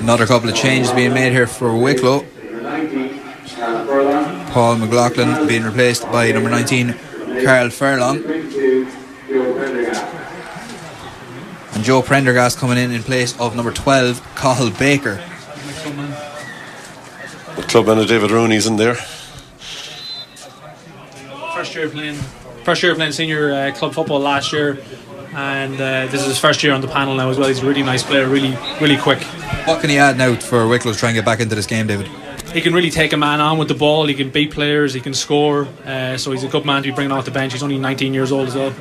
Another 0.02 0.26
couple 0.26 0.50
of 0.50 0.56
changes 0.56 0.91
being 0.91 1.13
made 1.13 1.32
here 1.32 1.47
for 1.47 1.78
Wicklow. 1.78 2.26
Paul 4.52 4.78
McLaughlin 4.78 5.47
being 5.47 5.63
replaced 5.63 6.04
by 6.12 6.32
number 6.32 6.50
19, 6.50 6.95
Carl 7.45 7.69
Furlong. 7.69 8.40
And 11.82 11.86
Joe 11.88 12.04
Prendergast 12.04 12.60
coming 12.60 12.78
in 12.78 12.91
in 12.91 13.02
place 13.02 13.36
of 13.39 13.56
number 13.56 13.72
12, 13.72 14.36
Cahill 14.36 14.70
Baker. 14.70 15.15
The 17.56 17.63
club 17.63 17.88
and 17.89 18.08
David 18.08 18.30
Rooney's 18.30 18.67
in 18.67 18.76
there. 18.76 18.94
First 21.56 21.74
year 21.74 21.89
playing, 21.89 22.13
first 22.65 22.84
year 22.84 22.94
playing 22.94 23.13
senior 23.13 23.52
uh, 23.52 23.72
club 23.76 23.96
football 23.96 24.20
last 24.20 24.54
year, 24.54 24.78
and 25.34 25.74
uh, 25.74 26.06
this 26.06 26.22
is 26.22 26.28
his 26.28 26.38
first 26.38 26.62
year 26.62 26.72
on 26.72 26.82
the 26.82 26.88
panel 26.88 27.15
now 27.15 27.32
as 27.32 27.39
well. 27.39 27.48
He's 27.48 27.63
a 27.63 27.65
really 27.65 27.82
nice 27.82 28.04
player, 28.04 28.30
really, 28.30 28.56
really 28.80 28.98
quick. 28.98 29.24
What 29.65 29.82
can 29.82 29.89
he 29.89 29.98
add 29.98 30.20
now 30.20 30.36
for 30.36 30.67
Wicklow 30.67 30.94
trying 30.94 30.94
to 30.94 31.00
try 31.00 31.10
and 31.10 31.15
get 31.15 31.26
back 31.26 31.39
into 31.39 31.56
this 31.56 31.65
game, 31.65 31.88
David? 31.88 32.06
He 32.54 32.62
can 32.62 32.76
really 32.76 32.91
take 32.91 33.12
a 33.12 33.17
man 33.17 33.41
on 33.41 33.58
with 33.58 33.70
the 33.70 33.74
ball. 33.74 34.06
He 34.06 34.13
can 34.13 34.30
beat 34.30 34.52
players. 34.52 34.94
He 34.94 35.02
can 35.02 35.15
score. 35.15 35.67
Uh, 35.84 36.15
so 36.17 36.32
he's 36.32 36.44
a 36.44 36.48
good 36.48 36.63
man 36.63 36.84
to 36.84 36.89
be 36.89 36.94
bringing 36.94 37.12
off 37.12 37.26
the 37.26 37.32
bench. 37.32 37.54
He's 37.54 37.63
only 37.63 37.80
19 37.80 38.13
years 38.13 38.32
old 38.32 38.50
as 38.50 38.54
well. 38.54 38.72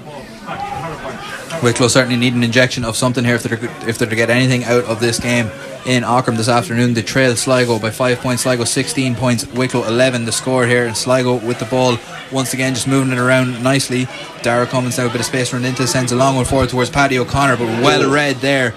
Wicklow 1.63 1.89
certainly 1.89 2.17
need 2.17 2.33
an 2.33 2.43
injection 2.43 2.85
of 2.85 2.97
something 2.97 3.23
here 3.23 3.35
if 3.35 3.43
they're 3.43 3.63
if 3.89 3.99
they're 3.99 4.09
to 4.09 4.17
get 4.17 4.31
anything 4.31 4.65
out 4.65 4.85
of 4.85 4.99
this 4.99 5.21
game 5.21 5.51
in 5.85 6.03
Aughrim 6.05 6.37
this 6.37 6.49
afternoon. 6.49 6.95
They 6.95 7.03
trail 7.03 7.37
Sligo 7.37 7.79
by 7.79 7.91
five 7.91 8.19
points. 8.21 8.43
Sligo 8.43 8.65
16 8.65 9.15
points. 9.15 9.47
Wicklow 9.47 9.87
11. 9.87 10.25
The 10.25 10.33
score 10.33 10.67
here, 10.67 10.87
and 10.87 10.97
Sligo 10.97 11.35
with 11.35 11.59
the 11.59 11.67
ball 11.67 11.99
once 12.33 12.55
again 12.55 12.75
just 12.75 12.89
moving 12.89 13.13
it 13.13 13.19
around 13.19 13.63
nicely. 13.63 14.07
Dara 14.43 14.67
Cummins 14.67 14.97
now 14.97 15.07
a 15.07 15.11
bit 15.11 15.21
of 15.21 15.27
space 15.27 15.53
run 15.53 15.65
into 15.65 15.87
sends 15.87 16.13
a 16.13 16.17
long 16.17 16.37
one 16.37 16.47
forward 16.47 16.71
towards 16.71 16.89
Paddy 16.89 17.19
O'Connor, 17.19 17.59
but 17.59 17.67
well 17.83 18.11
read 18.11 18.37
there. 18.37 18.71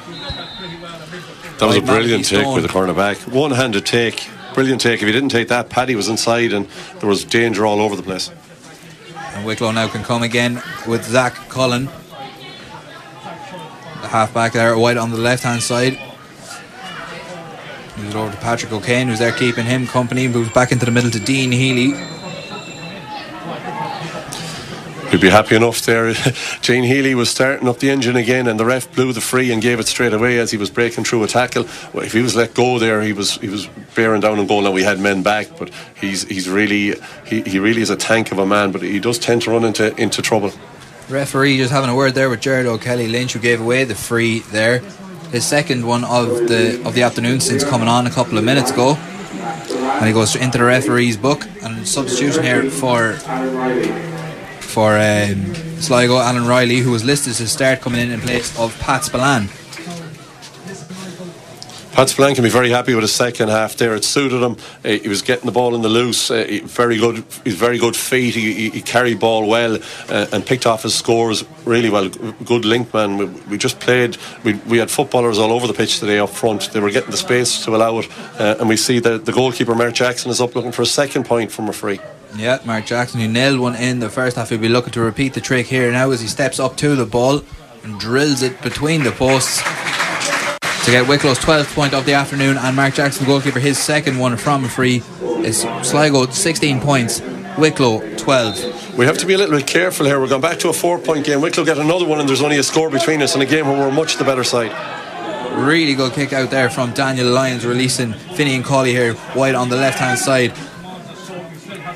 That 1.59 1.67
was 1.67 1.77
a 1.77 1.81
brilliant 1.81 2.25
take 2.25 2.45
with 2.47 2.63
the 2.63 2.69
cornerback. 2.69 3.31
One-handed 3.31 3.85
take, 3.85 4.27
brilliant 4.53 4.81
take. 4.81 5.01
If 5.01 5.07
he 5.07 5.13
didn't 5.13 5.29
take 5.29 5.47
that, 5.47 5.69
Paddy 5.69 5.95
was 5.95 6.09
inside, 6.09 6.51
and 6.51 6.67
there 6.99 7.07
was 7.07 7.23
danger 7.23 7.65
all 7.65 7.79
over 7.79 7.95
the 7.95 8.03
place. 8.03 8.29
And 9.35 9.45
Wicklow 9.45 9.71
now 9.71 9.87
can 9.87 10.03
come 10.03 10.23
again 10.23 10.61
with 10.85 11.05
Zach 11.05 11.33
Cullen 11.47 11.87
half 14.13 14.31
back 14.31 14.53
there, 14.53 14.77
White 14.77 14.97
on 14.97 15.09
the 15.09 15.17
left 15.17 15.41
hand 15.41 15.63
side. 15.63 15.99
Moves 17.97 18.13
it 18.13 18.15
over 18.15 18.31
to 18.31 18.37
Patrick 18.37 18.71
O'Kane, 18.71 19.07
who's 19.07 19.17
there 19.17 19.31
keeping 19.31 19.65
him 19.65 19.87
company. 19.87 20.27
Moves 20.27 20.51
back 20.53 20.71
into 20.71 20.85
the 20.85 20.91
middle 20.91 21.09
to 21.09 21.19
Dean 21.19 21.51
Healy. 21.51 21.97
He'd 25.09 25.21
be 25.21 25.29
happy 25.29 25.55
enough 25.55 25.81
there. 25.81 26.13
Jane 26.61 26.83
Healy 26.83 27.15
was 27.15 27.29
starting 27.29 27.67
up 27.67 27.79
the 27.79 27.89
engine 27.89 28.15
again, 28.15 28.47
and 28.47 28.59
the 28.59 28.65
ref 28.65 28.91
blew 28.95 29.13
the 29.13 29.21
free 29.21 29.51
and 29.51 29.61
gave 29.61 29.79
it 29.79 29.87
straight 29.87 30.13
away 30.13 30.37
as 30.37 30.51
he 30.51 30.57
was 30.57 30.69
breaking 30.69 31.05
through 31.05 31.23
a 31.23 31.27
tackle. 31.27 31.65
Well, 31.91 32.05
if 32.05 32.13
he 32.13 32.21
was 32.21 32.35
let 32.35 32.53
go 32.53 32.77
there, 32.77 33.01
he 33.01 33.13
was 33.13 33.37
he 33.37 33.49
was 33.49 33.67
bearing 33.95 34.21
down 34.21 34.37
and 34.37 34.47
goal. 34.47 34.61
Now 34.61 34.71
we 34.71 34.83
had 34.83 34.99
men 34.99 35.23
back, 35.23 35.57
but 35.57 35.71
he's 35.99 36.23
he's 36.23 36.47
really 36.47 36.95
he, 37.25 37.41
he 37.41 37.57
really 37.57 37.81
is 37.81 37.89
a 37.89 37.95
tank 37.95 38.31
of 38.31 38.37
a 38.37 38.45
man. 38.45 38.71
But 38.71 38.83
he 38.83 38.99
does 38.99 39.17
tend 39.17 39.41
to 39.43 39.51
run 39.51 39.65
into 39.65 39.95
into 39.99 40.21
trouble. 40.21 40.51
Referee 41.09 41.57
just 41.57 41.71
having 41.71 41.89
a 41.89 41.95
word 41.95 42.13
there 42.13 42.29
with 42.29 42.41
Jared 42.41 42.65
O'Kelly 42.65 43.07
Lynch, 43.07 43.33
who 43.33 43.39
gave 43.39 43.61
away 43.61 43.83
the 43.83 43.95
free 43.95 44.39
there. 44.39 44.79
His 45.31 45.45
second 45.45 45.85
one 45.85 46.03
of 46.03 46.47
the 46.47 46.81
of 46.85 46.93
the 46.93 47.03
afternoon 47.03 47.39
since 47.39 47.63
coming 47.63 47.87
on 47.87 48.07
a 48.07 48.11
couple 48.11 48.37
of 48.37 48.43
minutes 48.43 48.71
ago. 48.71 48.95
And 48.95 50.05
he 50.05 50.13
goes 50.13 50.35
into 50.35 50.57
the 50.57 50.63
referee's 50.63 51.17
book 51.17 51.45
and 51.61 51.87
substitution 51.87 52.43
here 52.43 52.69
for 52.69 53.13
for 54.59 54.97
um, 54.97 55.53
Sligo 55.79 56.17
Alan 56.17 56.47
Riley, 56.47 56.77
who 56.77 56.91
was 56.91 57.03
listed 57.03 57.33
to 57.35 57.47
start 57.47 57.81
coming 57.81 58.01
in 58.01 58.11
in 58.11 58.19
place 58.19 58.57
of 58.59 58.77
Pat 58.79 59.03
Spillane. 59.03 59.49
Pat 61.93 62.09
Spillane 62.09 62.33
can 62.33 62.43
be 62.43 62.49
very 62.49 62.71
happy 62.71 62.95
with 62.95 63.03
his 63.03 63.13
second 63.13 63.49
half 63.49 63.75
there. 63.75 63.93
It 63.93 64.03
suited 64.03 64.41
him. 64.41 64.57
Uh, 64.83 64.97
he 64.97 65.07
was 65.07 65.21
getting 65.21 65.45
the 65.45 65.51
ball 65.51 65.75
in 65.75 65.83
the 65.83 65.89
loose. 65.89 66.31
Uh, 66.31 66.61
very 66.63 66.97
good. 66.97 67.23
He's 67.43 67.53
very 67.53 67.77
good 67.77 67.95
feet. 67.95 68.33
He, 68.33 68.71
he, 68.71 68.81
carried 68.81 69.19
ball 69.19 69.47
well 69.47 69.77
uh, 70.09 70.25
and 70.33 70.43
picked 70.43 70.65
off 70.65 70.81
his 70.81 70.95
scores 70.95 71.45
really 71.65 71.91
well. 71.91 72.09
Good 72.09 72.65
link 72.65 72.91
man. 72.95 73.47
We, 73.47 73.59
just 73.59 73.79
played. 73.79 74.17
We, 74.43 74.55
we 74.67 74.79
had 74.79 74.89
footballers 74.89 75.37
all 75.37 75.51
over 75.51 75.67
the 75.67 75.73
pitch 75.73 75.99
today 75.99 76.17
up 76.17 76.31
front. 76.31 76.71
They 76.73 76.79
were 76.79 76.89
getting 76.89 77.11
the 77.11 77.17
space 77.17 77.63
to 77.65 77.75
allow 77.75 77.99
it. 77.99 78.09
And 78.39 78.67
we 78.67 78.75
see 78.75 78.97
that 78.97 79.25
the 79.25 79.31
goalkeeper 79.31 79.75
Mark 79.75 79.93
Jackson 79.93 80.31
is 80.31 80.41
up 80.41 80.55
looking 80.55 80.71
for 80.71 80.81
a 80.81 80.87
second 80.87 81.27
point 81.27 81.51
from 81.51 81.69
a 81.69 81.73
free. 81.73 81.99
Yeah, 82.35 82.57
Mark 82.65 82.87
Jackson, 82.87 83.19
who 83.19 83.27
nailed 83.27 83.59
one 83.59 83.75
in 83.75 83.99
the 83.99 84.09
first 84.09 84.35
half. 84.35 84.49
He'll 84.49 84.57
be 84.57 84.67
looking 84.67 84.93
to 84.93 85.01
repeat 85.01 85.35
the 85.35 85.41
trick 85.41 85.67
here 85.67 85.91
now 85.91 86.09
as 86.09 86.21
he 86.21 86.27
steps 86.27 86.59
up 86.59 86.75
to 86.77 86.95
the 86.95 87.05
ball 87.05 87.43
and 87.83 87.99
drills 87.99 88.41
it 88.41 88.59
between 88.63 89.03
the 89.03 89.11
posts 89.11 89.61
to 90.83 90.91
get 90.91 91.07
Wicklow's 91.07 91.39
12th 91.39 91.73
point 91.73 91.93
of 91.93 92.05
the 92.05 92.11
afternoon 92.11 92.57
and 92.57 92.75
Mark 92.75 92.93
Jackson, 92.93 93.25
goalkeeper, 93.25 93.59
his 93.59 93.77
second 93.77 94.17
one 94.17 94.35
from 94.35 94.65
a 94.65 94.69
free. 94.69 95.01
Is 95.21 95.61
Sligo 95.81 96.25
16 96.25 96.81
points, 96.81 97.21
Wicklow 97.57 98.17
12. 98.17 98.97
We 98.97 99.05
have 99.05 99.17
to 99.19 99.25
be 99.25 99.33
a 99.33 99.37
little 99.37 99.55
bit 99.55 99.65
careful 99.65 100.05
here. 100.05 100.19
We're 100.19 100.27
going 100.27 100.41
back 100.41 100.59
to 100.59 100.69
a 100.69 100.73
four 100.73 100.99
point 100.99 101.25
game. 101.25 101.39
Wicklow 101.39 101.63
get 101.63 101.77
another 101.77 102.05
one, 102.05 102.19
and 102.19 102.27
there's 102.27 102.41
only 102.41 102.57
a 102.57 102.63
score 102.63 102.89
between 102.89 103.21
us 103.21 103.33
in 103.33 103.41
a 103.41 103.45
game 103.45 103.65
where 103.65 103.77
we're 103.77 103.91
much 103.91 104.17
the 104.17 104.25
better 104.25 104.43
side. 104.43 104.71
Really 105.57 105.95
good 105.95 106.11
kick 106.11 106.33
out 106.33 106.51
there 106.51 106.69
from 106.69 106.91
Daniel 106.91 107.31
Lyons, 107.31 107.65
releasing 107.65 108.11
Finian 108.11 108.63
Cawley 108.63 108.91
here 108.91 109.15
wide 109.37 109.55
on 109.55 109.69
the 109.69 109.77
left 109.77 109.99
hand 109.99 110.19
side. 110.19 110.53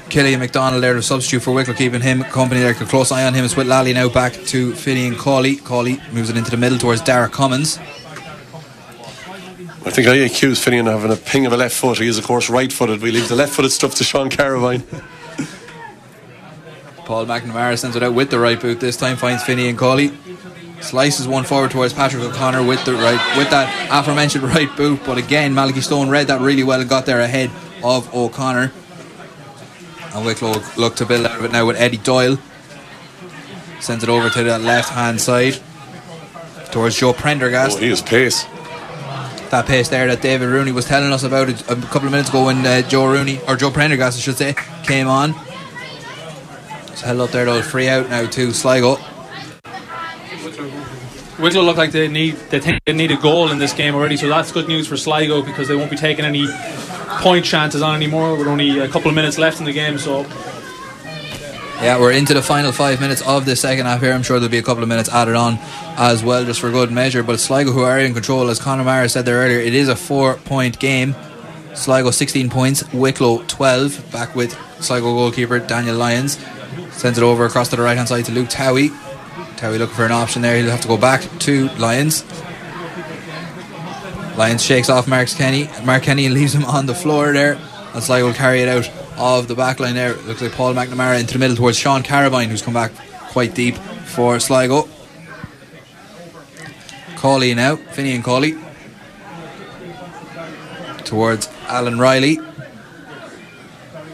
Killian 0.10 0.40
McDonald 0.40 0.82
there, 0.82 0.94
the 0.94 1.02
substitute 1.02 1.42
for 1.42 1.52
Wicklow, 1.52 1.74
keeping 1.74 2.00
him 2.00 2.24
company 2.24 2.62
there. 2.62 2.72
A 2.72 2.76
close 2.86 3.12
eye 3.12 3.26
on 3.26 3.34
him. 3.34 3.44
It's 3.44 3.58
with 3.58 3.68
Lally 3.68 3.92
now 3.92 4.08
back 4.08 4.32
to 4.32 4.72
Finian 4.72 5.18
Cawley. 5.18 5.58
Cawley 5.58 6.00
moves 6.14 6.30
it 6.30 6.38
into 6.38 6.52
the 6.52 6.58
middle 6.58 6.78
towards 6.78 7.02
Dara 7.02 7.28
Cummins. 7.28 7.80
I 9.86 9.92
think 9.92 10.08
I 10.08 10.16
accuse 10.16 10.64
Finian 10.64 10.88
of 10.88 11.02
having 11.02 11.12
a 11.12 11.16
ping 11.16 11.46
of 11.46 11.54
a 11.54 11.58
left 11.58 11.76
foot. 11.76 12.00
He 12.00 12.08
is, 12.08 12.18
of 12.18 12.26
course, 12.26 12.50
right 12.50 12.72
footed. 12.72 13.02
We 13.02 13.12
leave 13.12 13.30
the 13.30 13.36
left 13.36 13.54
footed 13.54 13.72
stuff 13.72 13.96
to 13.96 14.04
Sean 14.04 14.30
Carabine. 14.30 14.84
Paul 17.06 17.26
McNamara 17.26 17.78
sends 17.78 17.96
it 17.96 18.04
out 18.04 18.14
with 18.14 18.30
the 18.30 18.40
right 18.40 18.60
boot 18.60 18.82
this 18.82 18.98
time, 18.98 19.16
finds 19.16 19.42
Finian 19.44 19.78
Cawley. 19.78 20.12
Slices 20.82 21.28
one 21.28 21.46
forward 21.46 21.72
towards 21.72 21.94
Patrick 21.94 22.22
O'Connor 22.22 22.64
with 22.64 22.84
the 22.86 22.94
right 22.94 23.38
with 23.38 23.50
that 23.50 23.88
aforementioned 23.90 24.44
right 24.56 24.70
boot, 24.76 25.00
but 25.06 25.18
again 25.18 25.54
Malachy 25.54 25.82
Stone 25.82 26.10
read 26.10 26.28
that 26.28 26.42
really 26.42 26.64
well 26.64 26.80
and 26.80 26.90
got 26.90 27.06
there 27.06 27.22
ahead 27.22 27.50
of 27.84 28.14
O'Connor. 28.14 28.72
And 30.14 30.26
Wicklow 30.26 30.62
look 30.78 30.96
to 30.98 31.06
build 31.06 31.26
out 31.26 31.40
of 31.40 31.46
it 31.46 31.52
now 31.52 31.66
with 31.66 31.78
Eddie 31.78 31.98
Doyle. 31.98 32.38
Sends 33.80 34.04
it 34.04 34.10
over 34.10 34.30
to 34.30 34.44
the 34.44 34.60
left 34.60 34.90
hand 34.90 35.20
side 35.22 35.60
towards 36.72 36.98
Joe 36.98 37.14
Prendergast. 37.14 37.78
Oh, 37.78 37.80
he 37.80 37.88
is 37.88 38.02
pace. 38.02 38.46
That 39.50 39.66
pace 39.66 39.88
there 39.88 40.08
that 40.08 40.22
David 40.22 40.50
Rooney 40.50 40.74
was 40.74 40.86
telling 40.86 41.14
us 41.14 41.24
about 41.24 41.50
a 41.50 41.76
couple 41.88 42.06
of 42.06 42.12
minutes 42.12 42.30
ago 42.30 42.46
when 42.46 42.66
uh, 42.66 42.82
Joe 42.82 43.08
Rooney, 43.08 43.40
or 43.48 43.56
Joe 43.56 43.72
Prendergast 43.72 44.18
I 44.18 44.22
should 44.22 44.36
say, 44.36 44.54
came 44.84 45.08
on. 45.08 45.34
It's 46.88 47.02
held 47.02 47.22
up 47.22 47.30
there 47.32 47.46
though, 47.46 47.62
free 47.62 47.88
out 47.88 48.10
now 48.10 48.28
to 48.28 48.52
Sligo. 48.52 48.98
Wicklow 51.40 51.62
look 51.62 51.78
like 51.78 51.92
they 51.92 52.08
need 52.08 52.36
they 52.50 52.60
think 52.60 52.84
they 52.86 52.94
need 52.94 53.12
a 53.12 53.16
goal 53.16 53.50
in 53.52 53.60
this 53.60 53.72
game 53.72 53.94
already, 53.96 54.18
so 54.18 54.28
that's 54.28 54.52
good 54.52 54.68
news 54.68 54.88
for 54.88 54.98
Sligo 54.98 55.42
because 55.42 55.68
they 55.68 55.76
won't 55.76 55.92
be 55.92 55.98
taking 55.98 56.26
any 56.26 56.48
point 57.22 57.46
chances 57.46 57.82
on 57.82 57.96
anymore 57.96 58.36
with 58.36 58.48
only 58.48 58.80
a 58.80 58.88
couple 58.88 59.10
of 59.10 59.16
minutes 59.16 59.38
left 59.38 59.60
in 59.60 59.66
the 59.66 59.74
game. 59.74 59.98
So 59.98 60.26
yeah, 61.82 62.00
we're 62.00 62.12
into 62.12 62.34
the 62.34 62.42
final 62.42 62.72
five 62.72 63.00
minutes 63.00 63.22
of 63.28 63.46
the 63.46 63.56
second 63.56 63.86
half 63.86 64.02
here. 64.02 64.12
I'm 64.12 64.24
sure 64.24 64.40
there'll 64.40 64.52
be 64.52 64.58
a 64.58 64.64
couple 64.64 64.82
of 64.82 64.90
minutes 64.90 65.10
added 65.10 65.36
on 65.36 65.60
as 65.96 66.24
well, 66.24 66.44
just 66.44 66.60
for 66.60 66.72
good 66.72 66.92
measure. 66.92 67.22
But 67.22 67.40
Sligo, 67.40 67.72
who 67.72 67.84
are 67.84 68.00
in 68.00 68.14
control, 68.16 68.50
as 68.50 68.60
Con 68.60 68.80
O'Mara 68.80 69.08
said 69.08 69.26
there 69.26 69.38
earlier, 69.38 69.60
it 69.60 69.76
is 69.76 69.88
a 69.88 69.96
four 69.96 70.36
point 70.36 70.80
game. 70.80 71.16
Sligo 71.76 72.10
16 72.10 72.50
points, 72.50 72.92
Wicklow 72.92 73.44
12. 73.48 74.12
Back 74.12 74.36
with 74.36 74.58
Sligo 74.82 75.14
goalkeeper 75.14 75.60
Daniel 75.60 75.96
Lyons. 75.96 76.44
Sends 76.92 77.20
it 77.20 77.24
over 77.24 77.46
across 77.46 77.70
to 77.70 77.76
the 77.76 77.84
right 77.84 77.96
hand 77.96 78.10
side 78.10 78.26
to 78.26 78.32
Luke 78.32 78.50
Towey. 78.50 78.90
Towey 79.58 79.78
looking 79.78 79.96
for 79.96 80.06
an 80.06 80.12
option 80.12 80.42
there. 80.42 80.58
He'll 80.58 80.72
have 80.72 80.82
to 80.82 80.88
go 80.88 80.98
back 80.98 81.22
to 81.42 81.70
Lyons. 81.78 82.26
Lyons 84.36 84.64
shakes 84.64 84.90
off 84.90 85.08
Mark 85.08 85.30
Kenny. 85.30 85.70
Mark 85.86 86.04
Kenny 86.04 86.30
leaves 86.30 86.56
him 86.56 86.66
on 86.66 86.88
the 86.88 86.96
floor 86.96 87.34
there. 87.34 87.60
And 87.94 88.04
Sligo 88.04 88.26
will 88.26 88.34
carry 88.34 88.62
it 88.62 88.68
out 88.68 88.90
of 89.18 89.48
the 89.48 89.56
back 89.56 89.80
line 89.80 89.96
there. 89.96 90.16
Looks 90.16 90.42
like 90.42 90.52
Paul 90.52 90.74
McNamara 90.74 91.20
into 91.20 91.34
the 91.34 91.40
middle 91.40 91.56
towards 91.56 91.78
Sean 91.78 92.04
Carabine, 92.04 92.48
who's 92.48 92.62
come 92.62 92.74
back 92.74 92.92
quite 93.30 93.56
deep 93.56 93.76
for 93.76 94.40
Sligo. 94.40 94.88
Cawley 97.16 97.54
now, 97.56 97.76
Finian 97.76 98.24
Cawley. 98.24 98.56
Towards 101.04 101.50
Alan 101.68 102.00
Riley. 102.00 102.40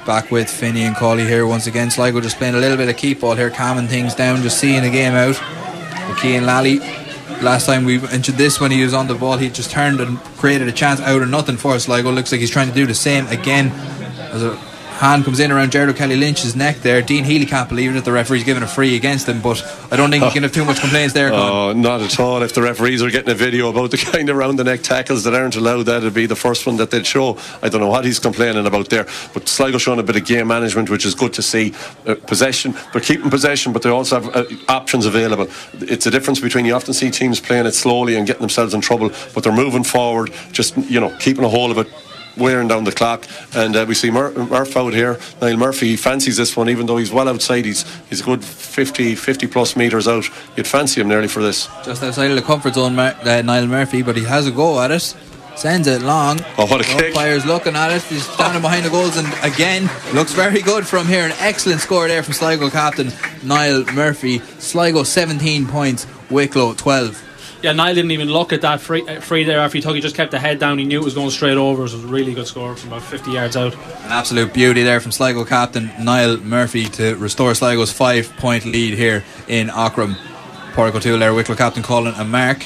Back 0.06 0.32
with 0.32 0.48
Finian 0.48 0.96
Cawley 0.96 1.26
here 1.26 1.46
once 1.46 1.68
again. 1.68 1.92
Sligo 1.92 2.22
just 2.22 2.38
playing 2.38 2.56
a 2.56 2.60
little 2.60 2.78
bit 2.78 2.90
of 2.90 2.98
keep 2.98 3.22
ball 3.22 3.36
here, 3.36 3.50
calming 3.50 3.88
things 3.88 4.16
down, 4.16 4.42
just 4.42 4.60
seeing 4.60 4.84
the 4.84 4.90
game 4.90 5.14
out. 5.14 5.42
Keane 6.20 6.46
Lally 6.46 6.80
last 7.44 7.66
time 7.66 7.84
we 7.84 8.00
mentioned 8.00 8.38
this 8.38 8.60
when 8.60 8.72
he 8.72 8.84
was 8.84 8.94
on 8.94 9.08
the 9.08 9.16
ball, 9.16 9.38
he 9.38 9.50
just 9.50 9.70
turned 9.70 10.00
and 10.00 10.18
created 10.38 10.68
a 10.68 10.72
chance 10.72 11.00
out 11.02 11.22
of 11.22 11.30
nothing 11.30 11.58
for 11.58 11.78
Sligo. 11.78 12.12
Looks 12.12 12.32
like 12.32 12.42
he's 12.42 12.50
trying 12.50 12.70
to 12.70 12.74
do 12.74 12.86
the 12.86 12.94
same 12.94 13.28
again 13.28 13.70
as 14.32 14.44
a 14.44 14.56
hand 15.04 15.26
comes 15.26 15.42
in 15.42 15.52
around 15.52 15.72
Gerald 15.72 15.98
Kelly 15.98 16.16
Lynch's 16.16 16.56
neck 16.56 16.78
there. 16.78 17.02
Dean 17.02 17.26
Healy 17.26 17.46
can't 17.46 17.68
believe 17.68 17.94
it. 17.94 18.06
The 18.06 18.12
referee's 18.12 18.46
giving 18.46 18.64
a 18.64 18.68
free 18.68 18.96
against 18.96 19.28
him, 19.28 19.42
but 19.42 19.62
I 19.92 19.98
don't 19.98 20.10
think 20.10 20.24
he 20.24 20.32
can 20.32 20.44
have 20.44 20.54
too 20.54 20.64
much 20.64 20.80
complaints 20.80 21.14
there. 21.14 21.32
Oh, 21.34 21.74
not 21.74 22.02
at 22.02 22.18
all. 22.20 22.42
If 22.42 22.54
the 22.54 22.62
referees 22.62 23.04
are 23.04 23.10
getting 23.10 23.30
a 23.30 23.36
video 23.36 23.70
about 23.70 23.92
the 23.92 23.98
kind 23.98 24.30
of 24.30 24.38
round 24.38 24.58
the 24.58 24.64
neck 24.64 24.82
tackles 24.82 25.26
that 25.26 25.34
aren't 25.34 25.58
allowed, 25.58 25.84
that'd 25.84 26.14
be 26.14 26.26
the 26.26 26.38
first 26.38 26.66
one 26.66 26.78
that 26.78 26.90
they'd 26.90 27.06
show. 27.06 27.38
I 27.62 27.68
don't 27.68 27.82
know 27.82 27.90
what 27.90 28.06
he's 28.06 28.20
complaining 28.20 28.66
about 28.66 28.90
there. 28.90 29.06
But 29.34 29.50
Sligo 29.50 29.78
showing 29.78 30.00
a 30.00 30.04
bit 30.04 30.16
of 30.16 30.26
game 30.26 30.48
management, 30.48 30.90
which 30.90 31.06
is 31.06 31.16
good 31.16 31.34
to 31.34 31.42
see. 31.42 31.74
Uh, 32.08 32.16
possession, 32.16 32.74
they're 32.94 33.02
keeping 33.02 33.30
possession, 33.30 33.74
but 33.74 33.82
they 33.82 33.90
also 33.90 34.22
have 34.22 34.36
uh, 34.36 34.46
options 34.70 35.06
available. 35.06 35.48
It's 35.82 36.06
a 36.06 36.12
difference 36.12 36.40
between 36.40 36.66
you 36.66 36.76
often 36.76 36.94
see 36.94 37.12
teams 37.12 37.42
playing 37.42 37.66
it 37.66 37.74
slowly 37.74 38.16
and 38.16 38.26
getting 38.26 38.42
themselves 38.42 38.74
in 38.74 38.80
trouble, 38.80 39.12
but 39.34 39.44
they're 39.44 39.52
moving 39.52 39.84
forward, 39.84 40.32
just 40.54 40.78
you 40.78 41.02
know, 41.02 41.14
keeping 41.20 41.44
a 41.44 41.50
hold 41.50 41.72
of 41.72 41.78
it 41.78 41.92
wearing 42.38 42.68
down 42.68 42.84
the 42.84 42.92
clock. 42.92 43.26
And 43.56 43.76
uh, 43.76 43.86
we 43.88 43.96
see 43.96 44.12
Mur- 44.12 44.34
Murph 44.34 44.76
out 44.78 44.94
here. 44.94 45.20
Niall 45.42 45.58
Murphy 45.58 45.88
he 45.88 45.98
fancies 45.98 46.38
this 46.38 46.56
one, 46.58 46.70
even 46.70 46.86
though 46.86 46.98
he's 46.98 47.12
well 47.12 47.28
outside. 47.30 47.66
He's 47.66 47.84
he's 48.10 48.22
a 48.22 48.24
good 48.24 48.44
50, 48.44 49.16
50 49.16 49.48
plus 49.48 49.76
metres 49.76 50.08
out. 50.08 50.26
You'd 50.56 50.68
fancy 50.68 51.02
him 51.02 51.08
nearly 51.08 51.28
for 51.28 51.42
this. 51.42 51.68
Just 51.86 52.04
outside 52.04 52.30
of 52.32 52.36
the 52.36 52.42
comfort 52.42 52.74
zone, 52.76 52.96
Mar- 52.96 53.16
uh, 53.24 53.42
Niall 53.42 53.68
Murphy, 53.68 54.02
but 54.02 54.16
he 54.18 54.24
has 54.24 54.48
a 54.48 54.52
go 54.52 54.82
at 54.82 54.92
it. 54.92 55.16
Sends 55.56 55.88
it 55.88 56.02
long. 56.02 56.40
Oh, 56.58 56.66
what 56.66 56.82
a 56.82 56.84
kick. 56.84 57.10
Umpire's 57.16 57.46
looking 57.46 57.76
at 57.76 57.92
it. 57.92 58.02
He's 58.04 58.28
standing 58.28 58.64
behind 58.64 58.86
the 58.86 58.90
goals 58.90 59.18
and 59.18 59.28
again 59.44 59.88
looks 60.12 60.34
very 60.34 60.64
good 60.64 60.88
from 60.88 61.06
here. 61.06 61.26
An 61.26 61.34
excellent 61.38 61.80
score 61.80 62.08
there 62.08 62.24
from 62.24 62.34
Sligo 62.34 62.72
captain 62.72 63.12
Niall 63.44 63.86
Murphy. 63.94 64.40
Sligo 64.40 65.04
17 65.04 65.68
points, 65.68 66.08
Wicklow 66.32 66.74
12. 66.74 67.22
Yeah, 67.64 67.72
Niall 67.72 67.96
didn't 67.96 68.12
even 68.12 68.28
look 68.28 68.52
at 68.52 68.60
that 68.62 68.82
free, 68.82 69.08
uh, 69.08 69.22
free 69.22 69.46
there 69.46 69.60
after 69.60 69.78
he 69.78 69.82
took. 69.82 69.96
He 69.96 70.02
just 70.02 70.18
kept 70.18 70.32
the 70.32 70.40
head 70.40 70.60
down. 70.60 70.78
He 70.78 70.84
knew 70.84 71.00
it 71.00 71.04
was 71.06 71.14
going 71.14 71.30
straight 71.30 71.56
over. 71.56 71.80
It 71.80 71.84
was 71.84 71.94
a 71.94 71.98
really 72.08 72.34
good 72.34 72.46
score 72.46 72.76
from 72.76 72.92
about 72.92 73.04
50 73.04 73.32
yards 73.32 73.56
out. 73.56 73.74
An 73.74 74.12
absolute 74.12 74.54
beauty 74.54 74.84
there 74.84 75.00
from 75.00 75.14
Sligo 75.14 75.46
captain 75.46 75.90
Niall 75.98 76.38
Murphy 76.40 76.84
to 76.90 77.16
restore 77.16 77.56
Sligo's 77.56 77.90
five 77.90 78.30
point 78.36 78.66
lead 78.66 78.96
here 78.96 79.24
in 79.48 79.70
Aughrim. 79.70 80.16
Pádraig 80.74 80.96
O'Toole 80.96 81.20
there, 81.20 81.34
Wicklow 81.34 81.56
captain 81.56 81.84
calling 81.84 82.14
a 82.16 82.26
mark. 82.26 82.66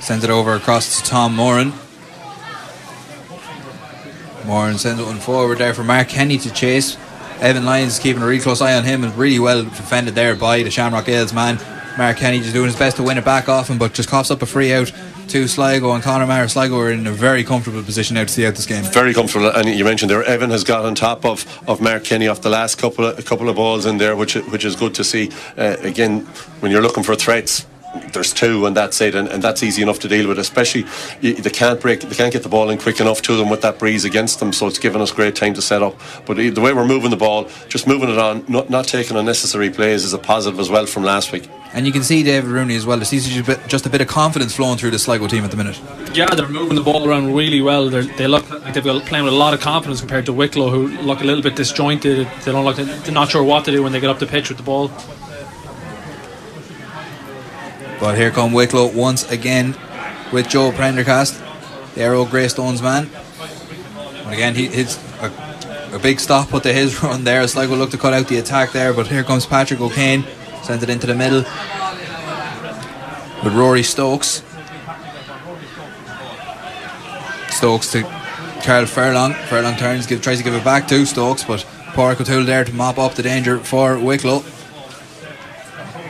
Sends 0.00 0.24
it 0.24 0.30
over 0.30 0.54
across 0.54 1.02
to 1.02 1.06
Tom 1.06 1.36
Moran. 1.36 1.74
Moran 4.46 4.78
sends 4.78 5.02
it 5.02 5.04
one 5.04 5.18
forward 5.18 5.58
there 5.58 5.74
for 5.74 5.84
Mark 5.84 6.08
Kenny 6.08 6.38
to 6.38 6.50
chase. 6.50 6.96
Evan 7.40 7.66
Lyons 7.66 7.98
keeping 7.98 8.22
a 8.22 8.26
really 8.26 8.40
close 8.40 8.62
eye 8.62 8.74
on 8.74 8.84
him 8.84 9.04
and 9.04 9.14
really 9.18 9.38
well 9.38 9.64
defended 9.64 10.14
there 10.14 10.34
by 10.34 10.62
the 10.62 10.70
Shamrock 10.70 11.04
Gaels 11.04 11.34
man. 11.34 11.58
Mark 11.98 12.18
Kenny 12.18 12.40
just 12.40 12.52
doing 12.52 12.66
his 12.66 12.76
best 12.76 12.96
to 12.96 13.02
win 13.02 13.16
it 13.16 13.24
back 13.24 13.48
off 13.48 13.70
him, 13.70 13.78
but 13.78 13.94
just 13.94 14.08
coughs 14.08 14.30
up 14.30 14.42
a 14.42 14.46
free 14.46 14.72
out 14.72 14.92
to 15.28 15.48
Sligo 15.48 15.92
and 15.92 16.02
Con 16.02 16.20
O'Mara. 16.20 16.48
Sligo 16.48 16.78
are 16.78 16.90
in 16.90 17.06
a 17.06 17.12
very 17.12 17.42
comfortable 17.42 17.82
position 17.82 18.14
now 18.14 18.24
to 18.24 18.28
see 18.28 18.46
out 18.46 18.54
this 18.54 18.66
game. 18.66 18.84
Very 18.84 19.14
comfortable, 19.14 19.48
and 19.48 19.68
you 19.68 19.84
mentioned 19.84 20.10
there, 20.10 20.22
Evan 20.24 20.50
has 20.50 20.62
got 20.62 20.84
on 20.84 20.94
top 20.94 21.24
of, 21.24 21.46
of 21.68 21.80
Mark 21.80 22.04
Kenny 22.04 22.28
off 22.28 22.42
the 22.42 22.50
last 22.50 22.76
couple 22.76 23.06
of, 23.06 23.18
a 23.18 23.22
couple 23.22 23.48
of 23.48 23.56
balls 23.56 23.86
in 23.86 23.98
there, 23.98 24.14
which 24.14 24.34
which 24.34 24.64
is 24.64 24.76
good 24.76 24.94
to 24.94 25.04
see. 25.04 25.30
Uh, 25.56 25.76
again, 25.80 26.20
when 26.60 26.70
you're 26.70 26.82
looking 26.82 27.02
for 27.02 27.14
threats, 27.14 27.66
there's 28.12 28.32
two 28.32 28.66
and 28.66 28.76
that's 28.76 29.00
it 29.00 29.14
and, 29.14 29.28
and 29.28 29.42
that's 29.42 29.62
easy 29.62 29.80
enough 29.80 29.98
to 29.98 30.08
deal 30.08 30.28
with 30.28 30.38
especially 30.38 30.84
they 31.22 31.50
can't 31.50 31.80
break 31.80 32.00
they 32.00 32.14
can't 32.14 32.32
get 32.32 32.42
the 32.42 32.48
ball 32.48 32.68
in 32.68 32.76
quick 32.78 33.00
enough 33.00 33.22
to 33.22 33.36
them 33.36 33.48
with 33.48 33.62
that 33.62 33.78
breeze 33.78 34.04
against 34.04 34.38
them 34.38 34.52
so 34.52 34.66
it's 34.66 34.78
given 34.78 35.00
us 35.00 35.10
great 35.10 35.34
time 35.34 35.54
to 35.54 35.62
set 35.62 35.82
up 35.82 35.98
but 36.26 36.36
the 36.36 36.60
way 36.60 36.74
we're 36.74 36.86
moving 36.86 37.10
the 37.10 37.16
ball 37.16 37.48
just 37.68 37.86
moving 37.86 38.10
it 38.10 38.18
on 38.18 38.44
not, 38.48 38.68
not 38.68 38.86
taking 38.86 39.16
unnecessary 39.16 39.70
plays 39.70 40.04
is 40.04 40.12
a 40.12 40.18
positive 40.18 40.60
as 40.60 40.68
well 40.68 40.84
from 40.84 41.02
last 41.04 41.32
week 41.32 41.48
and 41.76 41.86
you 41.86 41.92
can 41.92 42.02
see 42.02 42.22
David 42.22 42.48
Rooney 42.48 42.74
as 42.74 42.86
well. 42.86 42.96
There 42.96 43.04
seems 43.04 43.28
to 43.28 43.42
be 43.42 43.54
just 43.68 43.84
a 43.84 43.90
bit 43.90 44.00
of 44.00 44.08
confidence 44.08 44.56
flowing 44.56 44.78
through 44.78 44.92
the 44.92 44.98
Sligo 44.98 45.28
team 45.28 45.44
at 45.44 45.50
the 45.50 45.58
minute. 45.58 45.78
Yeah 46.14 46.26
they're 46.34 46.48
moving 46.48 46.74
the 46.74 46.82
ball 46.82 47.06
around 47.06 47.34
really 47.34 47.60
well. 47.60 47.90
They're, 47.90 48.02
they 48.02 48.26
look 48.26 48.48
like 48.48 48.72
they've 48.72 48.82
got 48.82 49.04
playing 49.04 49.26
with 49.26 49.34
a 49.34 49.36
lot 49.36 49.52
of 49.52 49.60
confidence 49.60 50.00
compared 50.00 50.24
to 50.26 50.32
Wicklow 50.32 50.70
who 50.70 50.88
look 51.02 51.20
a 51.20 51.24
little 51.24 51.42
bit 51.42 51.54
disjointed. 51.54 52.26
They 52.44 52.52
don't 52.52 52.64
look 52.64 52.76
they're 52.76 53.12
not 53.12 53.30
sure 53.30 53.44
what 53.44 53.66
to 53.66 53.70
do 53.70 53.82
when 53.82 53.92
they 53.92 54.00
get 54.00 54.08
up 54.08 54.18
the 54.18 54.26
pitch 54.26 54.48
with 54.48 54.56
the 54.56 54.64
ball. 54.64 54.88
But 58.00 58.16
here 58.16 58.30
come 58.30 58.54
Wicklow 58.54 58.86
once 58.86 59.30
again 59.30 59.76
with 60.32 60.48
Joe 60.48 60.72
Prendergast, 60.72 61.38
the 61.94 62.00
Arrow 62.00 62.24
Greystones 62.24 62.80
man. 62.80 63.10
And 64.24 64.32
again, 64.32 64.54
he 64.54 64.66
hits 64.68 64.98
a, 65.20 65.30
a, 65.92 65.98
big 65.98 66.20
stop 66.20 66.52
with 66.52 66.62
the 66.62 66.72
his 66.72 67.02
run 67.02 67.24
there. 67.24 67.46
Sligo 67.46 67.76
look 67.76 67.90
to 67.90 67.98
cut 67.98 68.14
out 68.14 68.28
the 68.28 68.38
attack 68.38 68.72
there, 68.72 68.94
but 68.94 69.06
here 69.06 69.22
comes 69.22 69.44
Patrick 69.44 69.80
O'Kane, 69.80 70.24
sends 70.66 70.82
it 70.82 70.90
into 70.90 71.06
the 71.06 71.14
middle 71.14 71.44
with 73.44 73.54
Rory 73.54 73.84
Stokes. 73.84 74.42
Stokes 77.50 77.92
to 77.92 78.02
Carl 78.64 78.86
Furlong. 78.86 79.32
Furlong 79.46 79.76
turns, 79.76 80.06
give, 80.06 80.20
tries 80.20 80.38
to 80.38 80.44
give 80.44 80.54
it 80.54 80.64
back 80.64 80.88
to 80.88 81.06
Stokes, 81.06 81.44
but 81.44 81.60
Pádraig 81.92 82.20
O'Toole 82.20 82.44
there 82.44 82.64
to 82.64 82.72
mop 82.72 82.98
up 82.98 83.14
the 83.14 83.22
danger 83.22 83.58
for 83.58 83.96
Wicklow. 83.96 84.42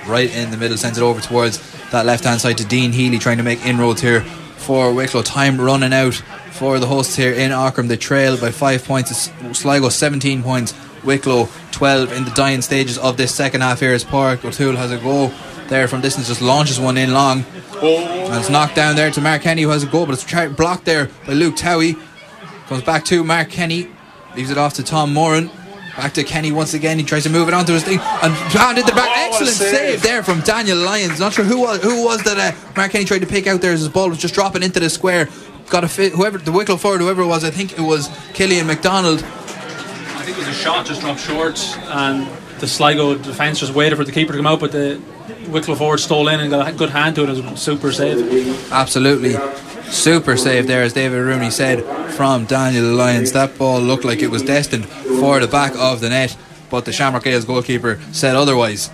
right 0.07 0.35
in 0.35 0.51
the 0.51 0.57
middle, 0.57 0.79
sends 0.79 0.97
it 0.97 1.03
over 1.03 1.21
towards 1.21 1.61
that 1.91 2.07
left 2.07 2.25
hand 2.25 2.41
side 2.41 2.57
to 2.57 2.65
Dean 2.65 2.93
Healy, 2.93 3.19
trying 3.19 3.37
to 3.37 3.43
make 3.43 3.65
inroads 3.67 4.01
here 4.01 4.23
for 4.23 4.95
Wicklow. 4.95 5.21
Time 5.21 5.61
running 5.61 5.93
out 5.93 6.15
for 6.51 6.79
the 6.79 6.87
hosts 6.87 7.15
here 7.15 7.35
in 7.35 7.51
Aughrim. 7.51 7.89
They 7.89 7.99
trail 7.99 8.39
by 8.39 8.53
five 8.53 8.85
points. 8.87 9.31
Sligo 9.53 9.91
17 9.91 10.43
points. 10.43 10.73
Wicklow 11.07 11.49
12 11.73 12.13
in 12.13 12.25
the 12.25 12.31
dying 12.33 12.61
stages 12.63 12.99
of 12.99 13.17
this 13.17 13.35
second 13.35 13.61
half 13.63 13.81
here 13.81 13.93
as 13.93 14.05
Park 14.05 14.45
O'Toole 14.45 14.77
has 14.77 14.91
a 14.93 14.99
go 14.99 15.29
there 15.69 15.89
from 15.89 16.01
distance, 16.01 16.29
just 16.29 16.43
launches 16.43 16.79
one 16.79 16.97
in 16.97 17.13
long. 17.13 17.45
And 17.83 18.35
it's 18.35 18.51
knocked 18.51 18.75
down 18.77 18.97
there 18.97 19.11
to 19.11 19.21
Mark 19.21 19.43
Kenny 19.43 19.63
who 19.63 19.71
has 19.71 19.83
a 19.83 19.87
goal 19.87 20.07
but 20.07 20.13
it's 20.15 20.55
blocked 20.57 20.85
there 20.85 21.09
by 21.27 21.33
Luke 21.33 21.57
Towey. 21.57 22.01
Comes 22.69 22.83
back 22.83 23.05
to 23.07 23.23
Mark 23.25 23.49
Kenny, 23.51 23.89
leaves 24.35 24.51
it 24.51 24.59
off 24.59 24.75
to 24.75 24.83
Tom 24.83 25.13
Moran. 25.13 25.51
Back 25.97 26.13
to 26.15 26.25
Kenny 26.25 26.53
once 26.53 26.75
again. 26.75 26.99
He 26.99 27.05
tries 27.05 27.23
to 27.23 27.31
move 27.31 27.49
it 27.49 27.55
onto 27.55 27.73
his 27.73 27.83
thing 27.83 27.99
and 27.99 28.35
handed 28.35 28.85
the 28.87 28.93
back. 28.93 29.09
Oh, 29.11 29.29
Excellent 29.29 29.55
save. 29.55 29.71
save. 29.71 30.03
there 30.03 30.23
from 30.23 30.41
Daniel 30.41 30.77
Lyons. 30.77 31.19
Not 31.19 31.33
sure 31.33 31.45
who 31.45 31.61
was 31.61 31.83
who 31.83 32.05
was 32.05 32.23
that 32.25 32.37
uh, 32.39 32.53
Mark 32.77 32.93
Kenny 32.93 33.07
tried 33.07 33.21
to 33.21 33.27
pick 33.27 33.47
out 33.47 33.63
there 33.63 33.73
as 33.73 33.81
his 33.81 33.89
ball 33.89 34.11
was 34.11 34.19
just 34.19 34.35
dropping 34.35 34.63
into 34.63 34.79
the 34.79 34.91
square. 34.91 35.31
Got 35.71 35.85
a 35.85 35.89
fit. 35.89 36.13
Whoever 36.13 36.37
the 36.37 36.53
Wicklow 36.53 36.77
forward, 36.77 37.01
whoever 37.01 37.23
it 37.23 37.27
was, 37.27 37.45
I 37.45 37.51
think 37.51 37.73
it 37.73 37.81
was 37.81 38.11
Killian 38.35 38.67
McDonald. 38.67 39.25
I 40.27 40.31
think 40.31 40.39
it 40.39 40.49
was 40.49 40.59
a 40.59 40.61
shot 40.61 40.85
just 40.85 41.03
dropped 41.03 41.21
short, 41.21 41.57
and 41.85 42.27
the 42.59 42.67
Sligo 42.67 43.15
defence 43.15 43.61
just 43.61 43.73
waited 43.73 43.95
for 43.95 44.03
the 44.03 44.11
keeper 44.11 44.33
to 44.33 44.39
come 44.41 44.47
out, 44.49 44.59
but 44.59 44.73
the 44.73 45.01
Wicklow 45.47 45.77
forward 45.77 45.99
stole 45.99 46.27
in 46.27 46.41
and 46.41 46.51
got 46.51 46.67
a 46.67 46.73
good 46.73 46.91
hand 46.91 47.15
to 47.15 47.23
it. 47.23 47.29
It 47.29 47.45
was 47.45 47.53
a 47.53 47.57
super 47.57 47.93
save. 47.93 48.73
Absolutely. 48.73 49.37
Super 49.89 50.37
save 50.37 50.67
there, 50.67 50.83
as 50.83 50.95
David 50.95 51.19
Rooney 51.19 51.51
said, 51.51 51.85
from 52.15 52.45
Daniel 52.45 52.93
Lyons. 52.93 53.31
That 53.31 53.57
ball 53.57 53.79
looked 53.79 54.05
like 54.05 54.19
it 54.19 54.33
was 54.33 54.43
destined 54.43 54.87
for 54.87 55.39
the 55.39 55.47
back 55.47 55.77
of 55.77 56.01
the 56.01 56.09
net, 56.09 56.37
but 56.71 56.87
the 56.87 56.93
Shamrock 56.93 57.23
Gaels 57.23 57.45
goalkeeper 57.45 58.01
said 58.11 58.35
otherwise. 58.35 58.91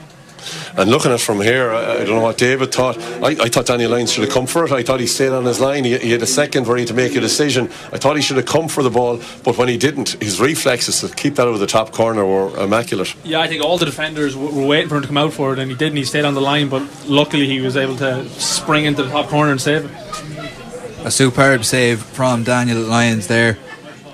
And 0.77 0.91
looking 0.91 1.11
at 1.11 1.21
it 1.21 1.21
from 1.21 1.41
here, 1.41 1.71
I, 1.71 1.95
I 1.95 2.05
don't 2.05 2.17
know 2.17 2.23
what 2.23 2.39
David 2.39 2.73
thought. 2.73 2.99
I, 3.23 3.29
I, 3.29 3.49
thought 3.49 3.67
Daniel 3.67 3.91
Lyons 3.91 4.13
should 4.13 4.25
have 4.25 4.33
come 4.33 4.47
for 4.47 4.65
it. 4.65 4.73
I 4.73 4.83
thought 4.83 5.01
he 5.01 5.07
stayed 5.07 5.31
on 5.31 5.45
his 5.45 5.61
line. 5.61 5.85
He, 5.85 5.99
he, 5.99 6.13
had 6.13 6.23
a 6.23 6.27
second 6.27 6.65
for 6.65 6.77
him 6.77 6.87
to 6.87 6.95
make 6.95 7.15
a 7.15 7.21
decision. 7.21 7.67
I 7.93 7.99
thought 7.99 8.17
he 8.17 8.23
should 8.23 8.37
have 8.37 8.47
come 8.47 8.69
for 8.69 8.83
the 8.83 8.91
ball, 8.91 9.21
but 9.45 9.59
when 9.59 9.69
he 9.69 9.77
didn't, 9.77 10.11
his 10.23 10.41
reflexes 10.41 11.01
to 11.01 11.15
keep 11.15 11.37
that 11.37 11.47
out 11.47 11.55
of 11.55 11.61
the 11.61 11.67
top 11.67 11.93
corner 11.93 12.25
were 12.25 12.57
immaculate. 12.59 13.15
Yeah, 13.25 13.41
I 13.41 13.49
think 13.49 13.63
all 13.63 13.79
the 13.79 13.87
defenders 13.87 14.37
were 14.37 14.67
waiting 14.67 14.89
for 14.89 14.97
him 14.97 15.03
to 15.03 15.09
come 15.09 15.19
out 15.19 15.33
for 15.33 15.53
it, 15.53 15.59
and 15.59 15.71
he 15.71 15.77
didn't. 15.77 15.97
He 15.97 16.05
stayed 16.05 16.25
on 16.25 16.35
the 16.35 16.41
line, 16.41 16.69
but 16.69 16.83
luckily 17.07 17.47
he 17.47 17.61
was 17.61 17.77
able 17.77 17.97
to 17.97 18.29
spring 18.31 18.85
into 18.85 19.03
the 19.03 19.11
top 19.11 19.29
corner 19.29 19.51
and 19.51 19.61
save 19.61 19.85
it. 19.85 21.07
A 21.07 21.11
superb 21.11 21.65
save 21.65 22.01
from 22.01 22.45
Daniel 22.45 22.81
Lyons 22.81 23.27
there 23.27 23.59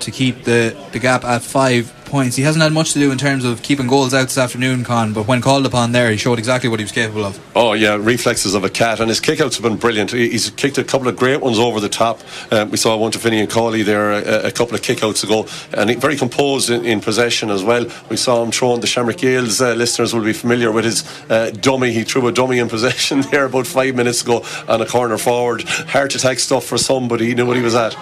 to 0.00 0.10
keep 0.10 0.44
the, 0.44 0.76
the 0.92 0.98
gap 0.98 1.24
at 1.24 1.42
five 1.42 1.92
points. 2.08 2.36
He 2.36 2.42
hasn't 2.42 2.62
had 2.62 2.72
much 2.72 2.92
to 2.94 2.98
do 2.98 3.12
in 3.12 3.18
terms 3.18 3.44
of 3.44 3.62
keeping 3.62 3.86
goals 3.86 4.14
out 4.14 4.24
this 4.24 4.38
afternoon, 4.38 4.84
Con, 4.84 5.12
but 5.12 5.26
when 5.26 5.40
called 5.40 5.66
upon 5.66 5.92
there, 5.92 6.10
he 6.10 6.16
showed 6.16 6.38
exactly 6.38 6.68
what 6.68 6.80
he 6.80 6.84
was 6.84 6.92
capable 6.92 7.24
of. 7.24 7.40
Oh, 7.54 7.72
yeah, 7.72 7.96
reflexes 8.00 8.54
of 8.54 8.64
a 8.64 8.70
cat, 8.70 9.00
and 9.00 9.08
his 9.08 9.20
kickouts 9.20 9.54
have 9.54 9.62
been 9.62 9.76
brilliant. 9.76 10.10
He's 10.10 10.50
kicked 10.50 10.78
a 10.78 10.84
couple 10.84 11.08
of 11.08 11.16
great 11.16 11.40
ones 11.40 11.58
over 11.58 11.80
the 11.80 11.88
top. 11.88 12.20
Um, 12.50 12.70
we 12.70 12.76
saw 12.76 12.96
one 12.96 13.12
to 13.12 13.18
Finian 13.18 13.50
Cawley 13.50 13.82
there 13.82 14.12
a, 14.12 14.46
a, 14.48 14.52
couple 14.52 14.74
of 14.74 14.82
kickouts 14.82 15.24
ago, 15.24 15.46
and 15.72 16.00
very 16.00 16.16
composed 16.16 16.70
in, 16.70 16.84
in, 16.84 17.00
possession 17.00 17.50
as 17.50 17.62
well. 17.62 17.86
We 18.08 18.16
saw 18.16 18.42
him 18.42 18.50
throwing 18.50 18.80
the 18.80 18.86
Shamrock 18.86 19.18
Gaels 19.18 19.60
uh, 19.60 19.74
listeners 19.74 20.14
will 20.14 20.24
be 20.24 20.32
familiar 20.32 20.72
with 20.72 20.84
his 20.84 21.04
uh, 21.30 21.50
dummy. 21.50 21.92
He 21.92 22.04
threw 22.04 22.26
a 22.26 22.32
dummy 22.32 22.58
in 22.58 22.68
possession 22.68 23.20
there 23.30 23.44
about 23.44 23.66
five 23.66 23.94
minutes 23.94 24.22
ago 24.22 24.44
on 24.68 24.80
a 24.80 24.86
corner 24.86 25.18
forward. 25.18 25.62
Heart 25.62 26.14
attack 26.14 26.38
stuff 26.38 26.64
for 26.64 26.78
somebody. 26.78 27.26
He 27.26 27.34
knew 27.34 27.46
what 27.46 27.56
he 27.56 27.62
was 27.62 27.74
at. 27.74 27.94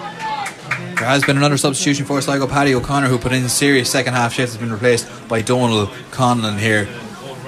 There 0.69 1.05
has 1.05 1.23
been 1.23 1.37
another 1.37 1.57
substitution 1.57 2.05
for 2.05 2.21
Sligo. 2.21 2.47
Paddy 2.47 2.73
O'Connor, 2.73 3.07
who 3.07 3.17
put 3.17 3.31
in 3.31 3.43
a 3.43 3.49
serious 3.49 3.89
second 3.89 4.13
half 4.13 4.33
shift, 4.33 4.53
has 4.53 4.57
been 4.57 4.71
replaced 4.71 5.07
by 5.27 5.41
Donald 5.41 5.89
Conlon 6.11 6.57
here. 6.57 6.87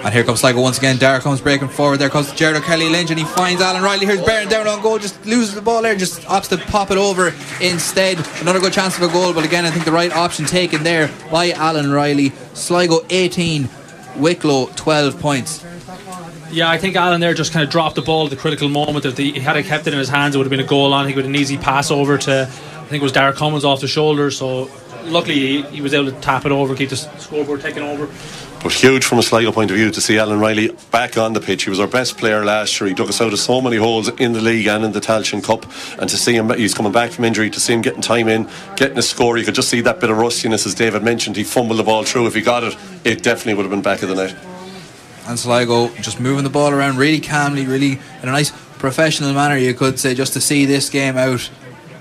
And 0.04 0.14
here 0.14 0.24
comes 0.24 0.40
Sligo 0.40 0.62
once 0.62 0.78
again. 0.78 0.98
Dara 0.98 1.20
comes 1.20 1.42
breaking 1.42 1.68
forward. 1.68 1.98
There 1.98 2.10
comes 2.10 2.32
Gerald 2.32 2.64
Kelly 2.64 2.88
Lynch, 2.88 3.10
and 3.10 3.20
he 3.20 3.26
finds 3.26 3.62
Alan 3.62 3.84
Riley. 3.84 4.06
Here's 4.06 4.22
bearing 4.22 4.48
down 4.48 4.66
on 4.66 4.82
goal. 4.82 4.98
Just 4.98 5.26
loses 5.26 5.56
the 5.56 5.62
ball 5.62 5.82
there. 5.82 5.96
Just 5.96 6.22
opts 6.22 6.48
to 6.50 6.58
pop 6.58 6.90
it 6.92 6.98
over 6.98 7.34
instead. 7.60 8.18
Another 8.40 8.60
good 8.60 8.72
chance 8.72 8.96
of 8.96 9.04
a 9.04 9.12
goal, 9.12 9.34
but 9.34 9.44
again, 9.44 9.66
I 9.66 9.72
think 9.72 9.84
the 9.84 9.92
right 9.92 10.12
option 10.12 10.46
taken 10.46 10.84
there 10.84 11.10
by 11.30 11.52
Alan 11.52 11.92
Riley. 11.92 12.32
Sligo 12.54 13.06
18, 13.10 13.68
Wicklow 14.16 14.68
12 14.76 15.20
points. 15.20 15.66
Yeah, 16.52 16.70
I 16.70 16.78
think 16.78 16.96
Alan 16.96 17.20
there 17.20 17.34
just 17.34 17.52
kind 17.52 17.64
of 17.64 17.70
dropped 17.70 17.96
the 17.96 18.02
ball 18.02 18.24
at 18.24 18.30
the 18.30 18.36
critical 18.36 18.70
moment. 18.70 19.06
If 19.06 19.18
he 19.18 19.38
had 19.40 19.64
kept 19.66 19.86
it 19.86 19.94
in 19.94 20.00
his 20.00 20.10
hands, 20.10 20.34
it 20.34 20.38
would 20.38 20.46
have 20.46 20.52
been 20.52 20.60
a 20.60 20.64
goal 20.64 20.94
on. 20.94 21.08
He 21.08 21.14
would 21.14 21.26
have 21.26 21.34
an 21.34 21.40
easy 21.40 21.58
pass 21.58 21.92
over 21.92 22.18
to 22.20 22.50
think 22.90 23.02
it 23.02 23.04
was 23.04 23.12
Derek 23.12 23.36
Cummins 23.36 23.64
off 23.64 23.82
the 23.82 23.88
shoulder. 23.88 24.32
So 24.32 24.70
luckily 25.06 25.36
he, 25.36 25.62
he 25.62 25.82
was 25.82 25.94
able 25.94 26.12
to 26.12 26.20
tap 26.22 26.46
it 26.46 26.52
over, 26.52 26.76
keep 26.76 26.90
the 26.90 26.98
scoreboard 26.98 27.62
taken 27.62 27.84
over. 27.84 28.10
But 28.62 28.74
huge 28.74 29.06
from 29.06 29.20
a 29.20 29.24
Sligo 29.24 29.52
point 29.52 29.72
of 29.72 29.78
view 29.78 29.90
to 29.90 30.02
see 30.02 30.18
Alan 30.18 30.40
Riley 30.40 30.76
back 30.92 31.18
on 31.18 31.32
the 31.32 31.40
pitch. 31.40 31.64
He 31.64 31.70
was 31.70 31.80
our 31.80 31.88
best 31.88 32.18
player 32.18 32.44
last 32.44 32.82
year. 32.82 32.90
He 32.90 32.96
took 32.96 33.08
us 33.08 33.22
out 33.22 33.32
of 33.32 33.40
so 33.40 33.62
many 33.62 33.78
holes 33.78 34.10
in 34.20 34.34
the 34.34 34.42
league 34.42 34.68
and 34.68 34.84
in 34.84 34.92
the 34.92 35.00
Tailteann 35.00 35.44
Cup. 35.44 35.66
And 36.02 36.10
to 36.10 36.18
see 36.18 36.34
him, 36.34 36.50
he's 36.50 36.74
coming 36.74 36.92
back 36.92 37.12
from 37.12 37.24
injury, 37.24 37.50
to 37.52 37.60
see 37.60 37.74
him 37.74 37.82
getting 37.82 38.02
time 38.02 38.28
in, 38.28 38.50
getting 38.76 38.98
a 38.98 39.02
score, 39.02 39.38
you 39.38 39.46
could 39.46 39.56
just 39.56 39.70
see 39.70 39.80
that 39.82 40.02
bit 40.02 40.10
of 40.10 40.18
rustiness, 40.18 40.66
as 40.66 40.76
David 40.76 41.04
mentioned. 41.04 41.38
He 41.38 41.46
fumbled 41.46 41.80
the 41.80 41.84
ball 41.84 42.04
through. 42.04 42.28
If 42.28 42.36
he 42.36 42.42
got 42.42 42.64
it, 42.64 42.76
it 43.06 43.24
definitely 43.24 43.54
would 43.54 43.64
have 43.64 43.72
been 43.72 43.82
back 43.82 44.02
of 44.02 44.10
the 44.10 44.16
net. 44.16 44.36
And 45.28 45.40
Sligo 45.40 45.90
just 46.02 46.20
moving 46.20 46.44
the 46.44 46.50
ball 46.50 46.72
around 46.72 46.98
really 46.98 47.22
calmly, 47.22 47.66
really 47.66 48.00
in 48.22 48.28
a 48.28 48.32
nice 48.32 48.52
professional 48.80 49.34
manner, 49.34 49.58
you 49.58 49.74
could 49.74 50.00
say, 50.00 50.16
just 50.16 50.34
to 50.34 50.42
see 50.42 50.66
this 50.66 50.90
game 50.90 51.18
out 51.18 51.50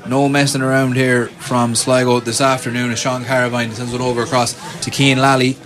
no 0.09 0.29
messing 0.29 0.63
around 0.63 0.97
here 0.97 1.27
from 1.27 1.75
Sligo 1.75 2.21
this 2.21 2.41
afternoon 2.41 2.91
as 2.91 2.99
Sean 2.99 3.25
Carabine 3.25 3.73
sends 3.73 3.93
it 3.93 4.01
over 4.01 4.23
across 4.23 4.55
to 4.83 4.91
Keane 4.91 5.19
Lally. 5.19 5.57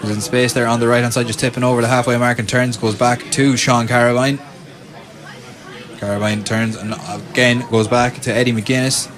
He's 0.00 0.10
in 0.10 0.20
space 0.20 0.52
there 0.52 0.66
on 0.66 0.80
the 0.80 0.88
right 0.88 1.02
hand 1.02 1.12
side, 1.12 1.26
just 1.26 1.40
tipping 1.40 1.64
over 1.64 1.82
the 1.82 1.88
halfway 1.88 2.16
mark 2.16 2.38
and 2.38 2.48
turns, 2.48 2.76
goes 2.76 2.94
back 2.94 3.20
to 3.32 3.56
Sean 3.56 3.86
Carabine. 3.86 4.38
Carabine 5.98 6.44
turns 6.44 6.76
and 6.76 6.94
again 7.08 7.68
goes 7.70 7.88
back 7.88 8.20
to 8.20 8.32
Eddie 8.32 8.52
McGuinness. 8.52 9.12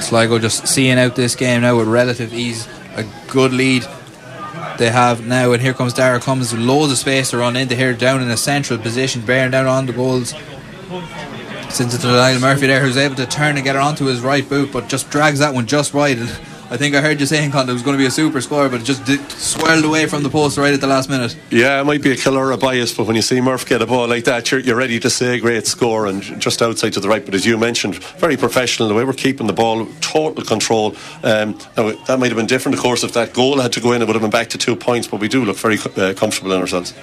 Sligo 0.00 0.38
just 0.38 0.68
seeing 0.68 0.98
out 0.98 1.16
this 1.16 1.34
game 1.34 1.62
now 1.62 1.76
with 1.76 1.88
relative 1.88 2.32
ease. 2.32 2.68
A 2.96 3.04
good 3.28 3.52
lead 3.52 3.84
they 4.78 4.90
have 4.90 5.26
now, 5.26 5.52
and 5.52 5.62
here 5.62 5.74
comes 5.74 5.94
Dara 5.94 6.20
Cummins 6.20 6.52
with 6.52 6.60
loads 6.60 6.92
of 6.92 6.98
space 6.98 7.30
to 7.30 7.38
run 7.38 7.56
into 7.56 7.74
here, 7.74 7.94
down 7.94 8.22
in 8.22 8.30
a 8.30 8.36
central 8.36 8.78
position, 8.78 9.22
bearing 9.22 9.50
down 9.50 9.66
on 9.66 9.86
the 9.86 9.92
goals 9.92 10.34
Sends 11.74 11.92
it 11.92 12.02
to 12.02 12.06
Niall 12.06 12.38
Murphy 12.38 12.68
there, 12.68 12.80
who's 12.80 12.96
able 12.96 13.16
to 13.16 13.26
turn 13.26 13.56
and 13.56 13.64
get 13.64 13.74
it 13.74 13.82
onto 13.82 14.04
his 14.04 14.20
right 14.20 14.48
boot, 14.48 14.70
but 14.72 14.88
just 14.88 15.10
drags 15.10 15.40
that 15.40 15.52
one 15.52 15.66
just 15.66 15.92
wide. 15.92 16.18
I 16.70 16.76
think 16.76 16.94
I 16.94 17.00
heard 17.00 17.20
you 17.20 17.26
saying, 17.26 17.50
Con, 17.50 17.68
it 17.68 17.72
was 17.72 17.82
going 17.82 17.96
to 17.96 18.02
be 18.02 18.06
a 18.06 18.10
super 18.10 18.40
score, 18.40 18.68
but 18.68 18.80
it 18.80 18.84
just 18.84 19.04
did, 19.04 19.20
swirled 19.30 19.84
away 19.84 20.06
from 20.06 20.22
the 20.22 20.30
post 20.30 20.56
right 20.56 20.72
at 20.72 20.80
the 20.80 20.86
last 20.86 21.10
minute. 21.10 21.36
Yeah, 21.50 21.80
it 21.80 21.84
might 21.84 22.02
be 22.02 22.10
a 22.12 22.16
killer 22.16 22.46
or 22.46 22.52
a 22.52 22.56
bias, 22.56 22.94
but 22.94 23.06
when 23.06 23.16
you 23.16 23.22
see 23.22 23.40
Murph 23.40 23.66
get 23.66 23.82
a 23.82 23.86
ball 23.86 24.08
like 24.08 24.24
that, 24.24 24.50
you're, 24.50 24.60
you're 24.60 24.76
ready 24.76 24.98
to 25.00 25.10
say 25.10 25.38
great 25.38 25.66
score 25.66 26.06
and 26.06 26.22
just 26.40 26.62
outside 26.62 26.94
to 26.94 27.00
the 27.00 27.08
right. 27.08 27.24
But 27.24 27.34
as 27.34 27.44
you 27.44 27.58
mentioned, 27.58 27.96
very 27.96 28.36
professional. 28.36 28.88
The 28.88 28.94
way 28.94 29.04
we're 29.04 29.12
keeping 29.12 29.46
the 29.46 29.52
ball, 29.52 29.86
total 30.00 30.42
control. 30.44 30.96
Um, 31.22 31.58
now, 31.76 31.92
that 31.92 32.18
might 32.18 32.28
have 32.28 32.36
been 32.36 32.46
different, 32.46 32.76
of 32.78 32.82
course, 32.82 33.04
if 33.04 33.12
that 33.12 33.34
goal 33.34 33.60
had 33.60 33.72
to 33.74 33.80
go 33.80 33.92
in, 33.92 34.00
it 34.00 34.06
would 34.06 34.16
have 34.16 34.22
been 34.22 34.30
back 34.30 34.48
to 34.50 34.58
two 34.58 34.74
points, 34.74 35.06
but 35.06 35.20
we 35.20 35.28
do 35.28 35.44
look 35.44 35.58
very 35.58 35.78
uh, 35.96 36.14
comfortable 36.14 36.52
in 36.52 36.60
ourselves. 36.60 36.94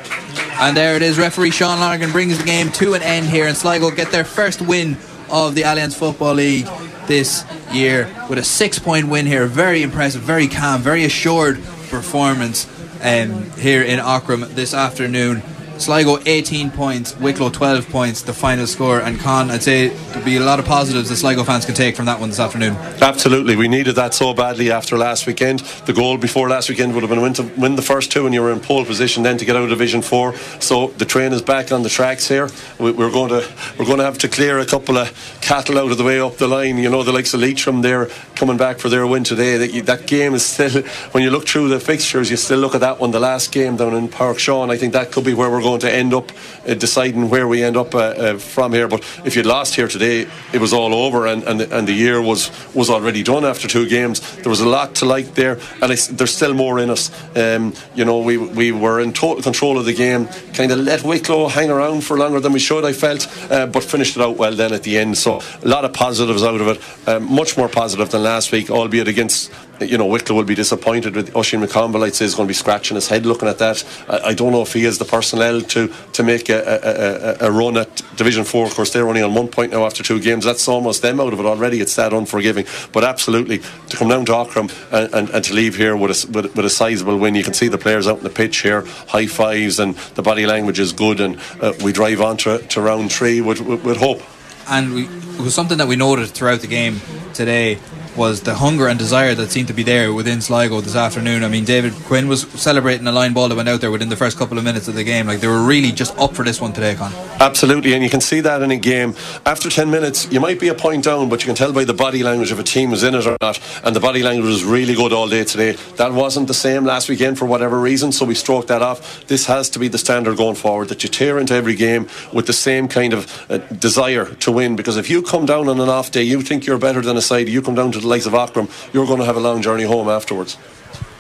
And 0.59 0.76
there 0.76 0.95
it 0.95 1.01
is. 1.01 1.18
Referee 1.18 1.51
Sean 1.51 1.80
Lonergan 1.80 2.12
brings 2.12 2.38
the 2.38 2.43
game 2.43 2.72
to 2.74 2.95
an 2.95 3.03
end 3.03 3.28
here, 3.28 3.45
and 3.45 3.55
Sligo 3.55 3.91
get 3.91 4.12
their 4.12 4.26
first 4.26 4.62
win 4.62 4.97
of 5.30 5.55
the 5.55 5.62
Allianz 5.62 5.95
Football 5.95 6.34
League 6.34 6.68
this 7.12 7.43
year 7.74 8.09
with 8.30 8.39
a 8.39 8.43
six 8.43 8.80
point 8.80 9.09
win 9.09 9.26
here. 9.26 9.45
Very 9.45 9.84
impressive, 9.84 10.22
very 10.22 10.47
calm, 10.47 10.82
very 10.82 11.03
assured 11.03 11.55
performance 11.89 12.66
um, 13.01 13.51
here 13.59 13.84
in 13.84 13.99
Aughrim 13.99 14.47
this 14.55 14.74
afternoon. 14.74 15.43
Sligo 15.82 16.19
18 16.27 16.69
points, 16.69 17.17
Wicklow 17.17 17.49
12 17.49 17.89
points, 17.89 18.21
the 18.21 18.34
final 18.34 18.67
score. 18.67 19.01
And 19.01 19.19
Con, 19.19 19.49
I'd 19.49 19.63
say 19.63 19.88
there'll 19.88 20.23
be 20.23 20.38
a 20.38 20.39
lot 20.39 20.59
of 20.59 20.65
positives 20.65 21.09
the 21.09 21.15
Sligo 21.15 21.43
fans 21.43 21.65
can 21.65 21.73
take 21.73 21.95
from 21.95 22.05
that 22.05 22.19
one 22.19 22.29
this 22.29 22.39
afternoon. 22.39 22.75
Absolutely. 23.01 23.55
We 23.55 23.67
needed 23.67 23.95
that 23.95 24.13
so 24.13 24.32
badly 24.36 24.69
after 24.69 24.95
last 24.95 25.25
weekend. 25.25 25.61
The 25.88 25.93
goal 25.93 26.19
before 26.19 26.49
last 26.49 26.69
weekend 26.69 26.93
would 26.93 27.01
have 27.01 27.09
been 27.09 27.21
win, 27.21 27.34
to 27.34 27.43
win 27.57 27.75
the 27.75 27.82
first 27.82 28.11
two 28.11 28.27
and 28.27 28.34
you 28.34 28.43
were 28.43 28.51
in 28.51 28.59
pole 28.59 28.86
position 28.86 29.23
then 29.23 29.39
to 29.39 29.45
get 29.45 29.55
out 29.55 29.63
of 29.63 29.69
Division 29.69 30.03
4. 30.03 30.36
So 30.59 30.89
the 30.99 31.05
train 31.05 31.34
is 31.34 31.41
back 31.41 31.71
on 31.71 31.82
the 31.82 31.89
tracks 31.89 32.27
here. 32.27 32.47
We're 32.77 33.09
going 33.09 33.29
to 33.29 33.51
we're 33.79 33.86
going 33.86 33.97
to 33.97 34.05
have 34.05 34.19
to 34.19 34.29
clear 34.29 34.59
a 34.59 34.67
couple 34.67 34.99
of 34.99 35.39
cattle 35.41 35.79
out 35.79 35.89
of 35.89 35.97
the 35.97 36.03
way 36.03 36.19
up 36.19 36.38
the 36.38 36.47
line. 36.47 36.77
You 36.77 36.91
know, 36.91 37.01
the 37.01 37.11
likes 37.11 37.34
of 37.34 37.41
Leitrim 37.41 37.82
there 37.82 38.05
coming 38.36 38.57
back 38.57 38.77
for 38.77 38.89
their 38.89 39.07
win 39.07 39.23
today. 39.23 39.57
That, 39.57 39.86
that 39.88 40.05
game 40.05 40.36
is 40.36 40.45
still, 40.45 40.84
when 41.11 41.23
you 41.23 41.32
look 41.32 41.47
through 41.47 41.69
the 41.69 41.79
fixtures, 41.79 42.29
you 42.29 42.38
still 42.38 42.59
look 42.59 42.75
at 42.75 42.82
that 42.82 42.99
one, 42.99 43.09
the 43.09 43.19
last 43.19 43.51
game 43.51 43.77
down 43.77 43.95
in 43.95 44.09
Páirc 44.09 44.36
Seán. 44.36 44.71
I 44.71 44.77
think 44.77 44.93
that 44.93 45.11
could 45.11 45.25
be 45.25 45.34
where 45.34 45.49
we're 45.49 45.61
going 45.61 45.70
going 45.72 45.80
to 45.82 45.93
end 45.93 46.13
up 46.13 46.32
uh, 46.67 46.74
deciding 46.74 47.30
where 47.30 47.47
we 47.47 47.63
end 47.63 47.78
up 47.78 47.95
uh, 47.95 47.99
uh, 47.99 48.38
from 48.38 48.74
here. 48.74 48.88
But 48.88 49.01
if 49.26 49.36
you'd 49.36 49.45
lost 49.45 49.76
here 49.76 49.88
today, 49.88 50.28
it 50.53 50.59
was 50.59 50.74
all 50.74 50.93
over, 50.93 51.28
and, 51.28 51.43
and, 51.43 51.61
and 51.61 51.88
the 51.88 51.93
year 51.93 52.22
was, 52.22 52.51
was 52.74 52.89
already 52.89 53.24
done 53.24 53.45
after 53.45 53.67
two 53.67 53.88
games. 53.88 54.19
There 54.38 54.49
was 54.49 54.61
a 54.61 54.67
lot 54.67 54.95
to 54.95 55.05
like 55.05 55.34
there, 55.36 55.59
and 55.82 55.91
there's 55.91 56.36
still 56.36 56.53
more 56.53 56.80
in 56.80 56.89
us. 56.89 57.09
Um, 57.38 57.74
you 57.95 58.05
know, 58.05 58.19
we, 58.19 58.38
we 58.38 58.72
were 58.72 58.99
in 58.99 59.13
total 59.13 59.41
control 59.41 59.78
of 59.78 59.86
the 59.86 59.93
game, 59.93 60.28
kind 60.53 60.72
of 60.72 60.80
let 60.80 61.03
Wicklow 61.03 61.47
hang 61.47 61.69
around 61.69 62.03
for 62.03 62.17
longer 62.17 62.39
than 62.39 62.51
we 62.51 62.59
should, 62.59 62.84
I 62.84 62.93
felt, 62.93 63.28
uh, 63.49 63.67
but 63.67 63.84
finished 63.84 64.17
it 64.17 64.22
out 64.22 64.38
well 64.38 64.53
then 64.53 64.74
at 64.74 64.84
the 64.84 64.97
end. 64.97 65.17
So 65.17 65.41
a 65.63 65.67
lot 65.67 65.86
of 65.86 65.93
positives 65.93 66.43
out 66.43 66.59
of 66.59 66.67
it, 66.67 67.07
um, 67.07 67.34
much 67.34 67.57
more 67.57 67.69
positive 67.69 68.09
than 68.09 68.24
last 68.24 68.51
week, 68.51 68.69
albeit 68.69 69.07
against 69.07 69.51
you 69.82 69.97
know, 69.97 70.05
Wicklow 70.05 70.36
will 70.36 70.43
be 70.43 70.55
disappointed 70.55 71.15
with 71.15 71.36
Oisin 71.36 71.61
McConville. 71.61 72.03
I'd 72.03 72.15
say 72.15 72.25
is 72.25 72.36
going 72.36 72.47
to 72.47 72.51
be 72.51 72.53
scratching 72.53 72.95
his 72.95 73.07
head 73.07 73.25
looking 73.25 73.47
at 73.47 73.59
that. 73.59 73.84
I, 74.07 74.29
I 74.29 74.34
don't 74.34 74.51
know 74.51 74.61
if 74.61 74.73
he 74.73 74.84
has 74.84 74.97
the 74.97 75.05
personnel 75.05 75.61
to 75.61 75.93
to 76.13 76.23
make 76.23 76.49
a, 76.49 77.38
a, 77.41 77.45
a, 77.45 77.49
a 77.49 77.51
run 77.51 77.77
at 77.77 78.01
Division 78.15 78.43
Four. 78.43 78.65
Of 78.65 78.75
course, 78.75 78.91
they're 78.91 79.07
only 79.07 79.21
on 79.21 79.34
one 79.34 79.47
point 79.47 79.71
now 79.71 79.86
after 79.86 80.03
two 80.03 80.19
games. 80.19 80.45
That's 80.45 80.67
almost 80.67 81.01
them 81.01 81.19
out 81.19 81.34
of 81.34 81.39
it 81.39 81.45
already. 81.45 81.82
It's 81.82 81.95
that 81.95 82.13
unforgiving. 82.13 82.65
But 82.91 83.03
absolutely, 83.03 83.59
to 83.89 83.97
come 83.97 84.09
down 84.09 84.25
to 84.25 84.32
Aughrim 84.34 84.71
and, 84.91 85.13
and, 85.13 85.29
and 85.29 85.43
to 85.45 85.53
leave 85.53 85.75
here 85.75 85.95
with 85.95 86.11
a, 86.11 86.32
with, 86.32 86.55
with 86.55 86.65
a 86.65 86.69
sizable 86.69 87.17
win, 87.17 87.36
you 87.36 87.43
can 87.43 87.53
see 87.53 87.67
the 87.67 87.77
players 87.77 88.07
out 88.07 88.17
on 88.17 88.23
the 88.23 88.29
pitch 88.29 88.57
here, 88.57 88.84
high 89.07 89.27
fives, 89.27 89.79
and 89.79 89.95
the 90.15 90.21
body 90.21 90.45
language 90.45 90.79
is 90.79 90.93
good. 90.93 91.19
And 91.19 91.39
uh, 91.61 91.73
we 91.84 91.91
drive 91.91 92.21
on 92.21 92.38
to, 92.38 92.59
to 92.59 92.82
round 92.82 93.11
three 93.11 93.41
with, 93.41 93.61
with, 93.61 93.84
with 93.84 93.97
hope. 93.97 94.21
And 94.69 94.93
we, 94.93 95.05
it 95.05 95.41
was 95.41 95.55
something 95.55 95.79
that 95.79 95.88
we 95.88 95.95
noted 95.95 96.29
throughout 96.29 96.61
the 96.61 96.67
game 96.67 97.01
today 97.34 97.79
was 98.16 98.41
the 98.41 98.55
hunger 98.55 98.88
and 98.88 98.99
desire 98.99 99.34
that 99.36 99.51
seemed 99.51 99.68
to 99.68 99.74
be 99.74 99.84
there 99.84 100.14
within 100.14 100.41
Sligo 100.41 100.82
this 100.82 100.95
afternoon. 100.95 101.43
I 101.43 101.47
mean, 101.47 101.66
David 101.66 101.93
Quinn 102.05 102.28
was 102.28 102.41
celebrating 102.51 103.07
a 103.07 103.12
line 103.12 103.34
ball 103.34 103.49
that 103.49 103.55
went 103.55 103.70
out 103.70 103.82
there 103.82 103.91
within 103.91 104.09
the 104.09 104.16
first 104.16 104.38
couple 104.38 104.57
of 104.57 104.64
minutes 104.64 104.88
of 104.88 104.95
the 104.95 105.03
game. 105.03 105.28
Like 105.28 105.39
they 105.39 105.47
were 105.47 105.64
really 105.64 105.91
just 105.91 106.18
up 106.18 106.36
for 106.36 106.43
this 106.43 106.59
one 106.59 106.74
today, 106.74 106.95
Con. 106.95 107.14
Absolutely, 107.39 107.93
and 107.93 108.03
you 108.03 108.09
can 108.09 108.22
see 108.22 108.41
that 108.41 108.62
in 108.62 108.72
a 108.72 108.78
game. 108.78 109.16
After 109.45 109.70
10 109.70 109.89
minutes, 109.89 110.32
you 110.32 110.39
might 110.39 110.59
be 110.59 110.68
a 110.68 110.74
point 110.74 111.05
down, 111.05 111.30
but 111.30 111.41
you 111.41 111.47
can 111.47 111.55
tell 111.55 111.74
by 111.74 111.86
the 111.86 111.93
body 111.93 112.24
language 112.24 112.51
if 112.51 112.59
a 112.59 112.64
team 112.64 112.93
is 112.93 113.03
in 113.03 113.16
it 113.16 113.26
or 113.26 113.38
not. 113.41 113.59
And 113.84 113.95
the 113.95 113.99
body 113.99 114.24
language 114.24 114.47
was 114.47 114.64
really 114.64 114.93
good 114.93 115.14
all 115.14 115.28
day 115.28 115.43
today. 115.43 115.74
That 115.95 116.14
wasn't 116.14 116.47
the 116.47 116.53
same 116.53 116.84
last 116.86 117.09
weekend 117.09 117.39
for 117.39 117.45
whatever 117.45 117.80
reason, 117.80 118.12
so 118.12 118.26
we 118.26 118.36
stroked 118.36 118.68
that 118.68 118.82
off. 118.82 119.26
This 119.28 119.45
has 119.45 119.70
to 119.72 119.80
be 119.80 119.88
the 119.88 119.97
standard 119.97 120.38
going 120.38 120.55
forward 120.55 120.89
that 120.89 121.03
you 121.03 121.09
tear 121.09 121.39
into 121.39 121.53
every 121.53 121.76
game 121.76 122.07
with 122.34 122.47
the 122.47 122.53
same 122.53 122.88
kind 122.88 123.14
of 123.14 123.45
uh, 123.49 123.57
desire 123.57 124.26
to 124.26 124.51
win. 124.51 124.76
Because 124.76 124.97
if 124.97 125.09
you 125.09 125.22
come 125.22 125.45
down 125.45 125.68
on 125.68 125.80
an 125.80 125.89
off 125.89 126.12
day, 126.12 126.24
you 126.24 126.41
think 126.41 126.66
you're 126.66 126.78
better 126.78 127.01
than 127.01 127.18
a 127.18 127.22
side, 127.22 127.47
you 127.47 127.62
come 127.62 127.76
down 127.76 127.91
to 127.93 128.01
the 128.02 128.08
likes 128.08 128.26
of 128.26 128.34
Aughrim, 128.34 128.70
you're 128.93 129.06
going 129.06 129.20
to 129.20 129.26
have 129.26 129.38
a 129.38 129.39
long 129.39 129.62
journey 129.62 129.84
home 129.84 130.10
afterwards. 130.10 130.58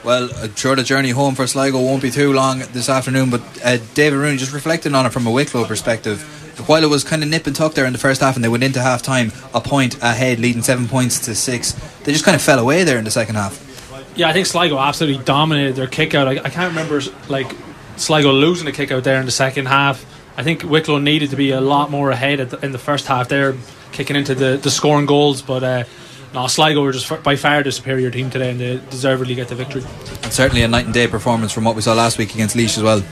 Well, 0.03 0.29
I'm 0.37 0.55
sure 0.55 0.75
the 0.75 0.83
journey 0.83 1.11
home 1.11 1.35
for 1.35 1.45
Sligo 1.45 1.79
won't 1.79 2.01
be 2.01 2.09
too 2.09 2.33
long 2.33 2.59
this 2.71 2.89
afternoon, 2.89 3.29
but 3.29 3.41
uh, 3.63 3.77
David 3.93 4.17
Rooney, 4.17 4.37
just 4.37 4.53
reflecting 4.53 4.95
on 4.95 5.05
it 5.05 5.13
from 5.13 5.27
a 5.27 5.31
Wicklow 5.31 5.65
perspective, 5.65 6.23
while 6.67 6.83
it 6.83 6.89
was 6.89 7.03
kind 7.03 7.23
of 7.23 7.29
nip 7.29 7.47
and 7.47 7.55
tuck 7.55 7.73
there 7.73 7.85
in 7.85 7.93
the 7.93 7.99
first 7.99 8.21
half 8.21 8.35
and 8.35 8.43
they 8.43 8.49
went 8.49 8.63
into 8.63 8.81
half 8.81 9.01
time 9.01 9.31
a 9.53 9.61
point 9.61 10.01
ahead, 10.01 10.39
leading 10.39 10.63
seven 10.63 10.87
points 10.87 11.19
to 11.25 11.35
six, 11.35 11.73
they 12.03 12.11
just 12.11 12.25
kind 12.25 12.35
of 12.35 12.41
fell 12.41 12.59
away 12.59 12.83
there 12.83 12.97
in 12.97 13.03
the 13.03 13.11
second 13.11 13.35
half. 13.35 13.67
Yeah, 14.15 14.27
I 14.27 14.33
think 14.33 14.47
Sligo 14.47 14.77
absolutely 14.77 15.23
dominated 15.23 15.75
their 15.75 15.87
kick 15.87 16.15
out. 16.15 16.27
I, 16.27 16.31
I 16.31 16.49
can't 16.49 16.69
remember 16.69 17.01
like 17.29 17.55
Sligo 17.97 18.31
losing 18.31 18.67
a 18.67 18.71
kick 18.71 18.91
out 18.91 19.03
there 19.03 19.19
in 19.19 19.25
the 19.25 19.31
second 19.31 19.67
half. 19.67 20.05
I 20.35 20.43
think 20.43 20.63
Wicklow 20.63 20.97
needed 20.97 21.29
to 21.29 21.35
be 21.35 21.51
a 21.51 21.61
lot 21.61 21.91
more 21.91 22.09
ahead 22.09 22.39
the, 22.39 22.65
in 22.65 22.71
the 22.71 22.79
first 22.79 23.05
half. 23.05 23.29
They're 23.29 23.55
kicking 23.91 24.15
into 24.15 24.33
the, 24.33 24.57
the 24.57 24.71
scoring 24.71 25.05
goals, 25.05 25.41
but 25.41 25.63
uh, 25.63 25.83
no, 26.33 26.47
Sligo 26.47 26.81
were 26.81 26.93
just 26.93 27.23
by 27.23 27.35
far 27.35 27.61
the 27.61 27.71
superior 27.71 28.09
team 28.09 28.29
today, 28.29 28.51
and 28.51 28.59
they 28.59 28.77
deservedly 28.89 29.35
get 29.35 29.49
the 29.49 29.55
victory. 29.55 29.83
And 30.23 30.31
certainly 30.31 30.63
a 30.63 30.67
night 30.67 30.85
and 30.85 30.93
day 30.93 31.07
performance 31.07 31.51
from 31.51 31.65
what 31.65 31.75
we 31.75 31.81
saw 31.81 31.93
last 31.93 32.17
week 32.17 32.33
against 32.33 32.55
Laois 32.55 32.77
as 32.77 32.83
well. 32.83 33.03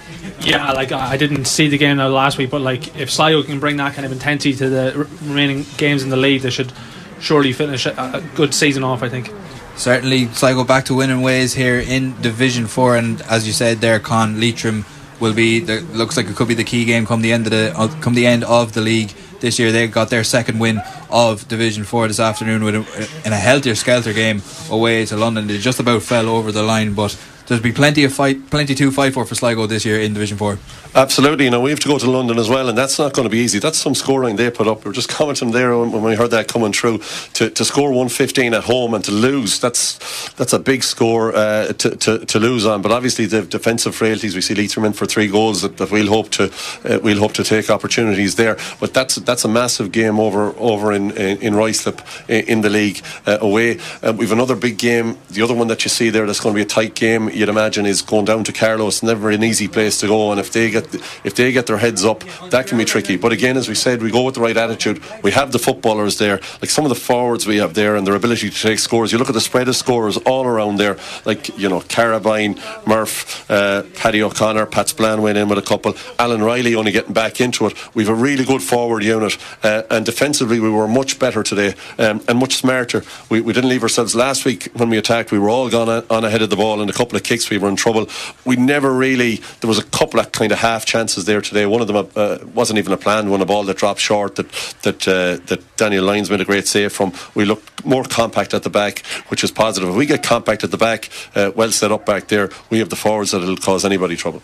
Yeah, 0.41 0.71
like 0.71 0.91
I 0.91 1.17
didn't 1.17 1.45
see 1.45 1.67
the 1.67 1.77
game 1.77 1.97
last 1.97 2.37
week, 2.37 2.49
but 2.49 2.61
like 2.61 2.95
if 2.95 3.11
Sligo 3.11 3.43
can 3.43 3.59
bring 3.59 3.77
that 3.77 3.93
kind 3.93 4.05
of 4.05 4.11
intensity 4.11 4.53
to 4.55 4.69
the 4.69 5.07
remaining 5.21 5.65
games 5.77 6.01
in 6.01 6.09
the 6.09 6.17
league, 6.17 6.41
they 6.41 6.49
should 6.49 6.71
surely 7.19 7.51
finish 7.51 7.85
a 7.85 8.23
good 8.35 8.53
season 8.53 8.83
off. 8.83 9.03
I 9.03 9.09
think. 9.09 9.31
Certainly, 9.75 10.27
Sligo 10.27 10.63
back 10.63 10.85
to 10.85 10.93
winning 10.93 11.21
ways 11.21 11.53
here 11.53 11.79
in 11.79 12.19
Division 12.21 12.67
Four, 12.67 12.95
and 12.95 13.21
as 13.23 13.45
you 13.45 13.53
said 13.53 13.79
there, 13.79 13.99
Con 13.99 14.39
Leitrim 14.39 14.85
will 15.19 15.33
be 15.33 15.59
the, 15.59 15.81
looks 15.93 16.15
like 16.15 16.27
it 16.27 16.35
could 16.35 16.47
be 16.47 16.53
the 16.53 16.63
key 16.63 16.85
game 16.85 17.05
come 17.05 17.21
the 17.21 17.33
end 17.33 17.45
of 17.45 17.51
the 17.51 17.73
uh, 17.77 17.87
come 17.99 18.13
the 18.13 18.25
end 18.25 18.45
of 18.45 18.73
the 18.73 18.81
league 18.81 19.11
this 19.41 19.59
year. 19.59 19.71
They 19.71 19.87
got 19.87 20.09
their 20.09 20.23
second 20.23 20.59
win 20.59 20.81
of 21.09 21.47
Division 21.47 21.83
Four 21.83 22.07
this 22.07 22.19
afternoon 22.19 22.63
with 22.63 22.75
a, 22.75 23.09
in 23.25 23.33
a 23.33 23.37
helter 23.37 23.75
skelter 23.75 24.13
game 24.13 24.41
away 24.69 25.05
to 25.05 25.17
London. 25.17 25.47
They 25.47 25.57
just 25.57 25.79
about 25.79 26.03
fell 26.03 26.29
over 26.29 26.51
the 26.51 26.63
line, 26.63 26.93
but 26.93 27.17
there'll 27.49 27.63
be 27.63 27.71
plenty 27.71 28.03
of 28.03 28.13
fight, 28.13 28.49
plenty 28.49 28.75
to 28.75 28.91
fight 28.91 29.13
for 29.13 29.25
for 29.25 29.35
Sligo 29.35 29.65
this 29.65 29.83
year 29.85 29.99
in 29.99 30.13
Division 30.13 30.37
Four. 30.37 30.59
Absolutely, 30.95 31.45
you 31.45 31.51
know 31.51 31.61
we 31.61 31.69
have 31.69 31.79
to 31.79 31.87
go 31.87 31.99
to 31.99 32.09
London 32.09 32.39
as 32.39 32.49
well, 32.49 32.69
and 32.69 32.77
that's 32.77 32.97
not 32.97 33.13
going 33.13 33.27
to 33.27 33.29
be 33.29 33.39
easy. 33.39 33.59
That's 33.59 33.77
some 33.77 33.93
scoring 33.93 34.37
they 34.37 34.49
put 34.49 34.67
up. 34.67 34.85
We 34.85 34.91
are 34.91 34.93
just 34.93 35.09
commenting 35.09 35.51
there 35.51 35.77
when 35.77 36.01
we 36.03 36.15
heard 36.15 36.31
that 36.31 36.47
coming 36.47 36.73
through 36.73 36.99
to, 37.33 37.49
to 37.49 37.65
score 37.65 37.89
115 37.89 38.53
at 38.53 38.63
home 38.63 38.93
and 38.93 39.03
to 39.05 39.11
lose. 39.11 39.59
That's 39.59 40.31
that's 40.33 40.53
a 40.53 40.59
big 40.59 40.83
score 40.83 41.35
uh, 41.35 41.73
to, 41.73 41.95
to, 41.95 42.25
to 42.25 42.39
lose 42.39 42.65
on. 42.65 42.81
But 42.81 42.91
obviously 42.91 43.25
the 43.25 43.43
defensive 43.43 43.95
frailties 43.95 44.35
we 44.35 44.41
see 44.41 44.55
Leitrim 44.55 44.85
in 44.85 44.93
for 44.93 45.05
three 45.05 45.27
goals 45.27 45.61
that, 45.61 45.77
that 45.77 45.91
we'll 45.91 46.07
hope 46.07 46.29
to 46.31 46.51
uh, 46.85 46.99
we'll 47.03 47.19
hope 47.19 47.33
to 47.33 47.43
take 47.43 47.69
opportunities 47.69 48.35
there. 48.35 48.57
But 48.79 48.93
that's 48.93 49.15
that's 49.15 49.45
a 49.45 49.49
massive 49.49 49.91
game 49.91 50.19
over 50.19 50.55
over 50.57 50.91
in, 51.11 51.37
in 51.37 51.53
Ruislip 51.53 51.99
in 52.29 52.61
the 52.61 52.69
league 52.69 53.01
uh, 53.25 53.37
away. 53.41 53.79
Uh, 54.01 54.13
we've 54.15 54.31
another 54.31 54.55
big 54.55 54.77
game. 54.77 55.17
The 55.29 55.41
other 55.41 55.53
one 55.53 55.67
that 55.67 55.83
you 55.83 55.89
see 55.89 56.09
there 56.09 56.25
that's 56.25 56.39
going 56.39 56.53
to 56.53 56.57
be 56.57 56.63
a 56.63 56.65
tight 56.65 56.95
game. 56.95 57.29
You'd 57.29 57.49
imagine 57.49 57.85
is 57.85 58.01
going 58.01 58.25
down 58.25 58.43
to 58.45 58.53
Carlow. 58.53 58.89
Never 59.03 59.29
an 59.29 59.43
easy 59.43 59.67
place 59.67 59.99
to 59.99 60.07
go, 60.07 60.31
and 60.31 60.39
if 60.39 60.51
they 60.51 60.71
get 60.71 60.93
if 61.23 61.35
they 61.35 61.51
get 61.51 61.67
their 61.67 61.77
heads 61.77 62.03
up, 62.03 62.23
that 62.49 62.67
can 62.67 62.77
be 62.77 62.85
tricky. 62.85 63.17
But 63.17 63.31
again, 63.31 63.55
as 63.55 63.69
we 63.69 63.75
said, 63.75 64.01
we 64.01 64.11
go 64.11 64.23
with 64.23 64.35
the 64.35 64.41
right 64.41 64.57
attitude. 64.57 65.01
We 65.23 65.31
have 65.31 65.51
the 65.51 65.59
footballers 65.59 66.17
there, 66.17 66.39
like 66.61 66.69
some 66.69 66.85
of 66.85 66.89
the 66.89 66.95
forwards 66.95 67.45
we 67.45 67.57
have 67.57 67.73
there, 67.73 67.95
and 67.95 68.05
their 68.05 68.15
ability 68.15 68.49
to 68.49 68.55
take 68.55 68.79
scores. 68.79 69.11
You 69.11 69.17
look 69.17 69.29
at 69.29 69.35
the 69.35 69.41
spread 69.41 69.67
of 69.67 69.75
scores 69.75 70.17
all 70.17 70.45
around 70.45 70.77
there, 70.77 70.97
like 71.25 71.57
you 71.57 71.69
know 71.69 71.81
Carabine, 71.81 72.59
Murph, 72.85 73.49
uh, 73.49 73.83
Paddy 73.95 74.21
O'Connor, 74.21 74.65
Pat 74.65 74.89
Spillane 74.89 75.21
went 75.21 75.37
in 75.37 75.47
with 75.47 75.57
a 75.57 75.61
couple. 75.61 75.95
Alan 76.17 76.41
Riley 76.41 76.75
only 76.75 76.91
getting 76.91 77.13
back 77.13 77.39
into 77.39 77.67
it. 77.67 77.95
We've 77.95 78.09
a 78.09 78.13
really 78.13 78.45
good 78.45 78.63
forward 78.63 79.03
unit, 79.03 79.37
uh, 79.63 79.83
and 79.89 80.05
defensively 80.05 80.59
we 80.59 80.69
were 80.69 80.87
much 80.89 81.19
better 81.19 81.43
today 81.43 81.75
um, 81.97 82.21
and 82.27 82.37
much 82.37 82.55
smarter. 82.57 83.03
We, 83.29 83.41
we 83.41 83.53
didn't 83.53 83.69
leave 83.69 83.83
ourselves 83.83 84.15
last 84.15 84.45
week 84.45 84.69
when 84.73 84.89
we 84.89 84.97
attacked. 84.97 85.31
We 85.31 85.39
were 85.39 85.49
all 85.49 85.69
gone 85.69 86.05
on 86.09 86.25
ahead 86.25 86.41
of 86.41 86.49
the 86.49 86.55
ball, 86.55 86.81
and 86.81 86.89
a 86.89 86.93
couple 86.93 87.15
of 87.15 87.23
kicks 87.23 87.49
we 87.49 87.57
were 87.57 87.69
in 87.69 87.75
trouble. 87.75 88.09
We 88.45 88.55
never 88.55 88.93
really. 88.93 89.37
There 89.61 89.67
was 89.67 89.79
a 89.79 89.83
couple 89.83 90.19
of 90.19 90.31
kind 90.31 90.51
of 90.51 90.59
half 90.59 90.85
chances 90.85 91.25
there 91.25 91.41
today. 91.41 91.65
One 91.65 91.81
of 91.81 91.87
them 91.87 92.09
uh, 92.15 92.39
wasn't 92.53 92.79
even 92.79 92.93
a 92.93 92.97
planned 92.97 93.31
one, 93.31 93.41
a 93.41 93.45
ball 93.45 93.63
that 93.63 93.77
dropped 93.77 93.99
short 93.99 94.35
that 94.35 94.51
that 94.83 95.07
uh, 95.07 95.37
that 95.47 95.77
Daniel 95.77 96.03
Lyons 96.05 96.29
made 96.29 96.41
a 96.41 96.45
great 96.45 96.67
save 96.67 96.91
from. 96.91 97.13
We 97.35 97.45
looked 97.45 97.85
more 97.85 98.03
compact 98.03 98.53
at 98.53 98.63
the 98.63 98.69
back, 98.69 99.05
which 99.27 99.43
is 99.43 99.51
positive. 99.51 99.89
If 99.89 99.95
we 99.95 100.05
get 100.05 100.23
compact 100.23 100.63
at 100.63 100.71
the 100.71 100.77
back, 100.77 101.09
uh, 101.35 101.51
well 101.55 101.71
set 101.71 101.91
up 101.91 102.05
back 102.05 102.27
there, 102.27 102.49
we 102.69 102.79
have 102.79 102.89
the 102.89 102.95
forwards 102.95 103.31
that 103.31 103.41
will 103.41 103.57
cause 103.57 103.85
anybody 103.85 104.15
trouble. 104.15 104.41